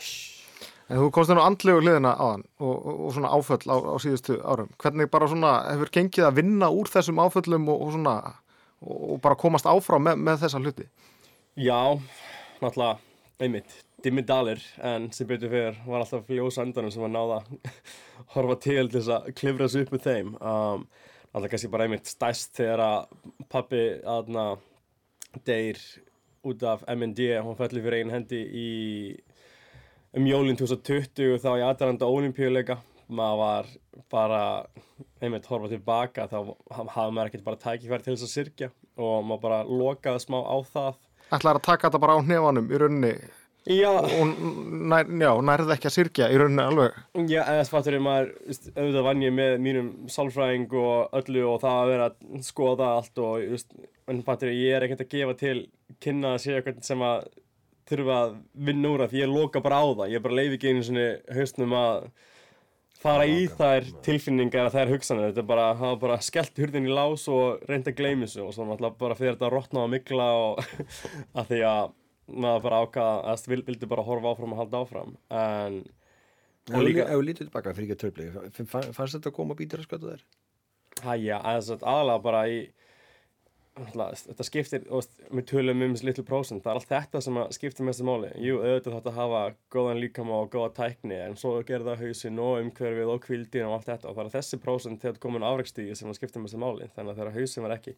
En 0.91 0.99
þú 0.99 1.11
komst 1.15 1.31
nú 1.31 1.39
andlegu 1.39 1.85
hliðina 1.85 2.17
á 2.19 2.25
hann 2.33 2.43
og, 2.59 2.73
og, 2.75 2.95
og 3.07 3.13
svona 3.15 3.31
áföll 3.31 3.63
á, 3.71 3.77
á 3.79 3.97
síðustu 4.03 4.41
árum. 4.43 4.73
Hvernig 4.83 5.07
bara 5.13 5.29
svona 5.31 5.53
hefur 5.69 5.93
gengið 5.95 6.27
að 6.27 6.41
vinna 6.41 6.71
úr 6.75 6.91
þessum 6.91 7.21
áföllum 7.23 7.69
og, 7.71 7.85
og 7.85 7.93
svona 7.95 8.15
og, 8.83 8.97
og 9.15 9.21
bara 9.23 9.39
komast 9.39 9.69
áfram 9.71 10.09
með, 10.09 10.19
með 10.27 10.43
þessa 10.43 10.63
hluti? 10.65 10.89
Já, 11.61 11.79
náttúrulega, 12.59 12.99
einmitt, 13.39 13.77
dimmi 14.03 14.25
dalir 14.27 14.65
en 14.91 15.07
sem 15.15 15.29
betur 15.31 15.53
fyrir 15.53 15.79
var 15.87 16.03
alltaf 16.03 16.35
ljósa 16.35 16.67
endanum 16.67 16.91
sem 16.91 17.07
að 17.07 17.15
náða 17.15 17.39
horfa 18.35 18.59
til 18.67 18.89
til 18.89 18.99
þess 18.99 19.15
að 19.15 19.31
klifra 19.39 19.71
sig 19.71 19.87
upp 19.87 19.95
með 19.95 20.09
þeim 20.09 20.35
um, 20.35 20.85
alltaf 21.31 21.55
kannski 21.55 21.71
bara 21.71 21.87
einmitt 21.87 22.11
stæst 22.11 22.59
þegar 22.59 22.83
að 22.89 23.47
pappi 23.53 23.85
aðna 24.03 24.49
deyr 25.47 25.81
út 26.47 26.63
af 26.65 26.85
MND 26.89 27.27
hún 27.45 27.59
fellur 27.59 27.85
fyrir 27.85 28.01
einn 28.01 28.15
hendi 28.15 28.41
í 28.41 28.69
um 30.17 30.27
jólinn 30.27 30.59
2020 30.59 31.39
þá 31.43 31.51
í 31.61 31.67
aðranda 31.67 32.09
olimpíuleika 32.11 32.81
maður 33.11 33.41
var 33.41 33.69
bara 34.11 34.43
einmitt 35.21 35.49
horfa 35.51 35.71
tilbaka 35.73 36.27
þá 36.31 36.39
hafði 36.71 37.13
maður 37.15 37.31
ekkert 37.31 37.47
bara 37.47 37.61
tækifæri 37.65 38.07
til 38.07 38.15
þess 38.15 38.27
að 38.27 38.35
sirkja 38.35 38.71
og 39.01 39.27
maður 39.27 39.43
bara 39.45 39.61
lokaði 39.67 40.23
smá 40.25 40.39
á 40.43 40.57
það. 40.71 40.99
Ætlaði 41.31 41.61
að 41.61 41.67
taka 41.67 41.89
þetta 41.89 42.03
bara 42.03 42.17
á 42.19 42.25
hnefanum 42.25 42.71
í 42.71 42.81
rauninni 42.81 43.13
Já, 43.71 43.91
og 43.95 44.31
nær, 44.91 45.07
já, 45.07 45.31
nærði 45.47 45.75
ekki 45.77 45.89
að 45.91 45.95
sirkja 45.95 46.29
í 46.33 46.39
rauninni 46.41 46.65
alveg. 46.65 46.97
Já, 47.31 47.43
eða 47.45 47.67
fattur 47.71 47.95
ég 47.95 48.03
maður, 48.03 48.33
auðvitað 48.75 49.05
vann 49.07 49.23
ég 49.23 49.37
með 49.37 49.53
mínum 49.63 49.91
sálfræðing 50.11 50.75
og 50.81 51.21
öllu 51.21 51.45
og 51.53 51.61
það 51.63 51.83
að 51.83 51.93
vera 51.93 52.09
að 52.09 52.41
skoða 52.49 52.89
allt 52.97 53.23
og, 53.23 53.45
veist, 53.53 53.77
en 54.11 54.25
fattur 54.27 54.51
ég, 54.51 54.65
ég 54.65 54.79
er 54.79 54.87
ekkert 54.87 55.05
að 55.05 55.15
gefa 55.15 55.37
til 55.45 55.55
kynna 56.03 56.35
að 56.35 56.43
sé 56.43 56.57
eitthvað 56.57 56.83
sem 56.89 57.05
að 57.07 57.29
þurfa 57.91 58.19
að 58.25 58.35
vinna 58.71 58.91
úr 58.91 59.05
að 59.05 59.15
því 59.15 59.23
ég 59.23 59.33
loka 59.37 59.63
bara 59.63 59.81
á 59.83 59.87
það, 59.87 60.11
ég 60.17 60.27
bara 60.27 60.39
leiði 60.41 60.59
ekki 60.59 60.75
einu 60.75 60.85
svona 60.87 61.07
haustnum 61.37 61.79
að 61.79 62.11
fara 63.01 63.25
í 63.31 63.47
þær 63.57 63.87
tilfinningar 64.05 64.69
að 64.69 64.77
þær 64.77 64.93
hugsanir, 64.97 65.31
þetta 65.31 65.43
er 65.45 65.49
bara, 65.49 65.71
hafa 65.79 66.01
bara 66.03 66.19
skellt 66.25 66.59
hurðin 66.61 66.91
í 66.91 66.93
lás 66.93 67.25
og 67.33 67.63
reynda 67.71 67.95
að 67.95 68.03
gleymi 68.03 68.27
þessu 68.27 68.45
og 68.45 68.53
svo 68.55 68.67
náttúrulega 68.69 69.01
bara 69.01 69.17
fyrir 69.19 69.37
þetta 69.37 69.49
að 69.49 69.55
rotna 69.57 69.87
á 69.87 69.93
mikla 69.95 70.29
og 70.43 70.61
að 71.39 71.53
því 71.55 71.63
að 71.71 71.97
maður 72.33 72.67
bara 72.67 72.83
ákvaða 72.85 73.17
að 73.33 73.49
vild, 73.53 73.65
vildi 73.69 73.89
bara 73.91 74.07
horfa 74.07 74.35
áfram 74.35 74.55
og 74.55 74.63
halda 74.63 74.85
áfram 74.85 75.17
en 75.31 75.81
Ef 76.71 76.77
við 76.77 77.25
lítið 77.25 77.49
tilbaka 77.49 77.73
fyrir 77.75 77.89
ekki 77.89 77.97
að 77.97 78.03
törflegi 78.05 78.67
fannst 78.95 79.17
þetta 79.17 79.31
að 79.33 79.37
koma 79.39 79.57
býta 79.59 79.79
að 79.81 79.87
skötu 79.89 80.13
þær? 80.13 80.27
Hæja, 81.07 81.39
aðalega 81.41 82.21
bara 82.23 82.43
í 82.51 82.61
þetta 83.81 84.45
skiptir, 84.45 84.85
við 85.31 85.45
tölum 85.49 85.85
um 85.87 85.95
litlu 86.05 86.25
prósent, 86.27 86.63
það 86.65 86.73
er 86.73 86.79
allt 86.81 86.91
þetta 86.91 87.23
sem 87.25 87.39
skiptir 87.55 87.87
mestu 87.87 88.05
máli, 88.05 88.33
jú, 88.43 88.59
auðvitað 88.61 88.97
þetta 88.99 89.15
hafa 89.17 89.43
góðan 89.73 90.01
líkama 90.03 90.41
og 90.43 90.51
góða 90.53 90.73
tækni 90.77 91.21
en 91.25 91.37
svo 91.41 91.55
gerða 91.67 91.97
hausin 92.01 92.41
og 92.43 92.65
umhverfið 92.65 93.13
og 93.15 93.23
kvildin 93.25 93.69
og 93.69 93.79
allt 93.79 93.89
þetta 93.89 94.11
og 94.11 94.19
það 94.19 94.27
er 94.27 94.35
þessi 94.37 94.61
prósent 94.65 95.05
þegar 95.05 95.23
komin 95.23 95.47
afrækstígi 95.47 95.97
sem 95.97 96.13
skiptir 96.19 96.45
mestu 96.45 96.61
máli 96.61 96.91
þannig 96.97 97.15
að 97.15 97.23
þegar 97.23 97.39
hausin 97.39 97.67
var 97.67 97.77
ekki 97.79 97.97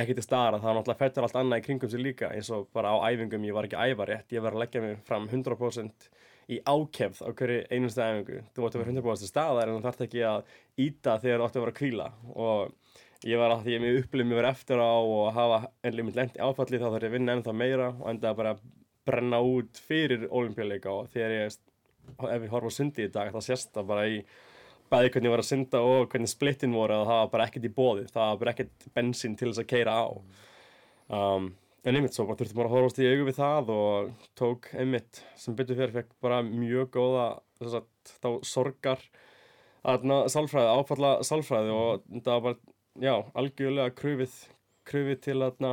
ekki 0.00 0.16
til 0.16 0.24
staðar 0.24 0.58
þá 0.62 0.68
náttúrulega 0.70 1.00
fættur 1.02 1.26
allt 1.26 1.38
annað 1.38 1.60
í 1.60 1.64
kringum 1.66 1.90
sig 1.92 2.00
líka 2.00 2.30
eins 2.32 2.48
og 2.54 2.68
bara 2.72 2.94
á 2.96 3.12
æfingum 3.12 3.44
ég 3.44 3.56
var 3.56 3.68
ekki 3.68 3.78
að 3.78 3.92
æfa 3.92 4.08
rétt 4.08 4.36
ég 4.36 4.44
var 4.44 4.56
að 4.56 4.62
leggja 4.64 4.84
mig 4.84 5.00
fram 5.08 5.28
100% 5.28 6.08
í 6.50 6.58
ákefð 6.66 7.22
á 7.22 7.28
hverju 7.30 7.64
einustu 7.70 8.02
æfingu. 8.02 8.38
Þú 8.52 8.66
ætti 8.66 8.78
að 8.78 8.82
vera 8.82 8.94
100% 8.96 9.30
staðar 9.30 9.70
en 9.70 9.78
þú 9.78 9.82
þarf 9.86 10.04
ekki 10.06 10.22
að 10.26 10.54
íta 10.84 11.16
þegar 11.22 11.42
þú 11.42 11.48
ætti 11.48 11.60
að 11.60 11.64
vera 11.64 11.74
að 11.74 11.80
kvíla 11.80 12.08
og 12.34 13.28
ég 13.28 13.42
var 13.42 13.54
að 13.54 13.66
því 13.66 13.76
að 13.76 13.86
ég 13.86 13.98
upplifði 14.02 14.38
verið 14.38 14.50
eftir 14.50 14.82
á 14.82 14.92
og 14.92 15.26
hafa 15.36 15.58
ennlega 15.86 16.08
mitt 16.08 16.18
lendi 16.18 16.42
áfalli 16.42 16.80
þá 16.80 16.88
þarf 16.88 17.02
ég 17.02 17.10
að 17.10 17.16
vinna 17.16 17.36
ennþá 17.36 17.54
meira 17.54 17.90
og 17.92 18.08
enda 18.10 18.32
að 18.32 18.40
bara 18.40 18.54
brenna 19.06 19.42
út 19.42 19.82
fyrir 19.86 20.26
olimpíuleika 20.30 20.90
og 20.94 21.12
þegar 21.12 21.36
ég 21.36 21.52
ef 21.52 22.46
ég 22.46 22.50
horfa 22.50 22.72
sundi 22.74 23.06
í 23.06 23.12
dag 23.12 23.30
þá 23.34 23.40
sést 23.46 23.70
það 23.74 23.92
bara 23.92 24.08
í 24.10 24.18
bæði 24.92 25.10
hvernig 25.14 25.30
ég 25.30 25.34
var 25.34 25.42
að 25.42 25.48
synda 25.48 25.82
og 25.88 26.06
hvernig 26.12 26.30
splittin 26.30 26.76
voru 26.76 27.00
og 27.00 27.08
það 27.08 27.20
var 27.22 27.32
bara 27.32 27.48
ekkert 27.48 27.68
í 27.68 27.72
bóði 27.72 28.06
það 28.10 28.28
var 28.28 28.40
bara 28.42 28.54
ekkert 28.54 28.86
bensín 28.96 29.36
til 29.38 29.50
þess 29.50 29.62
að 29.64 29.70
keira 29.72 29.96
á. 29.98 30.06
Um, 31.12 31.50
en 31.82 31.98
einmitt 31.98 32.14
svo 32.14 32.26
bara 32.28 32.38
þurfti 32.38 32.58
bara 32.58 32.70
að 32.70 32.76
horfast 32.76 33.00
í 33.02 33.08
augu 33.10 33.26
við 33.26 33.38
það 33.40 33.72
og 33.74 34.10
tók 34.38 34.68
einmitt 34.78 35.22
sem 35.40 35.56
byttu 35.58 35.76
fyrir 35.78 35.94
fekk 35.96 36.12
bara 36.22 36.42
mjög 36.46 36.92
góða 36.94 37.26
þess 37.58 37.78
að 37.80 37.88
þá 38.22 38.28
sorgar 38.46 39.06
aðna 39.82 40.18
sálfræði, 40.30 40.74
áfalla 40.78 41.12
sálfræði 41.26 41.72
og 41.74 42.04
það 42.22 42.34
var 42.34 42.44
bara, 42.46 42.76
já, 43.02 43.14
algjörlega 43.34 43.96
krufið, 43.98 44.36
krufið 44.86 45.18
til 45.26 45.38
aðna 45.42 45.72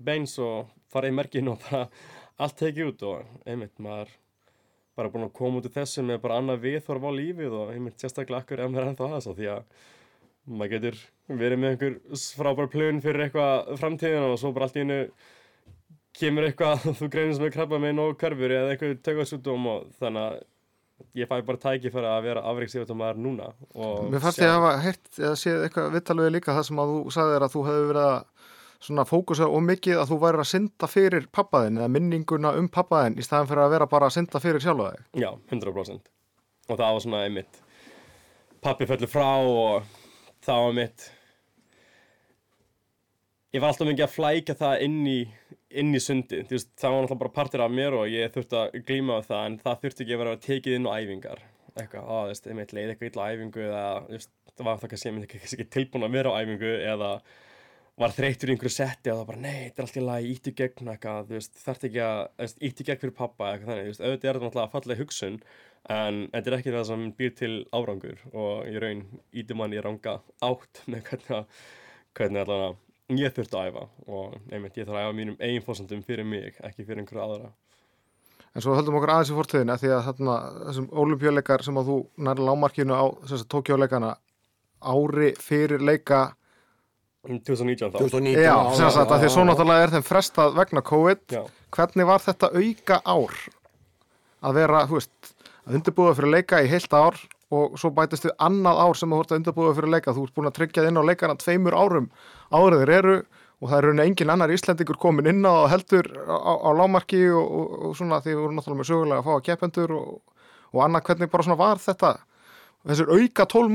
beins 0.00 0.34
og 0.42 0.72
fara 0.90 1.10
í 1.10 1.14
merkin 1.14 1.52
og 1.52 1.60
bara 1.68 1.86
allt 2.40 2.58
tekið 2.58 2.90
út 2.90 3.06
og 3.06 3.46
einmitt 3.46 3.76
maður 3.82 4.16
bara 5.00 5.12
búin 5.12 5.26
að 5.26 5.34
koma 5.40 5.60
út 5.60 5.66
úr 5.68 5.74
þessu 5.74 6.04
með 6.06 6.20
bara 6.22 6.38
annað 6.40 6.62
viðþorf 6.66 7.08
á 7.08 7.10
lífið 7.16 7.56
og 7.56 7.72
ég 7.74 7.82
mynd 7.84 7.98
sérstaklega 7.98 8.44
akkur 8.44 8.62
ef 8.62 8.70
maður 8.70 8.84
er 8.86 8.92
ennþá 8.92 9.08
aðeins 9.08 9.28
því 9.40 9.50
að 9.54 9.88
maður 10.50 10.72
getur 10.74 11.02
verið 11.40 11.60
með 11.62 11.74
einhver 11.74 11.98
frábær 12.38 12.70
plön 12.72 13.02
fyrir 13.04 13.26
eitthvað 13.26 13.74
framtíðin 13.80 14.28
og 14.28 14.38
svo 14.40 14.52
bara 14.56 14.68
allt 14.68 14.78
í 14.78 14.84
hennu 14.84 15.00
kemur 16.20 16.46
eitthvað 16.48 16.86
þú 17.00 17.10
greinir 17.12 17.36
sem 17.38 17.48
er 17.48 17.54
krabba 17.54 17.80
með 17.82 17.96
nóg 17.98 18.16
karfur 18.20 18.56
eða 18.56 18.72
eitthvað 18.74 18.96
tökasútum 19.06 19.68
og 19.70 19.90
þannig 20.00 20.26
að 20.26 20.40
ég 21.16 21.30
fæ 21.30 21.36
bara 21.46 21.60
tæki 21.60 21.92
fyrir 21.92 22.10
að 22.10 22.26
vera 22.28 22.44
afriksíðut 22.50 22.92
og 22.92 22.98
maður 23.00 23.22
núna 23.24 23.50
Mér 24.10 24.22
fannst 24.22 24.42
ég 24.42 24.50
að 24.50 24.58
hafa 24.58 24.72
heirt 24.84 25.20
eða 25.20 25.36
séð 25.40 25.64
eitthvað 25.64 25.94
vittalvegi 25.96 26.34
líka 26.36 26.56
það 26.56 26.66
sem 26.68 26.82
að 26.82 26.92
þú 26.92 27.14
sagði 27.16 27.38
að 28.80 28.86
að 28.86 28.86
svona 28.88 29.04
fókusa 29.04 29.46
og 29.46 29.62
mikið 29.62 30.00
að 30.00 30.08
þú 30.08 30.16
væri 30.22 30.40
að 30.40 30.50
synda 30.50 30.88
fyrir 30.88 31.26
pappaðin 31.32 31.78
eða 31.78 31.92
minninguna 31.92 32.52
um 32.56 32.68
pappaðin 32.68 33.18
í 33.18 33.22
staðan 33.22 33.48
fyrir 33.50 33.64
að 33.66 33.72
vera 33.74 33.86
bara 33.86 34.06
að 34.08 34.16
synda 34.16 34.40
fyrir 34.40 34.60
sjálfa 34.60 34.94
þig? 34.94 35.04
Já, 35.20 35.30
100% 35.52 36.10
og 36.70 36.78
það 36.78 36.92
var 36.94 37.00
svona 37.04 37.24
einmitt 37.26 37.60
pappi 38.64 38.86
fellur 38.88 39.10
frá 39.10 39.28
og 39.44 39.84
það 40.40 40.64
var 40.64 40.76
mitt 40.78 41.10
ég 43.52 43.60
var 43.60 43.72
alltaf 43.72 43.88
mikið 43.90 44.06
að 44.06 44.14
flæka 44.14 44.56
það 44.56 44.84
inn 44.86 44.98
í, 45.10 45.18
inn 45.82 45.94
í 45.94 46.00
sundi 46.00 46.42
veist, 46.48 46.72
það 46.78 46.94
var 46.94 47.04
alltaf 47.04 47.20
bara 47.20 47.34
partur 47.36 47.64
af 47.66 47.72
mér 47.74 47.96
og 47.98 48.08
ég 48.08 48.32
þurfti 48.32 48.60
að 48.60 48.80
glíma 48.86 49.20
það 49.26 49.46
en 49.46 49.58
það 49.60 49.80
þurfti 49.84 50.04
ekki 50.06 50.16
að 50.16 50.22
vera 50.24 50.42
tekið 50.46 50.76
inn 50.78 50.88
á 50.88 50.92
æfingar. 50.96 51.44
Eitthvað, 51.78 52.06
á, 52.06 52.18
veist, 52.30 52.46
einmitt 52.50 52.72
leið 52.74 52.92
eitthvað 52.92 53.10
illa 53.10 53.26
á 53.26 53.30
æfingu 53.34 53.62
eða 53.66 53.84
veist, 54.08 54.32
það 54.54 54.66
var 54.66 54.80
það 54.80 54.92
kannski, 54.92 55.08
ég 55.08 55.14
myndi 55.16 55.40
ekki 55.40 55.66
tilbúin 55.76 56.06
að 56.06 56.16
vera 56.18 56.32
á 56.34 56.38
æfingu 56.40 56.72
eða 56.94 57.10
var 58.00 58.14
þreytur 58.16 58.50
í 58.50 58.54
einhverju 58.54 58.72
setti 58.72 59.12
og 59.12 59.18
það 59.20 59.26
bara, 59.28 59.40
nei, 59.44 59.56
þetta 59.66 59.80
er 59.80 59.84
alltaf 59.84 60.00
í 60.00 60.04
lagi, 60.06 60.28
ítti 60.34 60.52
gegn 60.56 60.92
eitthvað, 60.92 61.32
þarf 61.60 61.82
ekki 61.88 62.00
að, 62.04 62.20
ítti 62.68 62.86
gegn 62.88 63.00
fyrir 63.02 63.16
pappa 63.18 63.50
eitthvað 63.52 63.72
þannig, 63.74 63.90
veist, 63.90 64.04
auðvitað 64.04 64.30
er 64.30 64.38
þetta 64.38 64.46
náttúrulega 64.46 64.72
fallega 64.74 65.00
hugsun, 65.02 65.36
en 65.96 66.20
þetta 66.32 66.50
er 66.50 66.56
ekki 66.58 66.74
það 66.76 66.86
sem 66.90 67.02
býr 67.18 67.34
til 67.40 67.52
árangur 67.76 68.22
og 68.32 68.70
í 68.70 68.74
raun 68.80 69.02
íti 69.42 69.56
mann 69.58 69.76
í 69.76 69.82
ranga 69.84 70.14
átt 70.48 70.82
með 70.90 71.04
hvernig, 71.10 71.58
hvernig 72.16 72.44
allavega 72.44 72.72
ég 73.20 73.34
þurfti 73.34 73.58
að 73.58 73.68
æfa 73.70 73.84
og 74.06 74.36
einmitt 74.54 74.76
ég 74.78 74.86
þarf 74.86 74.96
að 74.96 75.04
æfa 75.04 75.18
mínum 75.18 75.40
eigin 75.42 75.66
fósandum 75.66 76.02
fyrir 76.06 76.26
mig, 76.28 76.56
ekki 76.62 76.86
fyrir 76.86 77.02
einhverju 77.02 77.24
aðra. 77.24 77.48
En 78.54 78.62
svo 78.64 78.74
höldum 78.74 78.96
okkur 78.98 79.12
aðeins 79.14 79.30
í 79.30 79.36
fórtöðina 79.36 79.76
því 79.78 79.90
að 79.94 80.04
þarna, 80.08 80.36
þessum 80.68 80.86
olimpíuleikar 81.04 81.62
sem 81.66 81.76
að 81.78 81.90
þú 81.90 81.96
2019 87.28 87.90
þá. 87.92 87.98
2019 87.98 88.44
Já, 88.44 88.54
sem 88.78 88.92
sagt 88.94 89.12
að 89.12 89.24
því 89.24 89.32
svo 89.34 89.44
náttúrulega 89.48 89.86
er 89.86 89.94
þeim 89.96 90.06
frestað 90.06 90.54
vegna 90.56 90.84
COVID. 90.86 91.24
Já. 91.34 91.42
hvernig 91.76 92.08
var 92.08 92.24
þetta 92.24 92.52
auka 92.54 93.00
ár? 93.04 93.34
Að 94.40 94.56
vera, 94.56 94.86
þú 94.88 94.96
veist 94.96 95.34
að 95.66 95.76
undirbúða 95.78 96.16
fyrir 96.16 96.34
leika 96.38 96.62
í 96.64 96.70
heilt 96.70 96.96
ár 96.96 97.18
og 97.50 97.76
svo 97.80 97.90
bætist 97.92 98.24
við 98.24 98.32
annað 98.40 98.80
ár 98.80 98.96
sem 98.96 99.10
þú 99.10 99.20
vart 99.20 99.34
að 99.34 99.40
undirbúða 99.40 99.76
fyrir 99.76 99.92
leika, 99.96 100.14
þú 100.16 100.24
ert 100.24 100.34
búin 100.38 100.48
að 100.48 100.56
tryggja 100.56 100.86
inn 100.88 101.00
á 101.00 101.02
leikana 101.04 101.36
tveimur 101.36 101.76
árum 101.76 102.08
áriðir 102.54 102.92
eru 102.94 103.16
og 103.60 103.68
það 103.68 103.76
er 103.76 103.86
rauninni 103.88 104.06
engin 104.08 104.32
annar 104.32 104.52
íslendingur 104.54 104.98
komin 105.00 105.28
inn 105.28 105.44
á 105.44 105.68
heldur 105.68 106.08
á, 106.24 106.52
á 106.56 106.70
lámarki 106.72 107.20
og, 107.28 107.44
og, 107.44 107.74
og 107.90 107.96
svona 107.98 108.22
því 108.24 108.32
við 108.32 108.40
vorum 108.40 108.56
náttúrulega 108.56 108.80
með 108.80 108.88
sögulega 108.88 109.20
að 109.20 109.26
fá 109.26 109.32
að 109.34 109.44
keppendur 109.50 109.94
og, 109.98 110.14
og 110.72 110.84
annað. 110.86 111.04
Hvernig 111.10 111.32
bara 111.34 111.46
svona 111.46 111.60
var 111.60 111.82
þetta 111.82 112.12
þessir 112.88 113.12
auka 113.12 113.46
tól 113.50 113.66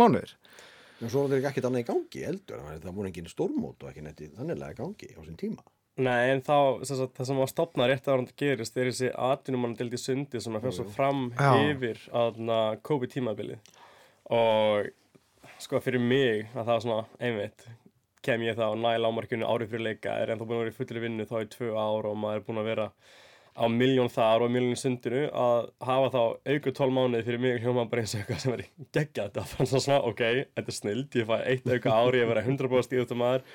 og 1.05 1.13
svo 1.13 1.23
var 1.23 1.35
þetta 1.35 1.51
ekkert 1.51 1.69
annað 1.69 1.85
í 1.85 1.87
gangi 1.91 2.25
eldur 2.31 2.65
það 2.65 2.91
voru 2.97 3.11
engin 3.11 3.31
stórmót 3.31 3.85
og 3.85 3.91
ekki 3.91 4.03
netti 4.05 4.29
þanniglega 4.35 4.75
í 4.75 4.79
gangi 4.81 5.09
á 5.15 5.21
sín 5.23 5.39
tíma. 5.39 5.65
Nei, 5.95 6.33
en 6.33 6.41
þá, 6.43 6.83
sem 6.83 6.97
sagt, 6.99 7.13
það 7.15 7.27
sem 7.29 7.37
var 7.39 7.49
stopnað 7.53 7.87
rétt 7.87 8.07
að 8.09 8.17
það 8.25 8.31
gerist 8.41 8.77
er 8.77 8.89
þessi 8.89 9.11
atvinnumannadeldi 9.29 9.99
sundi 10.01 10.41
sem 10.43 10.57
að 10.57 10.65
fyrir 10.65 10.77
svo 10.81 10.87
fram 10.91 11.21
Já. 11.37 11.51
yfir 11.69 12.01
aðna 12.11 12.59
COVID 12.83 13.13
tímabili 13.13 13.55
og 14.35 14.89
sko 15.63 15.79
fyrir 15.79 16.03
mig 16.03 16.49
að 16.51 16.65
það 16.65 16.73
var 16.73 16.83
svona 16.83 17.05
einmitt 17.23 17.67
kem 18.25 18.43
ég 18.43 18.57
þá 18.57 18.73
næ 18.75 18.97
lámarkinu 18.99 19.47
árið 19.47 19.71
fyrir 19.71 19.87
leika 19.91 20.17
er 20.19 20.33
ennþá 20.33 20.47
búin 20.49 20.57
að 20.57 20.63
vera 20.65 20.73
í 20.73 20.77
fullri 20.79 21.03
vinnu 21.03 21.27
þá 21.29 21.35
í 21.37 21.49
tvö 21.53 21.71
ár 21.77 22.09
og 22.09 22.17
maður 22.19 22.41
er 22.41 22.45
búin 22.49 22.61
að 22.61 22.69
vera 22.71 22.87
á 23.55 23.65
miljón 23.71 24.11
þar 24.11 24.45
og 24.45 24.51
miljón 24.51 24.79
sundinu 24.79 25.25
að 25.31 25.69
hafa 25.87 26.11
þá 26.11 26.21
auku 26.53 26.73
tól 26.75 26.91
mánuði 26.91 27.23
fyrir 27.27 27.41
mig 27.43 27.63
hljóma 27.63 27.87
bara 27.89 28.03
eins 28.03 28.15
og 28.15 28.21
eitthvað 28.21 28.43
sem 28.43 28.55
er 28.57 28.63
geggja 28.97 29.29
þetta 29.29 29.45
fann 29.47 29.69
svo 29.71 29.81
svona, 29.83 30.01
ok, 30.09 30.23
þetta 30.57 30.73
er 30.73 30.77
snild 30.79 31.17
ég 31.19 31.29
fæ 31.29 31.35
eitt 31.39 31.69
auka 31.71 31.95
ári, 31.95 32.21
ég 32.21 32.31
verði 32.31 32.45
100% 32.51 32.89
stíðutumadur 32.89 33.45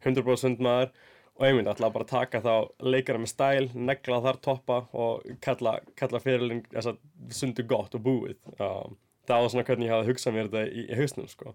100% 0.00 0.44
sundmaður 0.44 0.94
og 1.40 1.46
ég 1.48 1.54
myndi 1.56 1.72
alltaf 1.72 1.92
bara 1.94 2.08
taka 2.08 2.40
þá 2.44 2.54
leikara 2.84 3.20
með 3.20 3.32
stæl, 3.32 3.68
negla 3.72 4.18
þar 4.24 4.38
toppa 4.44 4.80
og 4.92 5.28
kalla, 5.44 5.78
kalla 5.96 6.20
fyrirling 6.20 6.66
að 6.76 6.98
sundu 7.32 7.64
gott 7.68 7.96
og 7.96 8.02
búið. 8.04 8.36
Um, 8.58 8.98
það 9.28 9.44
var 9.44 9.52
svona 9.54 9.64
hvernig 9.68 9.88
ég 9.88 9.94
hafði 9.94 10.10
hugsað 10.10 10.36
mér 10.36 10.50
þetta 10.50 10.64
í, 10.68 10.84
í 10.84 10.98
hausnum 10.98 11.30
sko. 11.32 11.54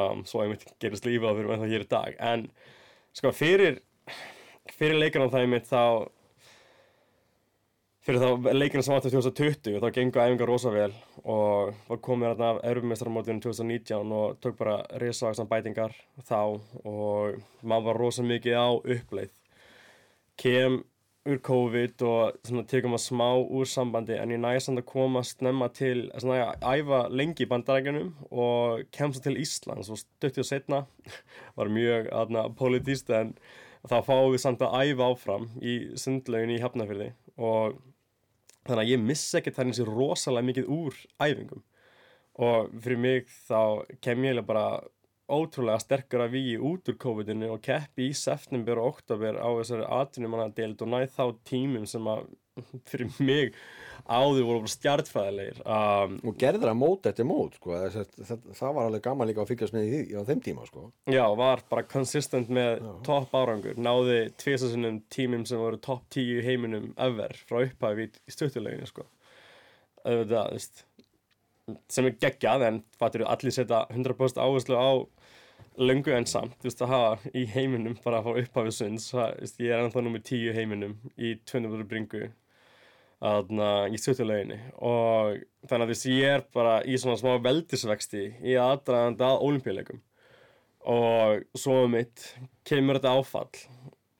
Um, 0.00 0.24
svo 0.28 0.40
ég 0.46 0.54
myndi 0.54 0.72
gerist 0.80 1.04
lífið 1.04 1.28
á 1.28 1.36
fyrir 1.36 1.50
með 1.52 1.64
það 1.64 1.74
hér 1.74 1.84
í 1.84 1.90
dag. 1.92 2.16
En 2.32 2.46
sko 3.14 3.34
fyrir 3.36 3.82
fyrir 4.72 4.96
leikarna 5.02 5.28
það 5.34 5.44
ég 5.44 5.52
myndi 5.52 5.68
þá 5.68 5.84
fyrir 8.04 8.20
þá 8.20 8.52
leikina 8.52 8.84
sem 8.84 9.00
til 9.00 9.14
2020 9.16 9.80
þá 9.80 9.86
gengur 9.96 10.22
æfingar 10.26 10.50
rosa 10.50 10.72
vel 10.72 10.92
og 11.24 11.70
var 11.88 12.00
komið 12.04 12.30
hérna 12.30 12.50
af 12.52 12.58
erfumestarmótinu 12.68 13.40
2019 13.40 14.12
og 14.12 14.34
tók 14.44 14.58
bara 14.58 14.82
risavaksna 15.00 15.46
bætingar 15.48 15.94
þá 16.28 16.40
og 16.84 17.38
maður 17.62 17.86
var 17.88 18.00
rosa 18.02 18.24
mikið 18.26 18.58
á 18.60 18.68
uppleið. 18.76 19.32
Kem 20.36 20.82
úr 21.24 21.40
COVID 21.40 22.04
og 22.04 22.36
svona 22.44 22.66
tekum 22.68 22.98
að 22.98 23.04
smá 23.06 23.28
úr 23.40 23.68
sambandi 23.70 24.18
en 24.20 24.34
ég 24.34 24.42
næði 24.42 24.60
samt 24.66 24.82
að 24.82 24.90
koma 24.90 25.22
snemma 25.24 25.70
til 25.72 26.10
svona 26.20 26.50
að 26.50 26.66
æfa 26.82 27.00
lengi 27.08 27.46
í 27.46 27.48
bandarækjunum 27.48 28.10
og 28.28 28.84
kemst 28.92 29.24
til 29.24 29.38
Íslands 29.40 29.88
og 29.88 30.02
stöttið 30.02 30.50
setna 30.50 30.82
var 31.56 31.72
mjög 31.72 32.12
aðna 32.12 32.50
politíst 32.58 33.08
en 33.16 33.32
þá 33.88 33.96
fáum 34.04 34.34
við 34.34 34.44
samt 34.44 34.68
að 34.68 34.76
æfa 34.90 35.08
áfram 35.14 35.48
í 35.64 35.78
sundlaugin 35.96 36.52
í 36.52 36.60
Hafnarfjörði 36.60 37.14
og 37.40 37.80
þannig 38.64 38.82
að 38.84 38.92
ég 38.94 39.04
missi 39.04 39.38
ekkert 39.38 39.58
þannig 39.60 39.78
sér 39.78 39.92
rosalega 39.92 40.48
mikið 40.50 40.72
úr 40.74 40.98
æfingum. 41.22 41.64
Og 42.44 42.70
fyrir 42.82 43.00
mig 43.00 43.30
þá 43.46 43.84
kem 44.02 44.24
ég 44.26 44.42
bara 44.46 44.66
ótrúlega 45.30 45.80
sterkur 45.80 46.24
að 46.24 46.34
við 46.36 46.64
út 46.68 46.90
úr 46.90 46.98
COVID-19 47.00 47.52
og 47.54 47.62
keppi 47.64 48.10
í 48.10 48.16
september 48.18 48.80
og 48.80 48.96
oktober 48.96 49.38
á 49.40 49.48
þessari 49.60 49.86
atvinnumannadeild 50.00 50.82
og 50.84 50.90
næð 50.92 51.06
þá 51.14 51.24
tímum 51.48 51.86
sem 51.88 52.10
að 52.12 52.26
fyrir 52.90 53.14
mig 53.18 53.54
áður 54.04 54.44
voru 54.44 54.68
stjartfæðilegir 54.68 55.60
um, 55.64 56.16
og 56.28 56.36
gerður 56.40 56.68
það 56.68 56.78
mót 56.80 57.06
eftir 57.08 57.28
mót 57.28 57.56
sko. 57.56 57.78
það, 57.94 58.10
það, 58.28 58.42
það 58.58 58.74
var 58.76 58.88
alveg 58.88 59.04
gaman 59.06 59.30
líka 59.30 59.42
að 59.44 59.52
fylgjast 59.52 59.76
með 59.76 59.86
því 59.88 60.00
á 60.12 60.28
þeim 60.28 60.42
tíma 60.44 60.66
sko. 60.68 60.84
já, 61.08 61.24
var 61.40 61.64
bara 61.70 61.86
konsistent 61.88 62.52
með 62.52 62.84
topp 63.06 63.36
árangur 63.38 63.80
náði 63.80 64.18
tviðsasinnum 64.42 65.00
tímum 65.12 65.46
sem 65.48 65.60
voru 65.60 65.80
topp 65.80 66.04
tíu 66.12 66.44
heiminum 66.44 66.92
ever 67.00 67.32
frá 67.48 67.62
upphæfi 67.64 68.10
í 68.12 68.36
stuttuleginu 68.36 68.90
sko. 68.90 69.08
það, 70.04 70.68
sem 71.88 72.10
er 72.10 72.20
geggjað 72.20 72.68
en 72.68 72.84
fattur 73.00 73.24
allir 73.24 73.56
setja 73.56 73.86
100% 73.88 74.40
áherslu 74.44 74.76
á 74.76 74.92
löngu 75.80 76.12
en 76.14 76.28
samt, 76.28 76.54
þú 76.60 76.68
veist 76.68 76.82
að 76.84 76.92
hafa 76.92 77.34
í 77.34 77.48
heiminum 77.50 77.96
bara 78.04 78.20
að 78.20 78.28
fá 78.28 78.44
upphafið 78.44 78.76
sunds 78.76 79.08
ég 79.16 79.72
er 79.72 79.80
ennþá 79.80 80.04
nummið 80.04 80.28
10 80.28 80.58
heiminum 80.60 80.98
í 81.16 81.34
200 81.48 81.88
bringu 81.88 82.28
aðna 83.24 83.68
í 83.88 83.98
stjórnuleginni 84.00 84.58
og 84.84 85.38
þannig 85.68 85.84
að 85.86 85.92
veist 85.92 86.08
ég 86.10 86.34
er 86.34 86.44
bara 86.54 86.74
í 86.84 86.96
svona 87.00 87.16
smá 87.20 87.38
veldisvexti 87.44 88.24
í 88.44 88.56
aðdraðanda 88.60 89.30
að 89.32 89.46
olimpíuleikum 89.48 90.02
og 90.92 91.46
svo 91.56 91.84
um 91.86 91.94
mitt 91.96 92.26
kemur 92.68 92.98
þetta 92.98 93.14
áfall. 93.16 93.62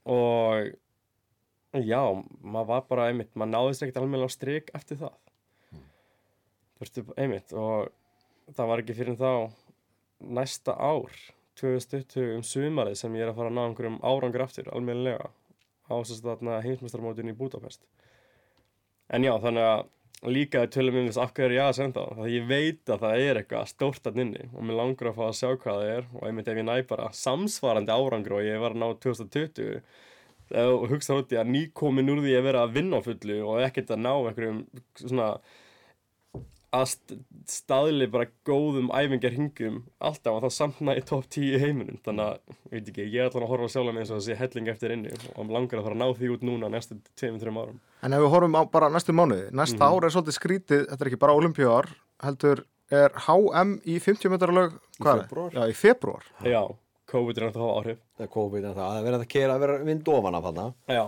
Og 0.08 0.70
já, 1.84 2.00
maður 2.40 2.70
var 2.70 2.86
bara 2.88 3.10
einmitt, 3.10 3.32
maður 3.36 3.52
náðist 3.52 3.84
ekkert 3.84 4.00
alveg 4.00 4.24
á 4.24 4.30
stryk 4.32 4.72
eftir 4.76 5.00
það. 5.02 5.18
Þú 5.74 6.84
veist, 6.84 7.00
einmitt 7.20 7.54
og 7.56 7.92
það 8.56 8.70
var 8.70 8.82
ekki 8.82 8.96
fyrir 8.96 9.20
þá 9.20 9.32
næsta 10.24 10.76
ár 10.76 11.12
2020 11.60 12.38
um 12.38 12.44
sumarið 12.46 12.96
sem 12.98 13.16
ég 13.16 13.26
er 13.26 13.32
að 13.32 13.40
fara 13.40 13.52
að 13.52 13.58
ná 13.58 13.64
einhverjum 13.66 14.00
árangur 14.02 14.44
aftur, 14.46 14.70
alveg 14.72 15.20
á 15.84 15.94
þess 16.00 16.24
að 16.24 16.64
heimsmestarmótin 16.64 17.30
í 17.30 17.36
Budapest 17.36 17.84
en 19.12 19.26
já, 19.26 19.34
þannig 19.42 19.68
að 19.68 19.84
líka 20.24 20.64
tölum 20.72 21.02
um 21.02 21.08
þess 21.08 21.20
af 21.20 21.34
hverju 21.36 21.58
ég 21.58 21.66
að 21.66 21.76
senda 21.76 22.04
það 22.08 22.20
því 22.22 22.34
ég 22.34 22.46
veit 22.48 22.92
að 22.94 23.02
það 23.02 23.24
er 23.24 23.40
eitthvað 23.40 23.66
stórt 23.68 24.08
að 24.08 24.20
nynni 24.20 24.46
og 24.52 24.64
mér 24.64 24.78
langar 24.78 25.10
að 25.10 25.18
fá 25.18 25.24
að 25.26 25.36
sjá 25.40 25.48
hvað 25.50 25.80
það 25.80 25.90
er 25.94 26.06
og 26.14 26.22
einmitt 26.28 26.48
ef 26.48 26.60
ég 26.60 26.66
næ 26.68 26.74
bara 26.88 27.10
samsvarandi 27.18 27.92
árangur 27.94 28.36
og 28.38 28.46
ég 28.46 28.62
var 28.62 28.76
að 28.76 28.80
ná 28.80 28.86
2020 29.04 29.82
og 30.64 30.86
hugsa 30.92 31.18
í 31.18 31.38
að 31.40 31.52
nýkomin 31.52 32.10
úr 32.12 32.22
því 32.24 32.38
að 32.38 32.46
vera 32.48 32.64
að 32.64 32.74
vinna 32.78 33.00
á 33.00 33.06
fullu 33.06 33.38
og 33.44 33.60
ekkert 33.64 33.92
að 33.94 34.02
ná 34.04 34.12
einhverjum 34.14 34.64
svona 35.00 35.28
að 36.74 36.94
staðli 37.50 38.08
bara 38.10 38.26
góðum 38.48 38.90
æfingar 38.90 39.34
hingum 39.36 39.80
alltaf 40.02 40.36
og 40.36 40.44
það 40.44 40.54
samna 40.56 40.96
í 40.98 41.04
top 41.06 41.26
10 41.30 41.62
heiminum. 41.62 41.98
Þannig 42.04 42.30
að, 42.32 42.60
veit 42.72 42.90
ekki, 42.92 43.06
ég 43.06 43.20
er 43.20 43.28
alltaf 43.28 43.44
að 43.44 43.50
horfa 43.52 43.70
sjálf 43.74 43.92
með 43.92 44.02
eins 44.02 44.12
og 44.12 44.20
þessi 44.20 44.38
helling 44.40 44.70
eftir 44.74 44.94
inni 44.96 45.16
og 45.34 45.52
langar 45.54 45.80
að 45.80 45.88
fara 45.88 45.98
að 45.98 46.02
ná 46.02 46.20
því 46.20 46.30
út 46.34 46.46
núna 46.50 46.70
næstu 46.72 46.98
2-3 47.20 47.54
árum. 47.54 47.80
En 48.04 48.16
ef 48.16 48.24
við 48.24 48.32
horfum 48.34 48.58
á 48.58 48.62
bara 48.76 48.92
næstu 48.92 49.16
mánuði 49.16 49.50
næsta 49.50 49.78
mm 49.78 49.82
-hmm. 49.82 49.96
ár 49.96 50.04
er 50.04 50.14
svolítið 50.14 50.38
skrítið, 50.38 50.86
þetta 50.90 51.04
er 51.04 51.10
ekki 51.12 51.24
bara 51.24 51.36
olimpíuar 51.38 51.90
heldur 52.24 52.64
er 52.90 53.10
HM 53.26 53.78
í 53.88 53.98
50 54.00 54.30
metralög, 54.30 54.78
hvað 55.00 55.24
er? 55.24 55.28
Já, 55.54 55.62
í 55.68 55.74
februar 55.74 56.24
Já 56.44 56.76
COVID 57.14 57.38
er 57.38 57.46
náttúrulega 57.48 57.78
áhrif. 57.80 58.00
Það 58.18 58.26
er 58.26 58.32
COVID 58.34 58.66
en 58.68 58.74
það, 58.76 58.90
það 58.94 59.06
verður 59.08 59.24
að 59.24 59.30
kera 59.34 59.54
að 59.54 59.64
vera 59.64 59.78
vind 59.88 60.10
ofan 60.14 60.38
af 60.38 60.48
þarna. 60.48 60.66
Já, 60.96 61.04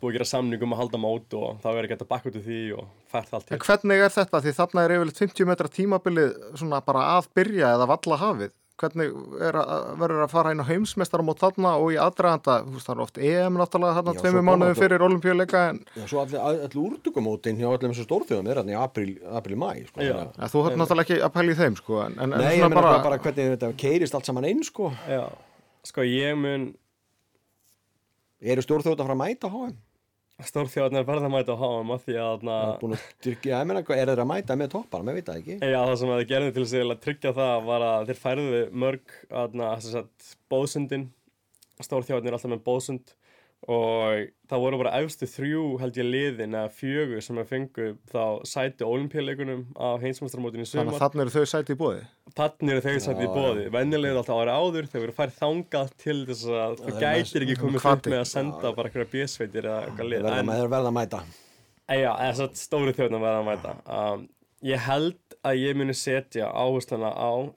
búið 0.00 0.10
að 0.10 0.16
gera 0.16 0.28
samningum 0.32 0.74
að 0.74 0.82
halda 0.82 1.02
mót 1.02 1.36
og 1.38 1.60
það 1.62 1.78
verður 1.78 1.88
ekki 1.90 1.98
að 1.98 2.10
bakka 2.14 2.32
út 2.32 2.40
úr 2.40 2.46
því 2.48 2.62
og 2.78 2.90
fært 3.12 3.36
allt 3.36 3.48
til. 3.48 3.58
En 3.58 3.64
hvernig 3.66 4.06
er 4.06 4.16
þetta? 4.16 4.42
Því 4.46 4.56
þarna 4.58 4.86
er 4.86 4.96
yfirleitt 4.96 5.22
50 5.26 5.50
metra 5.52 5.72
tímabilið 5.78 6.34
svona 6.56 6.82
bara 6.86 7.06
að 7.18 7.30
byrja 7.36 7.76
eða 7.76 7.88
valla 7.92 8.20
hafið 8.24 8.56
Hvernig 8.80 9.12
verður 9.36 10.22
að 10.24 10.32
fara 10.32 10.52
inn 10.54 10.62
á 10.64 10.66
heimsmestara 10.66 11.24
mot 11.26 11.38
þarna 11.38 11.74
og 11.78 11.92
í 11.94 11.98
aðdraganda? 12.00 12.54
Það 12.72 12.92
er 12.94 13.02
oft 13.04 13.20
EM 13.20 13.58
náttúrulega 13.60 13.98
þarna 13.98 14.14
tveimu 14.18 14.42
mánuðum 14.48 14.78
fyrir 14.78 15.04
olimpíuleika 15.06 15.60
en... 15.70 15.80
Já, 15.98 16.06
svo 16.10 16.22
allir, 16.24 16.40
allir 16.40 16.80
úrdugamótin 16.80 17.60
hjá 17.60 17.68
allir 17.68 17.92
þessu 17.92 18.06
stórþjóðum 18.08 18.48
er 18.50 18.62
hérna 18.62 18.74
í 18.74 19.14
april-mæ 19.38 19.70
sko, 19.90 20.02
ja, 20.02 20.24
Þú 20.40 20.64
höfð 20.66 20.80
náttúrulega 20.80 21.06
ekki 21.06 21.20
að 21.28 21.34
pæli 21.36 21.56
þeim 21.60 21.78
sko 21.78 22.00
en, 22.06 22.18
en, 22.24 22.34
Nei, 22.34 22.48
ég 22.56 22.64
meina 22.64 22.80
bara, 22.80 22.96
bara 23.04 23.20
hvernig 23.22 23.54
þetta 23.54 23.72
keirist 23.84 24.18
allt 24.18 24.30
saman 24.30 24.48
einn 24.48 24.64
sko. 24.66 24.90
Já, 25.06 25.26
sko 25.92 26.08
ég 26.08 26.38
mun 26.40 26.70
Eru 28.42 28.64
stórþjóð 28.64 28.96
að 28.96 29.04
fara 29.04 29.14
að 29.14 29.22
mæta 29.22 29.52
HM? 29.52 29.76
Stórþjóðarnir 30.42 31.04
verða 31.06 31.28
að 31.28 31.34
mæta 31.36 31.54
á 31.54 31.60
HM 31.60 31.90
að 31.94 32.04
því 32.06 32.14
að 32.18 32.44
na... 32.48 32.54
Tyrkja, 33.22 33.58
ég 33.60 33.66
meina, 33.68 33.82
er 33.82 34.10
þeir 34.10 34.22
að 34.24 34.30
mæta 34.30 34.56
með 34.58 34.70
toppar, 34.72 35.04
maður 35.04 35.18
veit 35.20 35.28
það 35.28 35.40
ekki. 35.42 35.56
Já, 35.60 35.78
það 35.78 35.96
sem 36.00 36.12
þeir 36.12 36.28
gerði 36.32 36.54
til 36.56 36.84
að 36.88 37.02
tryggja 37.04 37.34
það 37.36 37.66
var 37.68 37.84
að 37.88 38.06
þeir 38.10 38.20
færðu 38.22 38.62
mörg 38.82 39.16
að 39.42 39.58
bóðsundin 40.50 41.10
Stórþjóðarnir 41.82 42.32
er 42.32 42.36
alltaf 42.38 42.52
með 42.52 42.64
bóðsund 42.66 43.14
og 43.70 44.24
það 44.50 44.62
voru 44.64 44.78
bara 44.80 44.92
efstu 44.98 45.26
þrjú 45.30 45.62
held 45.78 45.98
ég 46.00 46.06
liðin 46.08 46.56
eða 46.58 46.72
fjögur 46.74 47.22
sem 47.22 47.38
að 47.38 47.50
fengu 47.52 47.86
þá 48.10 48.24
sæti 48.48 48.86
olimpíuleikunum 48.88 49.62
á 49.78 49.88
heimsmjöstrarmótinu 50.02 50.66
í 50.66 50.70
sumar 50.70 50.88
Þannig 50.88 50.98
að 50.98 51.04
þannig 51.04 51.22
eru 51.22 51.34
þau 51.36 51.52
sæti 51.52 51.76
í 51.76 51.78
bóði? 51.78 52.02
Þannig 52.40 52.74
eru 52.74 52.82
þau 52.88 53.06
sæti 53.06 53.22
í 53.22 53.30
bóði 53.36 53.68
vennilegð 53.76 54.20
alltaf 54.22 54.42
ára 54.42 54.58
áður, 54.58 54.90
þau 54.90 55.00
eru 55.04 55.16
færð 55.20 55.38
þangað 55.38 55.94
til 56.02 56.18
þess 56.32 56.44
að 56.66 56.76
þú 56.82 56.98
gætir 56.98 57.46
ekki 57.46 57.58
komið 57.62 57.88
upp 57.92 58.10
með 58.10 58.20
að 58.24 58.30
senda 58.32 58.74
bara 58.74 58.90
eitthvað 58.90 59.14
bjösveitir 59.14 59.70
eða 59.70 59.80
eitthvað 59.86 60.10
lið. 60.10 60.28
Það 60.28 60.54
er 60.58 60.72
verða 60.76 60.90
að 60.90 60.98
mæta. 60.98 61.24
Já, 61.92 62.12
þess 62.18 62.46
að 62.48 62.62
stóri 62.62 62.96
þjóðnum 62.98 63.26
verða 63.28 63.42
að 63.42 63.50
mæta. 63.52 63.76
Um, 63.86 64.30
Ég 64.62 64.78
held 64.78 65.34
að 65.42 65.56
ég 65.58 65.74
muni 65.74 65.94
setja 65.98 66.46
áherslana 66.54 67.08
á 67.10 67.50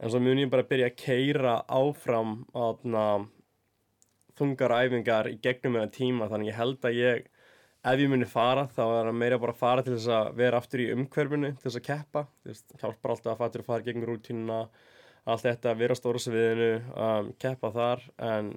en 0.00 0.12
svo 0.12 0.20
mun 0.22 0.40
ég 0.40 0.50
bara 0.52 0.66
byrja 0.68 0.88
að 0.90 0.96
keira 1.00 1.58
áfram 1.68 2.40
aðna 2.56 3.04
þungar 4.40 4.76
æfingar 4.80 5.28
í 5.28 5.36
gegnum 5.44 5.76
meðan 5.76 5.92
tíma. 5.94 6.30
Þannig 6.30 6.50
ég 6.50 6.58
held 6.58 6.88
að 6.88 6.96
ég 6.96 7.28
ef 7.80 8.00
ég 8.00 8.10
muni 8.12 8.28
fara 8.28 8.66
þá 8.68 8.82
er 8.84 9.10
það 9.10 9.18
meira 9.20 9.40
bara 9.40 9.54
að 9.54 9.60
fara 9.60 9.84
til 9.84 9.94
þess 9.96 10.08
að 10.16 10.32
vera 10.40 10.60
aftur 10.60 10.84
í 10.84 10.88
umhverfunu 10.94 11.52
til 11.54 11.66
þess 11.66 11.80
að 11.80 11.86
keppa. 11.90 12.24
Þess 12.46 12.80
hjálpar 12.80 13.14
alltaf 13.14 13.34
að 13.34 13.44
fattur 13.44 13.64
að 13.64 13.70
fara 13.70 13.86
gegn 13.86 14.08
rútínuna 14.08 14.64
allt 15.28 15.44
þetta, 15.44 15.76
vera 15.76 15.96
á 15.96 16.00
stóra 16.00 16.20
sviðinu 16.22 16.70
um, 16.96 17.30
keppa 17.40 17.70
þar. 17.74 18.04
En 18.24 18.52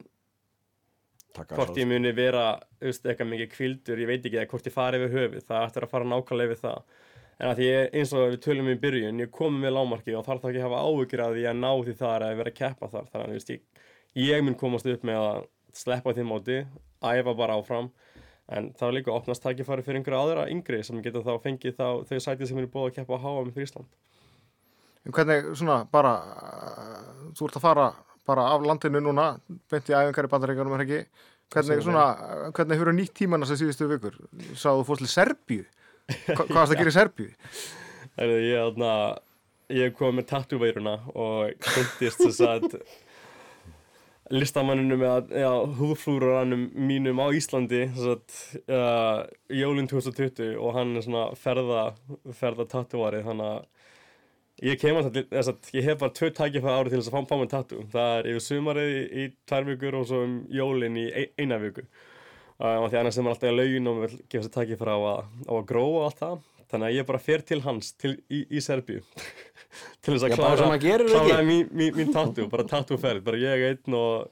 Takk 1.33 1.55
hvort 1.57 1.77
ég 1.79 1.87
muni 1.89 2.11
vera 2.13 2.59
eitthvað 2.83 3.29
mikið 3.31 3.49
kvildur, 3.55 4.01
ég 4.03 4.09
veit 4.09 4.21
ekki 4.21 4.37
eða 4.37 4.49
hvort 4.51 4.67
ég 4.69 4.75
fari 4.75 4.99
við 5.01 5.15
höfuð, 5.17 5.45
það 5.47 5.63
ættir 5.65 5.85
að 5.87 5.93
fara 5.95 6.09
nákvæmlega 6.11 6.51
við 6.51 6.59
það 6.61 6.99
en 7.39 7.49
að 7.49 7.59
því 7.59 7.69
eins 7.99 8.13
og 8.13 8.29
við 8.33 8.39
tölum 8.45 8.69
í 8.71 8.77
byrjun 8.79 9.23
ég 9.23 9.31
kom 9.33 9.57
með 9.61 9.75
lámarki 9.77 10.15
og 10.17 10.25
þarf 10.27 10.43
það 10.43 10.53
ekki 10.53 10.61
að 10.61 10.67
hafa 10.67 10.83
áhugir 10.87 11.23
að 11.25 11.35
því 11.37 11.45
að 11.49 11.59
ná 11.59 11.71
því 11.73 11.95
þar 12.03 12.25
að 12.27 12.37
vera 12.39 12.53
að 12.53 12.59
keppa 12.59 12.89
þar. 12.93 13.11
Þannig 13.11 13.43
að 13.43 13.53
ég, 13.53 13.67
ég 14.23 14.45
mun 14.45 14.59
komast 14.59 14.89
upp 14.93 15.05
með 15.09 15.19
að 15.21 15.43
sleppa 15.73 16.13
því 16.13 16.27
móti 16.29 16.59
æfa 17.03 17.35
bara 17.37 17.57
áfram. 17.59 17.91
En 18.53 18.71
það 18.75 18.89
er 18.89 18.95
líka 18.97 19.13
opnast 19.13 19.43
takkifari 19.43 19.83
fyrir 19.85 20.01
einhverja 20.01 20.19
aðra 20.19 20.47
yngri 20.51 20.81
sem 20.83 20.99
getur 21.03 21.23
þá 21.23 21.37
fengið 21.45 21.77
þá 21.77 21.85
þau 22.09 22.17
sætið 22.25 22.49
sem 22.49 22.57
er 22.59 22.71
búið 22.71 22.89
að 22.89 22.97
keppa 22.97 23.15
á 23.15 23.23
háa 23.23 23.43
með 23.45 23.53
Frísland 23.55 24.01
Hvernig 25.03 25.47
svona 25.59 25.77
bara 25.91 26.11
þú 27.35 27.47
ert 27.47 27.59
að 27.59 27.63
fara 27.63 27.85
bara 28.27 28.49
af 28.53 28.65
landinu 28.67 29.01
núna 29.03 29.29
beint 29.71 29.89
í 29.91 29.95
æfingar 29.95 30.27
í 30.27 30.31
bandaríkjum 30.31 30.75
hvernig, 31.53 31.81
svona, 31.83 32.05
hvernig 32.55 32.79
hefur 32.79 32.95
nýtt 32.95 33.15
tíman 33.19 33.45
að 33.45 33.57
síðustu 33.61 33.87
vikur? 33.91 34.15
Sáðu 34.57 34.85
fórst 34.87 35.03
til 35.03 35.11
Serbíu 35.11 35.65
Hva, 36.11 36.43
hvað 36.43 36.57
varst 36.57 36.73
að 36.73 36.79
gera 36.81 36.91
í 36.91 36.95
Serbíu? 36.97 37.31
Ég, 38.19 38.83
ég 39.73 39.95
kom 39.97 40.17
með 40.19 40.29
tattúveiruna 40.33 40.99
og 41.15 41.53
kundist 41.63 42.21
þess 42.21 42.43
að 42.45 42.67
listamanninu 44.33 44.97
með 44.99 45.33
húðflúrarannum 45.79 46.69
mínum 46.89 47.21
á 47.23 47.27
Íslandi 47.35 47.85
að, 47.91 48.37
uh, 48.67 49.23
jólinn 49.51 49.89
2020 49.91 50.55
og 50.57 50.77
hann 50.77 50.95
er 50.97 51.05
svona 51.05 51.25
ferða, 51.39 51.83
ferða 52.39 52.67
tattúari 52.71 53.23
þannig 53.25 53.49
að 53.51 54.69
ég 54.69 54.79
kem 54.79 54.99
þess 54.99 55.51
að 55.51 55.73
ég 55.75 55.87
hef 55.87 55.99
bara 56.01 56.15
tvö 56.15 56.31
tækifæð 56.31 56.77
árið 56.77 56.93
til 56.93 57.01
þess 57.01 57.11
að 57.11 57.17
fá, 57.17 57.29
fá 57.29 57.37
mig 57.41 57.51
tattú 57.51 57.83
það 57.93 58.15
er 58.17 58.31
yfir 58.31 58.45
sumarið 58.47 58.93
í, 58.93 59.03
í 59.23 59.27
tvær 59.49 59.69
vikur 59.71 59.99
og 59.99 60.09
svo 60.09 60.23
um 60.27 60.35
jólinn 60.53 60.99
í 60.99 61.07
eina 61.39 61.59
viku 61.63 61.87
og 62.61 62.89
því 62.91 62.99
annars 62.99 63.17
er 63.17 63.25
maður 63.25 63.37
alltaf 63.37 63.51
í 63.51 63.57
laugin 63.57 63.89
og 63.91 64.01
vil 64.03 64.17
gefa 64.29 64.45
sér 64.45 64.53
takki 64.53 64.79
frá 64.79 64.93
að, 64.95 65.29
að 65.47 65.63
gróa 65.69 65.99
og 65.99 66.07
allt 66.07 66.21
það. 66.21 66.41
Þannig 66.73 66.89
að 66.89 66.95
ég 66.97 67.05
bara 67.09 67.21
fer 67.21 67.43
til 67.45 67.59
hans 67.61 67.91
til, 68.01 68.15
í, 68.33 68.39
í 68.49 68.61
Serbíu 68.63 69.03
til 70.03 70.15
þess 70.15 70.25
að 70.25 70.33
klára, 70.33 70.69
maður 70.71 70.81
mín, 71.45 72.09
tattoo, 72.13 72.49
bara 72.49 72.65
tattoo-ferð 72.69 73.25
bara 73.25 73.41
ég 73.41 73.65
einn 73.67 73.97
og 73.97 74.31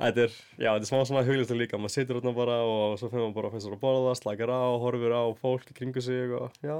þetta 0.00 0.26
er, 0.26 0.36
já, 0.56 0.68
þetta 0.68 0.84
er 0.84 0.88
smá 0.90 1.00
svona 1.08 1.24
huglist 1.24 1.54
líka, 1.56 1.80
maður 1.80 1.94
situr 1.94 2.20
þarna 2.20 2.34
bara 2.36 2.58
og 2.68 2.98
svo 3.00 3.08
fyrir 3.08 3.24
maður 3.24 3.38
bara 3.38 3.52
fyrst 3.54 3.70
að 3.70 3.80
borða, 3.80 4.14
slakar 4.18 4.52
á, 4.52 4.60
horfir 4.82 5.16
á 5.16 5.24
fólk 5.40 5.72
kringu 5.76 6.04
sig 6.04 6.36
og 6.36 6.60
já. 6.64 6.76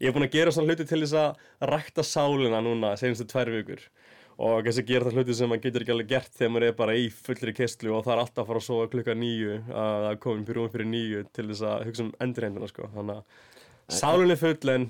Ég 0.00 0.08
er 0.08 0.16
búin 0.16 0.24
að 0.24 0.36
gera 0.38 0.54
svona 0.54 0.70
hluti 0.72 0.86
til 0.88 1.02
þess 1.02 1.18
að 1.20 1.70
rækta 1.72 2.06
sálina 2.06 2.62
núna 2.64 2.94
senastu 3.00 3.26
tvær 3.28 3.50
vikur 3.52 3.82
og 4.40 4.62
kannski 4.64 4.86
gera 4.88 5.08
það 5.10 5.18
hluti 5.18 5.34
sem 5.36 5.50
maður 5.50 5.64
getur 5.66 5.82
ekki 5.84 5.92
alveg 5.92 6.08
gert 6.08 6.36
þegar 6.38 6.52
maður 6.54 6.66
er 6.70 6.76
bara 6.78 6.92
í 6.96 7.08
fullri 7.12 7.52
kistlu 7.56 7.92
og 7.92 8.04
það 8.06 8.14
er 8.14 8.20
alltaf 8.22 8.42
að 8.42 8.48
fara 8.48 8.60
að 8.62 8.64
sofa 8.66 8.90
klukka 8.94 9.16
nýju 9.18 9.56
að 9.68 10.04
það 10.06 10.14
komin 10.22 10.46
fyrir 10.48 10.58
rúm 10.60 10.70
fyrir 10.72 10.88
nýju 10.88 11.24
til 11.36 11.44
þess 11.50 11.62
að 11.68 11.82
hugsa 11.88 12.02
um 12.06 12.12
endurheimdina 12.24 12.68
sko. 12.70 12.88
Þannig 12.94 13.16
að 13.18 13.24
sálun 13.98 14.32
er 14.32 14.38
full 14.40 14.72
en, 14.72 14.86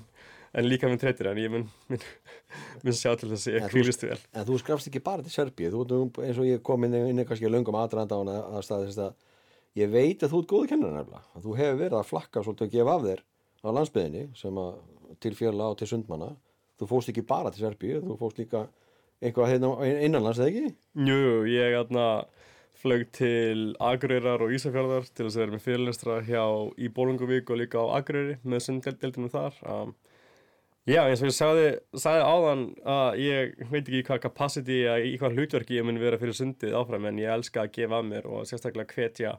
en 0.55 0.69
líka 0.69 0.87
minn 0.87 1.01
treytir 1.01 1.27
en 1.31 1.41
ég 1.41 1.51
mun, 1.51 1.65
mun, 1.91 2.05
mun 2.85 2.95
sjá 2.95 3.11
til 3.19 3.31
þess 3.33 3.49
að 3.49 3.57
ég 3.57 3.67
kvílist 3.73 4.05
vel. 4.05 4.19
En 4.31 4.47
þú 4.47 4.55
skrafst 4.61 4.87
ekki 4.91 5.01
bara 5.03 5.25
til 5.25 5.33
Serbíu, 5.33 5.83
eins 6.23 6.39
og 6.39 6.47
ég 6.47 6.63
kom 6.63 6.87
inn, 6.87 6.95
inn 7.09 7.19
í 7.19 7.25
kannski 7.27 7.51
löngum 7.51 7.75
aðdraðanda 7.81 8.15
á 8.15 8.21
hana 8.21 8.37
að 8.55 8.63
staðist 8.69 9.03
að 9.03 9.11
ég 9.81 9.91
veit 9.91 10.23
að 10.23 10.31
þú 10.31 10.37
ert 10.45 10.51
góðu 10.53 10.71
kennur 10.71 10.95
nefnilega, 10.95 11.27
þú 11.43 11.51
hefur 11.59 11.81
verið 11.81 11.97
að 11.99 12.07
flakka 12.07 12.43
svolítið 12.45 12.69
að 12.69 12.73
gefa 12.77 12.95
af 12.95 13.03
þér 13.09 13.21
á 13.67 13.69
landsbyðinni 13.75 14.23
sem 14.39 14.55
að 14.63 14.71
til 15.21 15.35
fjöla 15.35 15.67
eitthvað 19.21 19.51
hérna 19.53 19.71
innanlands, 20.05 20.41
eða 20.41 20.51
ekki? 20.51 20.75
Jú, 21.07 21.23
ég 21.49 21.77
aðna 21.77 22.05
flög 22.81 23.07
til 23.13 23.75
Akureyrar 23.83 24.41
og 24.41 24.53
Ísafjörðar 24.55 25.05
til 25.11 25.27
þess 25.27 25.37
að 25.37 25.43
vera 25.43 25.55
með 25.55 25.65
fyrirlestra 25.65 26.21
hjá 26.25 26.45
í 26.81 26.89
Bólungavík 26.93 27.51
og 27.53 27.61
líka 27.61 27.83
á 27.83 28.01
Akureyri 28.01 28.39
með 28.41 28.65
sunddeldinu 28.65 29.29
þar 29.31 29.59
um, 29.69 29.93
Já, 30.89 31.03
eins 31.05 31.21
og 31.21 31.29
ég 31.29 31.35
sagði, 31.37 31.65
sagði 31.93 32.21
áðan 32.25 32.61
að 32.89 33.19
ég 33.21 33.51
veit 33.69 33.83
ekki 33.83 33.99
í 33.99 34.05
hvað 34.07 34.21
capacity 34.23 34.77
að 34.89 35.03
í 35.05 35.11
hvað 35.21 35.35
hlutverki 35.37 35.75
ég 35.77 35.85
mun 35.85 35.99
vera 36.01 36.17
fyrir 36.17 36.33
sundið 36.33 36.73
áfram 36.79 37.05
en 37.05 37.19
ég 37.21 37.29
elska 37.29 37.67
að 37.67 37.75
gefa 37.75 37.99
af 37.99 38.07
mér 38.07 38.25
og 38.25 38.47
sérstaklega 38.49 38.95
hvetja 38.95 39.35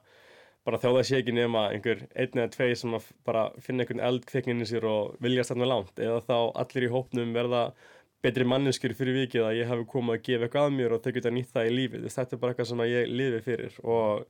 bara 0.62 0.78
það 0.78 1.00
sé 1.08 1.18
ekki 1.18 1.34
nema 1.34 1.64
einhver 1.72 2.04
einn 2.14 2.38
eða 2.38 2.52
tvei 2.54 2.76
sem 2.78 2.94
að 2.94 3.08
bara 3.26 3.48
finna 3.58 3.82
einhvern 3.82 4.04
eld 4.06 4.28
kvikninni 4.30 4.68
sér 4.70 4.86
og 4.86 5.16
vilja 5.24 5.48
stæðna 5.48 5.66
langt 5.72 5.98
eða 5.98 6.20
þá 6.28 6.36
allir 6.62 6.86
í 6.86 6.92
hópnum 6.94 7.34
verða 7.34 7.64
betri 8.22 8.46
manneskjur 8.48 8.94
fyrir 8.98 9.18
vikið 9.22 9.46
að 9.48 9.58
ég 9.58 9.70
hafi 9.70 9.88
komið 9.90 10.16
að 10.16 10.24
gefa 10.28 10.46
eitthvað 10.46 10.68
að 10.68 10.76
mér 10.78 10.94
og 10.94 11.02
þau 11.02 11.12
geta 11.16 11.34
nýtt 11.34 11.52
það 11.52 11.68
í 11.68 11.74
lífið. 11.78 12.08
Þetta 12.14 12.36
er 12.36 12.42
bara 12.42 12.54
eitthvað 12.54 12.70
sem 12.70 12.84
ég 12.86 13.12
lifi 13.20 13.42
fyrir 13.48 13.76
og 13.82 14.24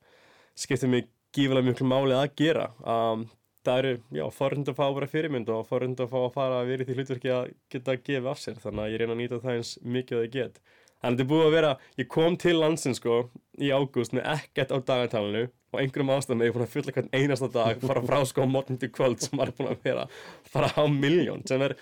skiptir 0.64 0.92
mig 0.92 1.08
gífilega 1.32 1.68
miklu 1.68 1.88
máli 1.88 2.16
að 2.16 2.34
gera. 2.40 2.66
Um, 2.82 3.26
það 3.66 3.80
eru, 3.82 3.94
já, 4.18 4.24
forrind 4.34 4.70
að 4.72 4.78
fá 4.78 4.84
vera 4.96 5.10
fyrirmynd 5.12 5.50
og 5.54 5.66
forrind 5.68 6.02
að 6.02 6.12
fá 6.12 6.18
að 6.22 6.34
fara 6.34 6.60
að 6.60 6.72
vera 6.72 6.84
í 6.84 6.88
því 6.88 6.98
hlutverki 6.98 7.32
að 7.32 7.50
geta 7.72 7.94
að 7.94 8.04
gefa 8.08 8.32
af 8.32 8.42
sér 8.42 8.60
þannig 8.62 8.84
að 8.84 8.92
ég 8.92 9.02
reyna 9.02 9.14
að 9.14 9.20
nýta 9.22 9.42
það 9.44 9.58
eins 9.58 9.72
mikið 9.84 10.18
að 10.18 10.26
ég 10.26 10.36
get. 10.36 10.62
Þannig 11.02 11.08
að 11.08 11.18
þetta 11.18 11.24
er 11.24 11.30
búið 11.32 11.46
að 11.46 11.56
vera, 11.56 11.72
ég 11.98 12.08
kom 12.14 12.36
til 12.38 12.54
landsin 12.58 12.94
sko 12.98 13.18
í 13.58 13.72
ágúst 13.74 14.14
með 14.16 14.28
ekkert 14.36 14.74
á 14.74 14.78
dagartalinu 14.78 15.48
og 15.72 15.80
einhverjum 15.80 16.12
ástæðum 16.12 16.42
er 16.42 16.50
ég 16.50 16.56
búin 16.56 16.66
að 16.66 16.74
fylla 16.74 16.94
hvern 16.94 17.10
einasta 17.16 17.48
dag 17.52 17.82
fara 17.82 18.02
frá 18.04 18.18
sko 18.28 18.46
mótn 18.46 18.78
til 18.80 18.90
kvöld 18.92 19.22
sem 19.24 19.38
maður 19.38 19.52
er 19.52 19.56
búin 19.58 19.70
að 19.72 19.86
vera 19.86 20.04
fara 20.52 20.68
á 20.76 20.84
miljón 20.92 21.44
sem 21.48 21.64
er, 21.64 21.74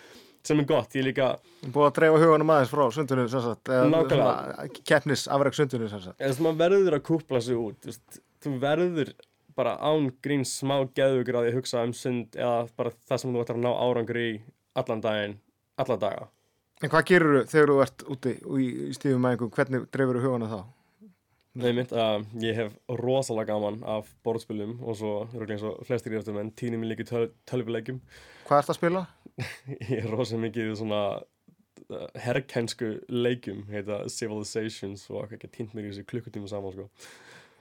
sem 0.47 0.61
er 0.63 0.69
gott, 0.69 0.95
ég 0.97 1.05
líka 1.05 1.31
Búið 1.61 1.87
að 1.91 1.97
dreifa 1.99 2.21
huganum 2.23 2.53
aðeins 2.55 2.71
frá 2.73 2.85
eða 3.69 3.89
Nákvæmlega. 3.93 4.69
sundinu 5.59 5.89
sem 5.93 6.01
sagt. 6.07 6.21
eða 6.21 6.39
maður 6.47 6.61
verður 6.65 6.97
að 6.97 7.05
kúpla 7.11 7.43
sig 7.45 7.59
út 7.61 7.89
veist, 7.91 8.21
þú 8.41 8.55
verður 8.63 9.13
bara 9.59 9.77
án 9.85 10.11
gríns 10.25 10.55
smá 10.63 10.79
geðugur 10.97 11.37
að 11.41 11.47
því 11.49 11.53
að 11.53 11.59
hugsa 11.61 11.85
um 11.85 11.93
sund 11.93 12.37
eða 12.39 12.69
bara 12.79 12.93
það 13.11 13.21
sem 13.21 13.33
þú 13.35 13.43
ætlar 13.45 13.59
að 13.59 13.65
ná 13.67 13.73
árangur 13.85 14.21
í 14.23 14.29
allan 14.81 15.03
daginn, 15.05 15.39
alla 15.77 15.97
daga 16.01 16.29
En 16.81 16.89
hvað 16.89 17.05
gerur 17.11 17.35
þú 17.37 17.41
þegar 17.53 17.71
þú 17.71 17.81
ert 17.85 18.03
úti 18.09 18.31
í, 18.41 18.67
stífum 18.97 19.27
æfingum, 19.29 19.51
hvernig 19.53 19.83
dreifur 19.93 20.17
þú 20.17 20.23
huganum 20.25 20.49
þá? 20.49 20.61
Nei 21.59 21.73
mitt, 21.75 21.91
uh, 21.91 22.21
ég 22.39 22.55
hef 22.55 22.75
rosalega 23.01 23.51
gaman 23.57 23.81
af 23.83 24.07
borðspilum 24.23 24.77
og 24.87 24.95
svo, 25.01 25.15
röglega 25.33 25.57
eins 25.57 25.65
og 25.67 25.81
flestir 25.89 26.15
í 26.15 26.21
menn, 26.37 26.53
týnum 26.55 26.79
mig 26.85 26.93
líka 26.93 27.07
töl 27.09 27.25
tölvuleikjum 27.51 27.99
Hvað 28.47 28.61
ert 28.63 28.71
að 28.71 28.79
spila? 28.79 29.03
ég 29.91 29.97
er 30.05 30.07
rosalega 30.13 30.45
mikið 30.45 30.71
svona 30.79 31.01
uh, 31.19 32.07
herrkænsku 32.23 32.93
leikjum 33.11 33.65
heita 33.73 34.05
Civilizations 34.15 35.09
og 35.11 35.35
ekki 35.35 35.51
týnt 35.51 35.75
mér 35.75 35.89
í 35.89 35.93
þessu 35.93 36.07
klukkutíma 36.13 36.51
saman 36.53 36.77
sko 36.79 36.89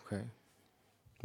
Okay. 0.09 0.23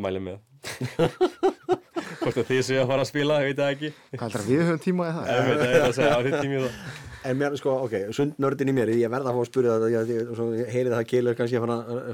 mæli 0.05 0.21
með 0.21 0.41
hvort 2.21 2.37
að 2.37 2.49
þið 2.51 2.59
séu 2.67 2.83
að 2.83 2.91
fara 2.91 3.05
að 3.05 3.09
spila, 3.09 3.39
ég 3.41 3.53
veit 3.53 3.61
það 3.63 3.71
ekki 3.75 3.91
Hvað 3.95 4.25
heldur 4.25 4.43
að 4.43 4.51
við 4.51 4.61
höfum 4.65 4.83
tíma 4.85 5.07
í 5.09 5.15
það? 5.15 5.31
ég 5.31 5.47
veit 5.49 5.61
það, 5.61 5.69
ég 5.71 5.77
er 5.79 5.85
að 5.87 5.95
segja 5.97 6.17
á 6.17 6.21
því 6.25 6.33
tími 6.41 6.59
það 6.65 6.75
En 7.25 7.39
mér, 7.41 7.55
sko, 7.57 7.73
ok, 7.87 7.95
sundnördin 8.13 8.69
í 8.69 8.75
mér, 8.77 8.91
ég 9.01 9.09
verða 9.09 9.33
að 9.33 9.39
fá 9.39 9.43
að 9.43 9.49
spyrja 9.49 9.75
þetta, 9.79 9.91
ég, 9.95 10.11
ég, 10.13 10.33
svo, 10.37 10.49
ég 10.59 10.73
heyri 10.75 10.91
það 10.93 11.07
keilir 11.09 11.37
kannski 11.39 11.61
að 11.63 11.71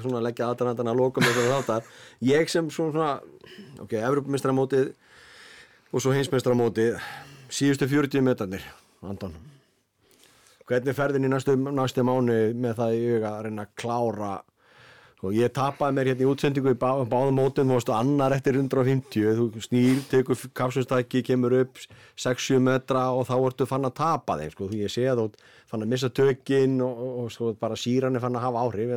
að 0.07 0.27
leggja 0.29 0.47
aðdraðandan 0.47 0.91
að 0.93 1.01
lokum 1.01 1.27
og 1.27 1.41
þáttar. 1.49 1.89
Ég 2.29 2.53
sem 2.53 2.69
svona, 2.71 3.09
ok, 3.83 3.97
Evropamestramótið 3.99 4.93
og 5.91 6.05
svo 6.05 6.15
heimsmestramótið, 6.15 7.01
síðustu 7.51 7.91
40 7.91 8.23
metarnir, 8.23 8.69
Anton. 9.03 9.35
Hvernig 10.71 10.93
er 10.93 10.99
ferðin 11.01 11.27
í 11.27 11.33
næstu, 11.33 11.57
næstu 11.59 12.07
mánu 12.07 12.39
með 12.55 12.79
það 12.79 12.95
í 12.95 13.03
huga 13.09 13.35
að 13.35 13.49
reyna 13.49 13.67
að 13.67 13.75
klára 13.83 14.35
og 15.21 15.37
ég 15.37 15.53
tapaði 15.53 15.97
mér 15.97 16.11
hérna 16.11 16.25
í 16.25 16.29
útsendingu 16.31 16.73
í 16.73 16.79
bá, 16.81 16.89
báðum 17.09 17.37
mótum, 17.37 17.69
þú 17.69 17.77
varstu 17.77 17.93
annar 17.93 18.35
eftir 18.37 18.57
150, 18.57 19.35
þú 19.37 19.65
snýr, 19.67 19.99
tekur 20.09 20.39
kapsustæki, 20.57 21.23
kemur 21.27 21.59
upp 21.61 21.81
6-7 22.21 22.61
metra 22.65 23.11
og 23.13 23.27
þá 23.29 23.35
ertu 23.39 23.67
fann 23.69 23.89
að 23.89 23.99
tapa 24.01 24.39
þeim, 24.41 24.55
sko, 24.55 24.69
því 24.71 24.81
ég 24.87 24.95
sé 24.95 25.05
að 25.11 25.25
þú 25.25 25.27
fann 25.73 25.85
að 25.85 25.93
missa 25.93 26.11
tökin 26.17 26.79
og, 26.87 27.03
og, 27.05 27.19
og 27.25 27.35
sko, 27.35 27.53
bara 27.61 27.79
síran 27.79 28.17
er 28.17 28.25
fann 28.25 28.39
að 28.39 28.47
hafa 28.47 28.65
áhrif, 28.65 28.95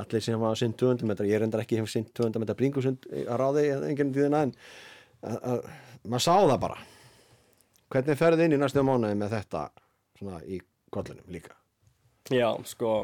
allir 0.00 0.24
sem 0.24 0.42
hafa 0.42 0.58
sinn 0.58 0.74
200 0.80 1.10
metra, 1.10 1.28
ég 1.28 1.42
reyndar 1.42 1.62
ekki 1.62 1.78
hef 1.78 1.90
sinn 1.92 2.08
200 2.08 2.42
metra 2.42 2.58
bringusund 2.58 3.06
að 3.20 3.38
ráði 3.40 3.66
enginn 3.90 4.14
tíðina 4.14 4.42
en 4.46 4.56
að, 5.22 5.38
að, 5.38 5.62
maður 6.06 6.26
sá 6.26 6.34
það 6.34 6.56
bara. 6.64 6.80
Hvernig 7.90 8.18
ferði 8.18 8.46
inn 8.46 8.56
í 8.56 8.60
næstu 8.60 8.84
mánuði 8.86 9.18
með 9.18 9.36
þetta 9.36 9.64
svona 10.18 10.42
í 10.46 10.60
kollinum 10.94 11.30
líka? 11.34 11.56
Já, 12.30 12.52
sko 12.68 13.00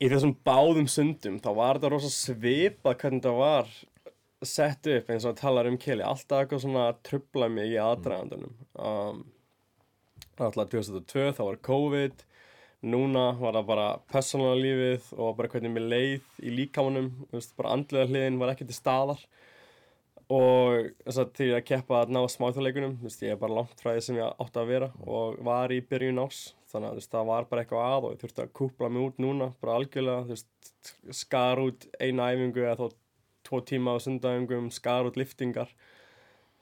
í 0.00 0.08
þessum 0.08 0.36
báðum 0.46 0.88
sundum 0.88 1.40
þá 1.42 1.50
var 1.56 1.78
þetta 1.78 1.92
rosa 1.92 2.12
svipað 2.14 2.96
hvernig 3.02 3.22
þetta 3.22 3.34
var 3.36 3.74
sett 4.40 4.86
upp 4.88 5.10
eins 5.12 5.26
og 5.26 5.34
að 5.34 5.42
tala 5.42 5.66
um 5.68 5.76
keli 5.80 6.04
alltaf 6.06 6.44
eitthvað 6.44 6.62
svona 6.64 6.86
trubla 7.04 7.50
mig 7.52 7.74
í 7.74 7.80
aðdragandunum 7.82 8.54
um, 8.80 9.20
alltaf 10.46 10.70
2002 10.72 11.32
þá 11.36 11.42
var 11.44 11.60
COVID. 11.66 12.26
Núna 12.90 13.26
var 13.36 13.58
það 13.58 13.66
bara 13.68 13.88
persónulega 14.08 14.60
lífið 14.64 15.10
og 15.20 15.34
bara 15.36 15.50
hvernig 15.52 15.74
mér 15.74 15.88
leið 15.92 16.38
í 16.40 16.54
líkamanum. 16.54 17.10
Bara 17.58 17.74
andlega 17.76 18.08
hliðin 18.08 18.38
var 18.40 18.54
ekki 18.54 18.68
til 18.70 18.78
staðar. 18.78 19.20
Og 20.30 20.88
þess 21.02 21.20
að 21.20 21.34
til 21.36 21.50
að 21.56 21.66
keppa 21.66 22.00
að 22.00 22.14
ná 22.14 22.22
smáþjóðleikunum 22.30 22.96
ég 23.02 23.34
er 23.34 23.40
bara 23.40 23.58
langt 23.58 23.82
frá 23.82 23.92
því 23.92 24.04
sem 24.06 24.20
ég 24.20 24.42
átti 24.44 24.62
að 24.62 24.70
vera 24.70 24.88
og 25.02 25.40
var 25.44 25.74
í 25.74 25.80
byrjun 25.82 26.22
ás 26.22 26.40
þannig 26.70 26.88
að 26.88 26.96
þú 26.96 27.00
veist, 27.00 27.12
það 27.14 27.30
var 27.30 27.46
bara 27.50 27.62
eitthvað 27.64 27.86
að 27.86 28.06
og 28.06 28.14
ég 28.14 28.20
þurfti 28.22 28.44
að 28.44 28.52
kúpla 28.60 28.90
mig 28.90 29.06
út 29.06 29.22
núna 29.22 29.52
bara 29.60 29.76
algjörlega, 29.78 30.26
þú 30.26 30.36
veist, 30.36 30.92
skar 31.20 31.62
út 31.62 31.86
eina 32.00 32.28
æfingu 32.32 32.64
eða 32.64 32.76
þó 32.80 32.98
tvo 33.48 33.62
tíma 33.66 33.96
á 33.96 33.98
sundæfingum, 34.04 34.68
skar 34.74 35.08
út 35.08 35.18
liftingar 35.18 35.72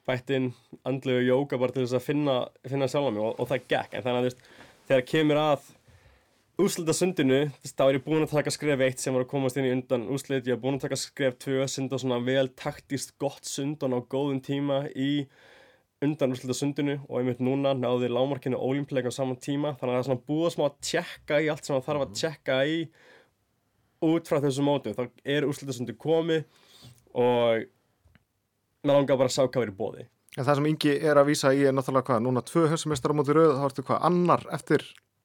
bætt 0.08 0.30
inn 0.32 0.52
andlegu 0.88 1.26
jóka 1.26 1.58
bara 1.60 1.74
til 1.74 1.84
þess 1.84 1.98
að 1.98 2.06
finna, 2.06 2.36
finna 2.64 2.88
sjálf 2.88 3.10
mig 3.12 3.24
og, 3.24 3.34
og 3.36 3.50
það 3.50 3.66
gekk, 3.74 3.98
en 3.98 4.06
þannig 4.06 4.18
að 4.18 4.24
þú 4.24 4.30
veist 4.30 4.46
þegar 4.88 5.04
kemur 5.10 5.40
að 5.42 5.66
úslita 6.58 6.94
sundinu, 6.96 7.42
þess, 7.60 7.74
þá 7.76 7.84
er 7.84 7.98
ég 7.98 8.06
búin 8.06 8.24
að 8.24 8.32
taka 8.32 8.54
skref 8.54 8.80
eitt 8.86 9.02
sem 9.02 9.14
var 9.14 9.26
að 9.26 9.30
komast 9.34 9.60
inn 9.60 9.68
í 9.68 9.74
undan 9.76 10.08
úslit 10.14 10.48
ég 10.48 10.56
er 10.56 10.62
búin 10.62 10.78
að 10.78 10.88
taka 10.88 10.98
skref 10.98 11.36
tvö, 11.44 11.60
sunda 11.70 12.00
svona 12.00 12.18
vel 12.24 12.48
taktist 12.58 13.14
gott 13.20 13.46
sundan 13.46 13.94
á 13.94 14.00
góðum 14.00 14.40
tíma 14.42 14.86
í 14.96 15.28
undan 16.04 16.34
úrslita 16.34 16.54
sundinu 16.54 16.98
og 17.08 17.20
einmitt 17.20 17.40
núna 17.42 17.72
náði 17.74 18.10
lámarkinu 18.12 18.58
ólimpleika 18.60 19.10
á 19.10 19.14
saman 19.14 19.38
tíma 19.42 19.74
þannig 19.78 19.90
að 19.90 19.96
það 19.96 20.02
er 20.02 20.08
svona 20.08 20.26
búið 20.30 20.52
smá 20.54 20.66
að 20.68 20.76
tjekka 20.90 21.40
í 21.42 21.48
allt 21.50 21.66
sem 21.66 21.74
það 21.74 21.88
þarf 21.88 22.04
að 22.04 22.14
tjekka 22.20 22.58
í 22.70 22.76
út 24.08 24.30
frá 24.30 24.38
þessu 24.44 24.66
mótu 24.66 24.94
þá 24.94 25.02
er 25.26 25.48
úrslita 25.48 25.74
sundu 25.74 25.96
komið 25.98 26.46
og 27.18 27.66
maður 28.86 29.00
langar 29.00 29.18
bara 29.18 29.26
að 29.26 29.34
sá 29.34 29.42
hvað 29.48 29.66
er 29.66 29.74
í 29.74 29.78
bóði 29.80 30.06
En 30.38 30.46
það 30.46 30.58
sem 30.60 30.66
Ingi 30.70 30.94
er 31.02 31.18
að 31.18 31.30
vísa 31.32 31.50
í 31.56 31.64
er 31.66 31.74
náttúrulega 31.74 32.12
hvað, 32.12 32.22
núna 32.22 32.42
tvö 32.46 32.68
höfsumestrar 32.70 33.10
á 33.10 33.18
móti 33.18 33.34
rauð, 33.34 33.56
þá 33.58 33.64
ertu 33.66 33.84
hvað, 33.88 34.02
annar 34.06 34.44
eftir 34.54 34.84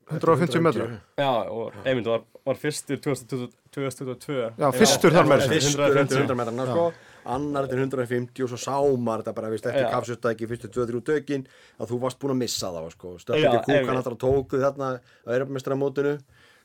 150 0.09 0.63
metra. 0.63 0.87
Já, 1.19 1.29
og 1.53 1.75
einmitt 1.85 2.07
var, 2.09 2.23
var 2.47 2.59
fyrstur 2.59 2.99
2022 3.03 4.39
Já, 4.57 4.67
fyrstur 4.75 5.13
þar 5.13 5.29
með 5.29 5.43
þessu. 5.43 5.53
þessu. 5.53 5.69
fyrstur 5.69 5.99
eftir 6.01 6.01
150. 6.01 6.23
100 6.23 6.39
metrana 6.39 6.65
sko, 6.69 6.87
annar 7.25 7.67
eftir 7.67 7.83
150 7.83 8.45
og 8.45 8.53
svo 8.53 8.59
sá 8.59 8.77
maður 8.77 9.23
þetta 9.23 9.35
bara 9.39 9.51
vist 9.53 9.67
eftir 9.69 9.89
kapsustæki 9.91 10.49
fyrstu 10.49 10.71
2-3 10.77 11.03
tökin 11.09 11.45
að 11.79 11.93
þú 11.93 11.99
varst 12.05 12.21
búin 12.21 12.35
að 12.35 12.41
missa 12.43 12.71
það 12.73 12.89
sko. 12.95 13.17
Stökkið 13.23 13.59
kúkan 13.67 13.99
alltaf 13.99 14.17
tókuð 14.21 14.65
þarna 14.67 14.95
á 14.97 15.29
Europamestramótinu 15.35 16.17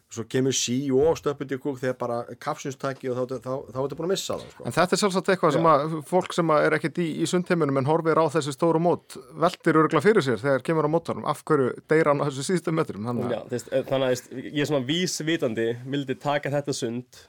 svo 0.09 0.25
kemur 0.25 0.57
sí 0.57 0.77
og 0.95 1.19
stöpput 1.21 1.51
í 1.53 1.59
kúk 1.61 1.77
þegar 1.83 1.97
bara 2.01 2.19
kapsunstæki 2.41 3.11
og 3.13 3.19
þá, 3.19 3.25
þá, 3.29 3.37
þá, 3.45 3.51
þá 3.75 3.77
er 3.77 3.83
þetta 3.83 3.99
búin 3.99 4.07
að 4.07 4.13
missa 4.15 4.37
það 4.39 4.53
sko. 4.55 4.65
En 4.65 4.77
þetta 4.77 4.97
er 4.97 5.01
sjálfsagt 5.03 5.31
eitthvað 5.35 5.57
sem 5.59 5.69
að 5.69 5.97
fólk 6.09 6.37
sem 6.37 6.53
að 6.55 6.65
er 6.65 6.77
ekkert 6.79 7.01
í, 7.05 7.09
í 7.21 7.29
sundheiminum 7.29 7.81
en 7.83 7.91
horfir 7.91 8.21
á 8.21 8.25
þessi 8.33 8.55
stóru 8.57 8.81
mót 8.81 9.19
veldir 9.45 9.81
örgla 9.83 10.03
fyrir 10.05 10.25
sér 10.25 10.41
þegar 10.41 10.65
kemur 10.65 10.89
á 10.89 10.95
mótarum 10.95 11.29
af 11.29 11.43
hverju 11.49 11.75
deyra 11.93 12.15
hann 12.15 12.25
á 12.25 12.29
þessu 12.31 12.47
síðustu 12.49 12.75
metrum? 12.79 13.05
Þannig 13.11 13.35
Já, 13.35 13.41
þess, 13.53 13.69
þannig 13.75 14.07
að 14.07 14.15
þess, 14.15 14.31
ég 14.47 14.63
er 14.65 14.71
svona 14.73 14.89
vísvitandi 14.89 15.69
vildi 15.93 16.17
taka 16.25 16.55
þetta 16.57 16.77
sund 16.81 17.21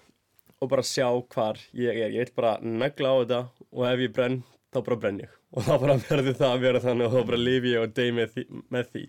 og 0.60 0.72
bara 0.72 0.86
sjá 0.86 1.08
hvar 1.34 1.60
ég 1.76 1.96
er. 1.96 2.14
Ég 2.14 2.28
vil 2.28 2.36
bara 2.36 2.58
negla 2.62 3.16
á 3.16 3.18
þetta 3.22 3.42
og 3.72 3.84
ef 3.90 4.06
ég 4.06 4.16
brenn 4.16 4.40
þá 4.74 4.80
bara 4.80 5.02
brenn 5.04 5.20
ég. 5.24 5.36
Og 5.56 5.66
þá 5.66 5.74
bara 5.82 5.98
verður 6.04 6.38
það 6.38 6.54
að 6.54 6.64
vera 6.68 6.82
þannig 6.84 7.08
og 7.08 7.14
þá 7.16 7.30
bara 7.32 7.42
lifi 7.42 7.74
ég 7.74 7.84
og 7.84 7.94
dey 7.98 8.16
með 8.16 8.34
því, 8.36 8.46
með 8.70 8.90
því. 8.94 9.04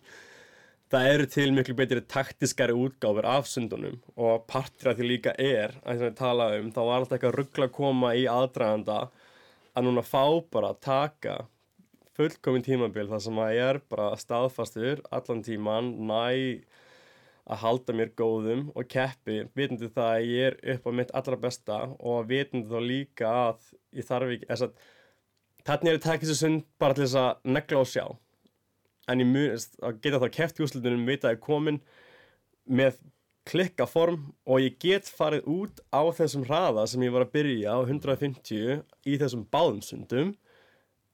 Það 0.90 1.08
eru 1.12 1.26
til 1.30 1.48
miklu 1.54 1.74
betri 1.78 2.02
taktiskari 2.10 2.74
útgáfur 2.74 3.26
af 3.30 3.46
sundunum 3.46 4.00
og 4.18 4.46
partur 4.50 4.90
af 4.90 4.96
því 4.98 5.06
líka 5.06 5.34
er 5.38 5.76
að 5.84 6.00
að 6.00 6.06
við 6.08 6.16
talaðum 6.18 6.64
um, 6.64 6.72
þá 6.74 6.80
var 6.80 6.96
alltaf 6.96 7.16
eitthvað 7.16 7.36
ruggla 7.36 7.68
að 7.68 7.76
koma 7.76 8.10
í 8.18 8.24
aðdraganda 8.30 8.96
að 9.70 9.86
núna 9.86 10.02
fá 10.02 10.24
bara 10.50 10.72
að 10.72 10.80
taka 10.88 11.36
fullkomin 12.18 12.66
tímabil 12.66 13.06
þar 13.12 13.22
sem 13.22 13.38
að 13.38 13.52
ég 13.54 13.70
er 13.74 13.80
bara 13.92 14.08
staðfastur 14.18 15.04
allan 15.14 15.44
tíman 15.46 15.92
næ 16.10 16.64
að 17.50 17.62
halda 17.64 17.96
mér 17.98 18.12
góðum 18.18 18.64
og 18.78 18.88
keppi 18.90 19.42
vitandi 19.58 19.90
það 19.90 20.10
að 20.14 20.30
ég 20.30 20.48
er 20.50 20.56
upp 20.74 20.86
á 20.86 20.90
mitt 21.00 21.12
allra 21.18 21.38
besta 21.40 21.78
og 21.98 22.28
vitandi 22.30 22.70
þá 22.70 22.80
líka 22.86 23.30
að 23.48 23.70
ég 23.98 24.06
þarf 24.06 24.34
ekki 24.36 24.50
þess 24.50 24.66
að 24.66 24.74
þannig 25.66 25.90
er 25.90 25.96
ég 25.96 26.04
tekið 26.06 26.28
þessu 26.28 26.40
sund 26.40 26.66
bara 26.80 26.96
til 26.96 27.06
þess 27.06 27.20
að 27.20 27.54
negla 27.56 27.80
og 27.82 27.90
sjá. 27.90 28.04
En 29.10 29.22
ég 29.22 29.30
mun 29.30 29.56
að 29.56 30.02
geta 30.04 30.20
þá 30.22 30.28
keppt 30.36 30.60
í 30.60 30.66
úslutunum 30.66 31.08
vita 31.08 31.28
að 31.28 31.34
ég 31.34 31.40
er 31.40 31.46
komin 31.46 31.80
með 32.70 33.00
klikka 33.50 33.86
form 33.88 34.30
og 34.46 34.62
ég 34.62 34.76
get 34.82 35.08
farið 35.10 35.48
út 35.50 35.80
á 35.90 36.02
þessum 36.14 36.44
hraða 36.46 36.86
sem 36.90 37.02
ég 37.02 37.14
var 37.14 37.26
að 37.26 37.34
byrja 37.34 37.74
á 37.74 37.78
150 37.82 38.82
í 39.10 39.18
þessum 39.18 39.46
báðum 39.50 39.82
sundum 39.82 40.34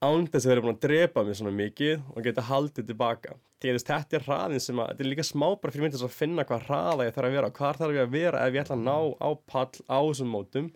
án 0.03 0.27
þess 0.29 0.45
að 0.45 0.51
vera 0.51 0.63
búin 0.65 0.75
að 0.75 0.83
drepa 0.85 1.23
mig 1.25 1.37
svona 1.39 1.53
mikið 1.57 2.01
og 2.13 2.25
geta 2.27 2.45
haldið 2.47 2.89
tilbaka. 2.91 3.35
Því 3.57 3.71
að 3.73 3.79
þetta 3.87 4.17
er 4.17 4.25
hraðin 4.27 4.61
sem 4.61 4.79
að 4.81 4.91
þetta 4.91 5.03
er 5.03 5.09
líka 5.11 5.25
smá 5.25 5.47
bara 5.57 5.73
fyrir 5.73 5.87
myndið 5.87 6.05
að 6.05 6.17
finna 6.17 6.45
hvað 6.45 6.65
hraða 6.67 7.07
ég 7.07 7.15
þarf 7.15 7.29
að 7.29 7.37
vera 7.37 7.51
hvað 7.57 7.79
þarf 7.81 7.97
ég 7.97 8.03
að 8.03 8.15
vera 8.17 8.43
ef 8.45 8.57
ég 8.57 8.65
ætla 8.65 8.77
að 8.77 8.85
ná 8.85 8.97
á 9.17 9.29
pall 9.49 9.85
á 9.89 9.97
þessum 9.97 10.33
mótum. 10.35 10.71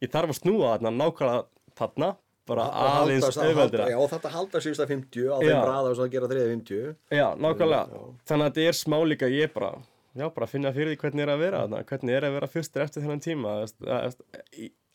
Ég 0.00 0.12
þarf 0.12 0.34
að 0.34 0.40
snúa 0.40 0.74
þarna 0.76 0.94
nákvæmlega 1.00 1.46
þarna 1.80 2.10
bara 2.50 2.66
aðeins 2.82 3.38
auðveldira 3.38 3.86
Já, 3.90 3.98
þetta 4.10 4.32
halda 4.34 4.62
síðust 4.64 4.82
að 4.82 4.92
50 4.94 5.28
á 5.30 5.36
þeim 5.38 5.50
Já. 5.50 5.60
raða 5.68 5.90
og 5.90 5.96
svo 5.98 6.06
að 6.06 6.14
gera 6.14 6.30
350 6.30 6.94
Já, 7.14 7.26
nákvæmlega. 7.38 8.02
Þannig 8.30 8.46
að 8.46 8.50
þetta 8.50 8.66
er 8.70 8.78
smá 8.80 8.98
líka 9.06 9.30
ég 9.30 9.52
bara 9.54 9.70
já, 10.18 10.26
bara 10.34 10.48
finna 10.50 10.72
fyrir 10.74 10.94
því 10.94 11.00
hvernig 11.04 11.26
er 11.26 11.32
að 11.34 11.42
vera 11.44 11.62
hvernig 11.68 12.16
er 12.16 12.26
að 12.26 12.36
vera 12.38 12.50
fyrstur 12.50 12.84
eftir 12.86 13.04
þennan 13.04 13.22
tíma 13.24 13.56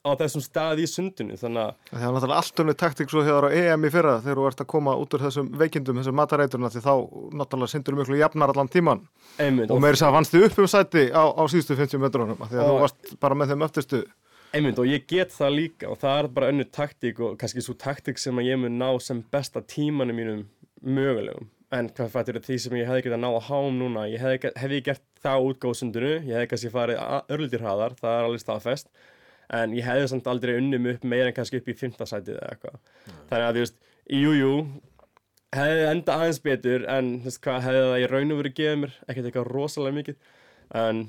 að- 0.06 0.12
að- 0.12 0.16
á 0.16 0.20
þessum 0.22 0.44
stað 0.46 0.80
í 0.80 0.86
sundinu 0.88 1.38
þannig 1.42 1.62
að 1.66 1.74
Það 1.90 2.06
er 2.06 2.14
náttúrulega 2.16 2.38
allt 2.42 2.60
önnur 2.64 2.78
taktík 2.78 3.10
svo 3.10 3.24
þegar 3.26 3.48
á 3.50 3.50
EM 3.58 3.86
í 3.86 3.92
fyrra 3.92 4.14
þegar 4.22 4.38
þú 4.42 4.48
ert 4.52 4.62
að 4.62 4.68
koma 4.68 4.96
út 5.02 5.14
úr 5.18 5.24
þessum 5.26 5.50
veikindum, 5.58 5.98
þessum 6.02 6.16
matareiturna 6.22 6.70
því 6.70 6.84
þá 6.86 6.94
náttúrulega 7.42 7.74
syndur 7.74 7.96
miklu 8.00 8.20
jafnar 8.22 8.50
allan 8.54 8.70
tíman 8.70 9.02
einmitt, 9.40 9.72
og 9.72 9.82
meiri 9.82 9.98
þess 9.98 10.08
að 10.08 10.14
vannst 10.20 10.32
þið 10.36 10.46
upp 10.50 10.60
um 10.60 10.68
sæti 10.68 11.04
á, 11.12 11.24
á 11.34 11.44
síðustu 11.50 11.76
50 11.76 12.00
metrunum 12.06 12.38
því 12.38 12.62
að 12.62 12.70
þú 12.70 12.80
varst 12.86 13.20
bara 13.20 13.36
með 13.36 13.50
þeim 13.56 13.66
öftustu 13.68 14.04
Einmitt 14.56 14.78
og 14.80 14.86
ég 14.88 15.04
get 15.10 15.34
það 15.36 15.52
líka 15.52 15.90
og 15.92 15.98
það 16.00 16.20
er 16.22 16.28
bara 16.32 16.48
önnur 16.54 16.70
taktík 16.72 17.18
og 17.20 17.34
kannski 17.42 17.60
svo 17.66 17.74
taktík 17.76 18.18
sem 18.22 18.38
að 18.40 18.46
ég 18.54 18.60
mun 18.62 18.78
ná 18.80 19.02
sem 19.04 19.20
besta 19.34 19.60
tímanum 19.60 20.16
mínum 20.16 20.46
mögulegum. 20.86 21.50
En 21.76 21.90
hvað 21.90 22.12
fættur 22.14 22.40
því 22.40 22.56
sem 22.62 22.78
ég 22.80 22.88
hefði 22.88 23.04
getað 23.10 23.20
ná 23.20 23.28
að 23.36 23.48
háum 23.50 23.76
núna? 23.82 24.06
Ég 24.08 24.22
hefði, 24.22 24.52
hefði 24.56 24.80
gert 24.86 25.02
það 25.26 25.48
útgóðsundinu 25.50 26.12
ég 26.30 26.38
hefði 26.38 26.48
kannski 26.54 26.72
farið 26.72 27.02
örlítir 27.36 27.60
hraðar 27.66 27.98
það 28.00 28.16
er 28.16 28.28
alveg 28.30 28.44
staðfest 28.46 28.88
en 29.50 29.74
ég 29.78 29.86
hefði 29.86 30.08
samt 30.12 30.28
aldrei 30.32 30.56
unnum 30.60 30.88
upp 30.94 31.04
meira 31.04 31.28
en 31.30 31.36
kannski 31.38 31.60
upp 31.62 31.68
í 31.70 31.78
fymtasætið 31.78 32.40
eða 32.40 32.54
eitthvað. 32.56 32.80
Þannig 33.30 33.48
að 33.50 33.54
þú 33.60 33.64
veist, 33.66 33.78
jújú 34.22 34.54
hefði 35.56 35.86
enda 35.92 36.16
aðeins 36.20 36.42
betur 36.44 36.88
en 36.92 37.12
þú 37.22 37.30
veist 37.30 37.44
hvað 37.46 37.62
hefði 37.68 37.84
það 37.90 38.02
í 38.02 38.10
raun 38.12 38.34
og 38.36 38.42
verið 38.42 38.58
gefið 38.60 38.82
mér 38.84 38.98
ekkert 39.06 39.30
eitthvað 39.30 39.52
rosalega 39.54 39.98
mikið. 40.00 40.18
En 40.76 41.06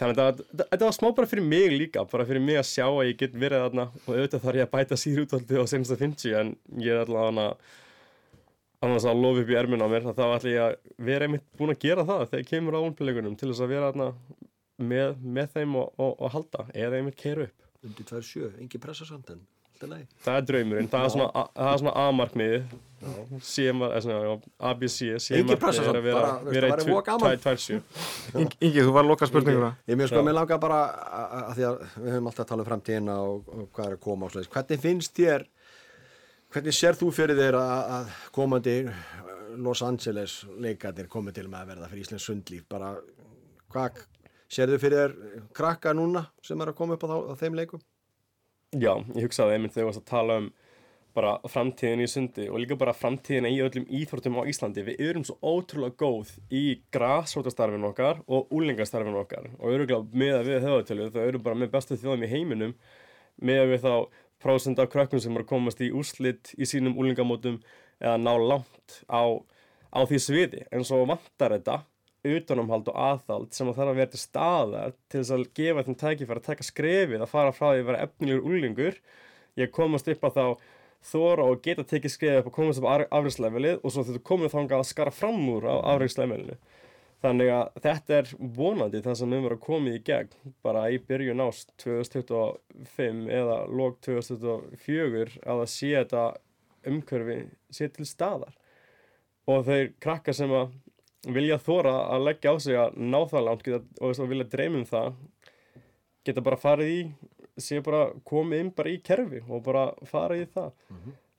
þannig 0.00 0.22
að 0.24 0.42
þetta- 0.62 0.80
var 0.86 0.96
smá 0.96 1.10
bara 1.16 1.26
fyrir 1.28 1.44
mig 1.44 1.70
líka 1.74 2.04
bara 2.10 2.24
fyrir 2.24 2.40
mig 2.40 2.56
að 2.56 2.70
sjá 2.70 2.86
að 2.88 3.06
ég 3.10 3.18
get 3.20 3.34
verið 3.34 3.64
þarna 3.66 3.86
og 3.90 4.10
auðvitað 4.14 4.44
þarf 4.46 4.60
ég 4.60 4.66
að 4.68 4.74
bæta 4.76 4.96
sír 4.96 5.20
útvaldi 5.24 5.60
á 5.60 5.64
senasta 5.68 5.96
50 6.00 6.34
en 6.40 6.56
ég 6.80 6.94
er 6.94 7.04
allavega 7.04 7.56
annars 8.80 9.04
að 9.04 9.20
lofa 9.20 9.42
upp 9.44 9.50
í 9.52 9.56
erminn 9.60 9.84
á 9.84 9.88
mér 9.92 10.06
þá 10.08 10.22
ætla 10.24 10.54
ég 10.54 10.62
að 10.64 10.76
vera 11.10 11.26
einmitt 11.28 11.44
búin 11.58 11.74
að 11.74 11.82
gera 11.84 12.04
það 12.08 12.22
þegar 12.30 12.46
kemur 12.48 12.78
á 12.80 12.84
ónpilleikunum 12.86 13.36
til 13.36 13.50
þess 13.50 13.60
að 13.66 13.72
vera 13.74 13.90
með, 14.80 15.18
með 15.20 15.50
þeim 15.52 15.74
og, 15.76 15.90
og, 16.00 16.14
og 16.16 16.32
halda 16.32 16.64
eða 16.72 16.96
einmitt 16.96 17.18
keiru 17.20 17.50
upp 17.50 17.66
undir 17.86 18.04
2.7, 18.10 18.50
engin 18.60 18.80
pressa 18.82 19.06
samt 19.08 19.30
en 19.30 19.40
það 19.80 20.34
er 20.36 20.42
draumurinn, 20.44 20.88
það 20.92 21.04
er 21.06 21.12
svona, 21.14 21.26
a- 21.40 21.48
það 21.56 21.70
er 21.72 21.78
svona 21.80 21.92
A-markmiði 22.02 22.58
C-mar, 23.40 23.94
eða 23.96 24.00
svona, 24.04 24.18
já, 24.26 24.32
ABC 24.70 24.98
Engin 25.06 25.22
C-markmiði 25.24 25.60
pressa 25.62 25.84
er 25.86 25.96
að 25.96 26.04
vera, 26.04 26.24
vera 26.44 26.68
í 26.84 26.96
gaman. 27.06 27.38
2-7 27.46 27.78
Ingi, 28.44 28.82
þú 28.84 28.92
var 28.92 29.06
að 29.06 29.08
loka 29.08 29.28
spurninguna 29.30 29.70
Ég 29.88 29.96
mér 29.96 30.10
sko, 30.12 30.20
mér 30.26 30.36
langar 30.36 30.60
bara 30.60 30.80
að 31.46 31.54
því 31.56 31.64
að 31.70 31.78
við 31.94 32.10
höfum 32.12 32.28
alltaf 32.28 32.44
að 32.44 32.50
tala 32.52 32.66
um 32.66 32.68
framtíðina 32.68 33.16
og, 33.24 33.48
og 33.56 33.70
hvað 33.72 33.86
er 33.88 33.96
að 33.96 34.02
koma 34.04 34.28
og 34.28 34.34
sliðis. 34.34 34.50
Hvernig 34.52 34.82
finnst 34.84 35.16
þér, 35.16 35.46
hvernig 36.52 36.76
sér 36.76 37.00
þú 37.00 37.08
fyrir 37.16 37.40
þér 37.40 37.58
að, 37.62 37.80
að 37.96 38.12
komandi 38.36 38.76
uh, 38.84 39.00
Los 39.64 39.80
Angeles 39.86 40.36
leikarnir 40.60 41.08
komið 41.10 41.40
til 41.40 41.48
með 41.48 41.62
að 41.64 41.72
verða 41.72 41.88
fyrir 41.94 42.04
Íslands 42.04 42.28
sundlíf? 42.28 42.68
Bara, 42.68 42.92
hvað, 43.72 44.04
sér 44.50 44.72
þau 44.72 44.80
fyrir 44.82 44.98
þér 45.00 45.44
krakka 45.56 45.94
núna 45.96 46.26
sem 46.44 46.60
er 46.60 46.72
að 46.72 46.78
koma 46.80 46.96
upp 46.96 47.06
á, 47.06 47.08
þá, 47.10 47.16
á 47.30 47.34
þeim 47.40 47.58
leikum? 47.58 47.84
Já, 48.70 48.92
ég 49.16 49.24
hugsaði 49.26 49.56
einmitt 49.56 49.74
þegar 49.74 49.86
þú 49.86 49.90
varst 49.90 50.02
að 50.04 50.10
tala 50.10 50.40
um 50.42 50.50
bara 51.14 51.32
framtíðin 51.50 52.04
í 52.04 52.08
sundi 52.10 52.46
og 52.46 52.60
líka 52.62 52.76
bara 52.78 52.94
framtíðina 52.94 53.50
í 53.50 53.58
öllum 53.64 53.86
íþróttum 53.98 54.38
á 54.38 54.46
Íslandi. 54.46 54.84
Við 54.86 55.00
erum 55.08 55.24
svo 55.26 55.36
ótrúlega 55.42 55.98
góð 55.98 56.36
í 56.54 56.64
grasrótastarfinu 56.94 57.90
okkar 57.90 58.22
og 58.30 58.52
úlingastarfinu 58.54 59.18
okkar 59.24 59.48
og 59.56 59.72
öruglega 59.72 60.04
með 60.14 60.36
að 60.38 60.50
við 60.50 60.66
höfatölu 60.68 61.08
það 61.10 61.30
eru 61.32 61.42
bara 61.46 61.58
með 61.58 61.72
bestu 61.74 61.98
þjóðum 61.98 62.26
í 62.26 62.30
heiminum 62.30 62.76
með 63.42 63.62
að 63.64 63.72
við 63.72 63.86
þá 63.86 63.94
prósend 64.40 64.80
af 64.80 64.90
krökkum 64.92 65.22
sem 65.22 65.34
eru 65.34 65.44
að 65.44 65.50
komast 65.50 65.82
í 65.82 65.90
úrslit 65.90 66.54
í 66.56 66.68
sínum 66.68 66.96
úlingamótum 67.00 67.58
eða 68.00 68.16
ná 68.22 68.32
langt 68.38 69.00
á, 69.10 69.22
á 69.90 70.00
því 70.06 70.20
sviði 70.22 70.62
en 70.70 70.86
svo 70.86 71.02
vantar 71.10 71.58
þetta 71.58 71.82
utanumhald 72.26 72.90
og 72.92 72.98
aðhald 73.00 73.54
sem 73.56 73.68
að 73.70 73.78
þarf 73.78 73.92
að 73.92 74.00
vera 74.00 74.12
til 74.12 74.20
staðar 74.20 74.96
til 75.08 75.22
þess 75.22 75.34
að 75.36 75.46
gefa 75.60 75.84
þeim 75.86 75.98
tækifæri 76.02 76.42
að 76.42 76.48
taka 76.50 76.66
skrefið 76.66 77.24
að 77.24 77.32
fara 77.32 77.54
frá 77.56 77.66
því 77.70 77.78
að 77.80 77.88
vera 77.90 78.02
efnilegur 78.06 78.50
úlingur 78.50 79.00
ég 79.60 79.72
komast 79.74 80.10
upp 80.12 80.26
á 80.26 80.30
þá 80.36 80.44
þóra 81.10 81.46
og 81.48 81.62
geta 81.64 81.86
tekið 81.88 82.14
skrefið 82.14 82.42
upp 82.42 82.50
og 82.50 82.58
komast 82.58 82.82
upp 82.82 82.90
á 82.92 83.08
afriðslevelið 83.08 83.80
og 83.80 83.94
svo 83.94 84.04
þetta 84.04 84.28
komið 84.30 84.54
þangað 84.56 84.82
að 84.82 84.90
skara 84.90 85.14
fram 85.16 85.40
úr 85.48 85.68
á 85.70 85.76
afriðslevelinu 85.94 86.58
þannig 87.20 87.50
að 87.52 87.80
þetta 87.84 88.16
er 88.16 88.30
vonandi 88.58 89.02
það 89.04 89.18
sem 89.20 89.32
við 89.32 89.42
verðum 89.44 89.58
að 89.58 89.64
koma 89.64 89.92
í 89.92 90.02
gegn 90.04 90.52
bara 90.64 90.84
í 90.92 91.00
byrjun 91.08 91.42
ást 91.44 91.72
2025 91.82 93.26
eða 93.40 93.58
lók 93.68 93.98
2024 94.06 95.40
að 95.44 95.60
það 95.62 95.72
sé 95.74 95.90
þetta 95.96 96.24
umhverfi 96.88 97.38
sé 97.74 97.88
til 97.92 98.06
staðar. 98.08 98.54
Og 99.50 99.64
þeir 99.66 99.92
krakka 100.02 100.34
sem 100.36 100.52
að 100.54 100.72
vilja 101.28 101.58
þóra 101.60 101.94
að 102.14 102.26
leggja 102.28 102.52
á 102.52 102.56
sig 102.60 102.78
að 102.80 102.96
ná 102.96 103.18
það 103.28 103.46
langt 103.46 103.64
geta, 103.66 103.84
og 104.00 104.12
þess 104.12 104.22
að 104.24 104.32
vilja 104.32 104.50
dreyma 104.54 104.80
um 104.80 104.86
það 104.88 105.10
geta 106.24 106.44
bara 106.44 106.60
farið 106.60 106.92
í 106.94 107.00
sé 107.60 107.80
bara 107.84 108.06
komið 108.24 108.62
inn 108.64 108.70
bara 108.76 108.92
í 108.92 109.00
kerfi 109.04 109.42
og 109.48 109.64
bara 109.66 109.90
farið 110.08 110.46
í 110.46 110.50
það. 110.54 110.70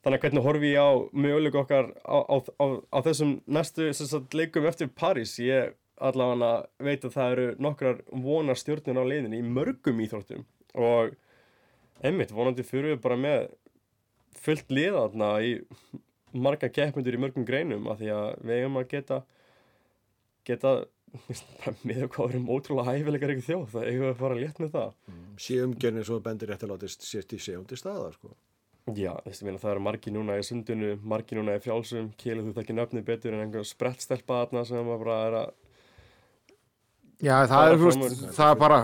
Þannig 0.02 0.18
að 0.18 0.24
hvernig 0.26 0.46
horfi 0.46 0.72
ég 0.72 0.82
á 0.82 0.92
möguleik 1.14 1.58
okkar 1.62 1.92
á, 2.02 2.18
á, 2.26 2.36
á, 2.42 2.66
á 2.90 3.00
þessum 3.06 3.36
næstu 3.46 3.90
sagt, 3.94 4.34
leikum 4.34 4.66
eftir 4.66 4.90
París 4.90 5.36
ég 5.42 5.76
allavega 6.02 6.66
veit 6.82 7.04
að 7.06 7.14
það 7.14 7.32
eru 7.36 7.48
nokkrar 7.62 8.00
vonar 8.10 8.58
stjórnun 8.58 9.02
á 9.02 9.06
leiðinni 9.06 9.42
í 9.42 9.46
mörgum 9.46 10.02
íþróttum. 10.02 10.46
Og 10.74 11.14
einmitt 12.02 12.34
vonandi 12.34 12.66
fyrir 12.66 12.96
við 12.96 13.04
bara 13.04 13.20
með 13.22 13.52
fullt 14.42 14.74
liða 14.74 15.06
þarna 15.06 15.30
í 15.46 15.54
marga 16.32 16.72
keppmyndur 16.72 17.18
í 17.18 17.22
mörgum 17.22 17.46
greinum 17.46 17.90
af 17.92 18.02
því 18.02 18.10
að 18.16 18.28
við 18.42 18.58
eigum 18.58 18.82
að 18.82 18.90
geta 18.96 19.22
geta 20.48 20.74
með 21.88 22.06
hvað 22.14 22.28
við 22.28 22.36
erum 22.36 22.52
ótrúlega 22.54 22.94
hæfilegar 22.94 23.34
ekki 23.34 23.48
þjóð 23.50 23.66
það 23.74 23.88
eigum 23.89 24.06
við 24.06 24.12
að 24.12 24.22
fara 24.22 24.39
létt 24.39 24.62
með 24.64 24.72
það 24.78 24.94
Sé 25.42 25.58
umgjörni 25.66 26.06
svo 26.08 26.22
bendir 26.24 26.52
rétt 26.52 26.64
að 26.66 26.74
látist 26.76 27.06
sést 27.08 27.36
í 27.36 27.39
séum 27.42 27.66
til 27.68 27.80
staðar 27.80 28.16
sko. 28.16 28.34
Já, 28.98 29.14
þessi 29.26 29.46
meina 29.46 29.62
það 29.62 29.72
eru 29.76 29.84
margi 29.86 30.12
núna 30.14 30.38
í 30.42 30.46
sundinu 30.46 30.96
margi 31.06 31.38
núna 31.38 31.56
í 31.58 31.62
frjálsum, 31.62 32.12
kélur 32.18 32.48
þú 32.48 32.54
þekki 32.58 32.76
nöfni 32.76 33.04
betur 33.06 33.36
en 33.36 33.44
einhver 33.46 33.68
sprettstelpa 33.68 34.39
þarna 34.42 34.64
sem 34.68 34.89
bara 34.89 35.18
er 35.28 35.38
að 35.42 35.52
Já, 37.22 37.36
það, 37.46 37.64
er, 37.70 37.76
veist, 37.78 38.22
það 38.34 38.52
er 38.52 38.60
bara 38.64 38.78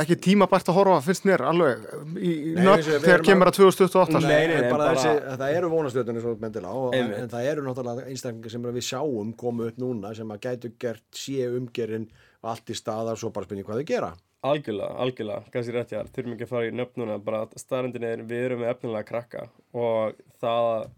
ekki 0.00 0.16
tímabært 0.24 0.70
að 0.72 0.76
horfa 0.78 1.00
finnst 1.04 1.26
mér 1.28 1.42
alveg 1.44 1.82
í 2.16 2.32
nöpp 2.56 2.86
þegar 2.88 3.24
kemur 3.26 3.50
að 3.50 3.58
2028 3.58 4.22
Nei, 4.24 4.46
nei, 4.48 4.70
bara 4.72 4.86
þessi, 4.94 5.12
það 5.42 5.56
eru 5.58 5.70
vonastöðunir 5.74 6.24
svo 6.24 6.32
myndilega 6.40 6.72
og 6.86 6.96
en 6.96 7.28
það 7.34 7.48
eru 7.50 7.66
náttúrulega 7.66 8.06
einstaklingar 8.08 8.54
sem 8.54 8.68
við 8.78 8.86
sjáum 8.88 9.34
komu 9.44 9.68
upp 9.68 9.82
núna 9.82 10.14
sem 10.16 10.32
að 10.32 10.40
gætu 10.46 10.72
gert 10.80 11.04
sé 11.20 11.50
umgerinn 11.52 12.08
allt 12.40 12.72
í 12.72 12.78
staðar 12.80 13.20
svo 13.20 13.28
bara 13.34 13.46
spynni 13.50 13.66
hvað 13.66 13.82
þau 13.82 13.90
gera. 13.92 14.10
Algjörlega, 14.42 14.96
algjörlega, 15.04 15.52
kannski 15.54 15.76
rétt 15.76 15.92
ég 15.94 16.00
að 16.00 16.10
þurfum 16.16 16.32
ekki 16.34 16.48
að 16.48 16.52
fara 16.56 16.70
í 16.72 16.74
nöpp 16.74 16.96
núna 16.98 17.20
bara 17.22 17.44
staðrindin 17.60 18.08
er 18.08 18.24
við 18.26 18.48
erum 18.48 18.64
með 18.64 18.72
efnilega 18.72 19.06
krakka 19.12 19.44
og 19.76 20.16
það 20.42 20.88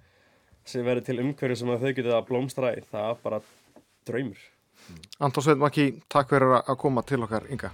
sem 0.65 0.87
verður 0.87 1.11
til 1.11 1.21
umhverju 1.27 1.59
sem 1.61 1.75
þau 1.75 1.91
getur 1.91 2.15
að 2.17 2.27
blómstra 2.31 2.71
í 2.79 2.81
það 2.89 3.19
bara 3.27 3.43
draumur. 4.09 4.41
Anton 5.21 5.47
Sveitmarki, 5.47 5.91
takk 6.09 6.35
fyrir 6.35 6.59
að 6.61 6.81
koma 6.81 7.05
til 7.07 7.23
okkar 7.25 7.47
Inga. 7.51 7.71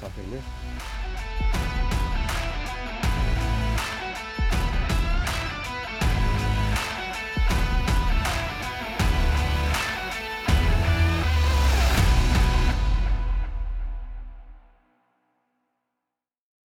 Takk 0.00 0.16
fyrir 0.16 0.34
mér 0.36 0.99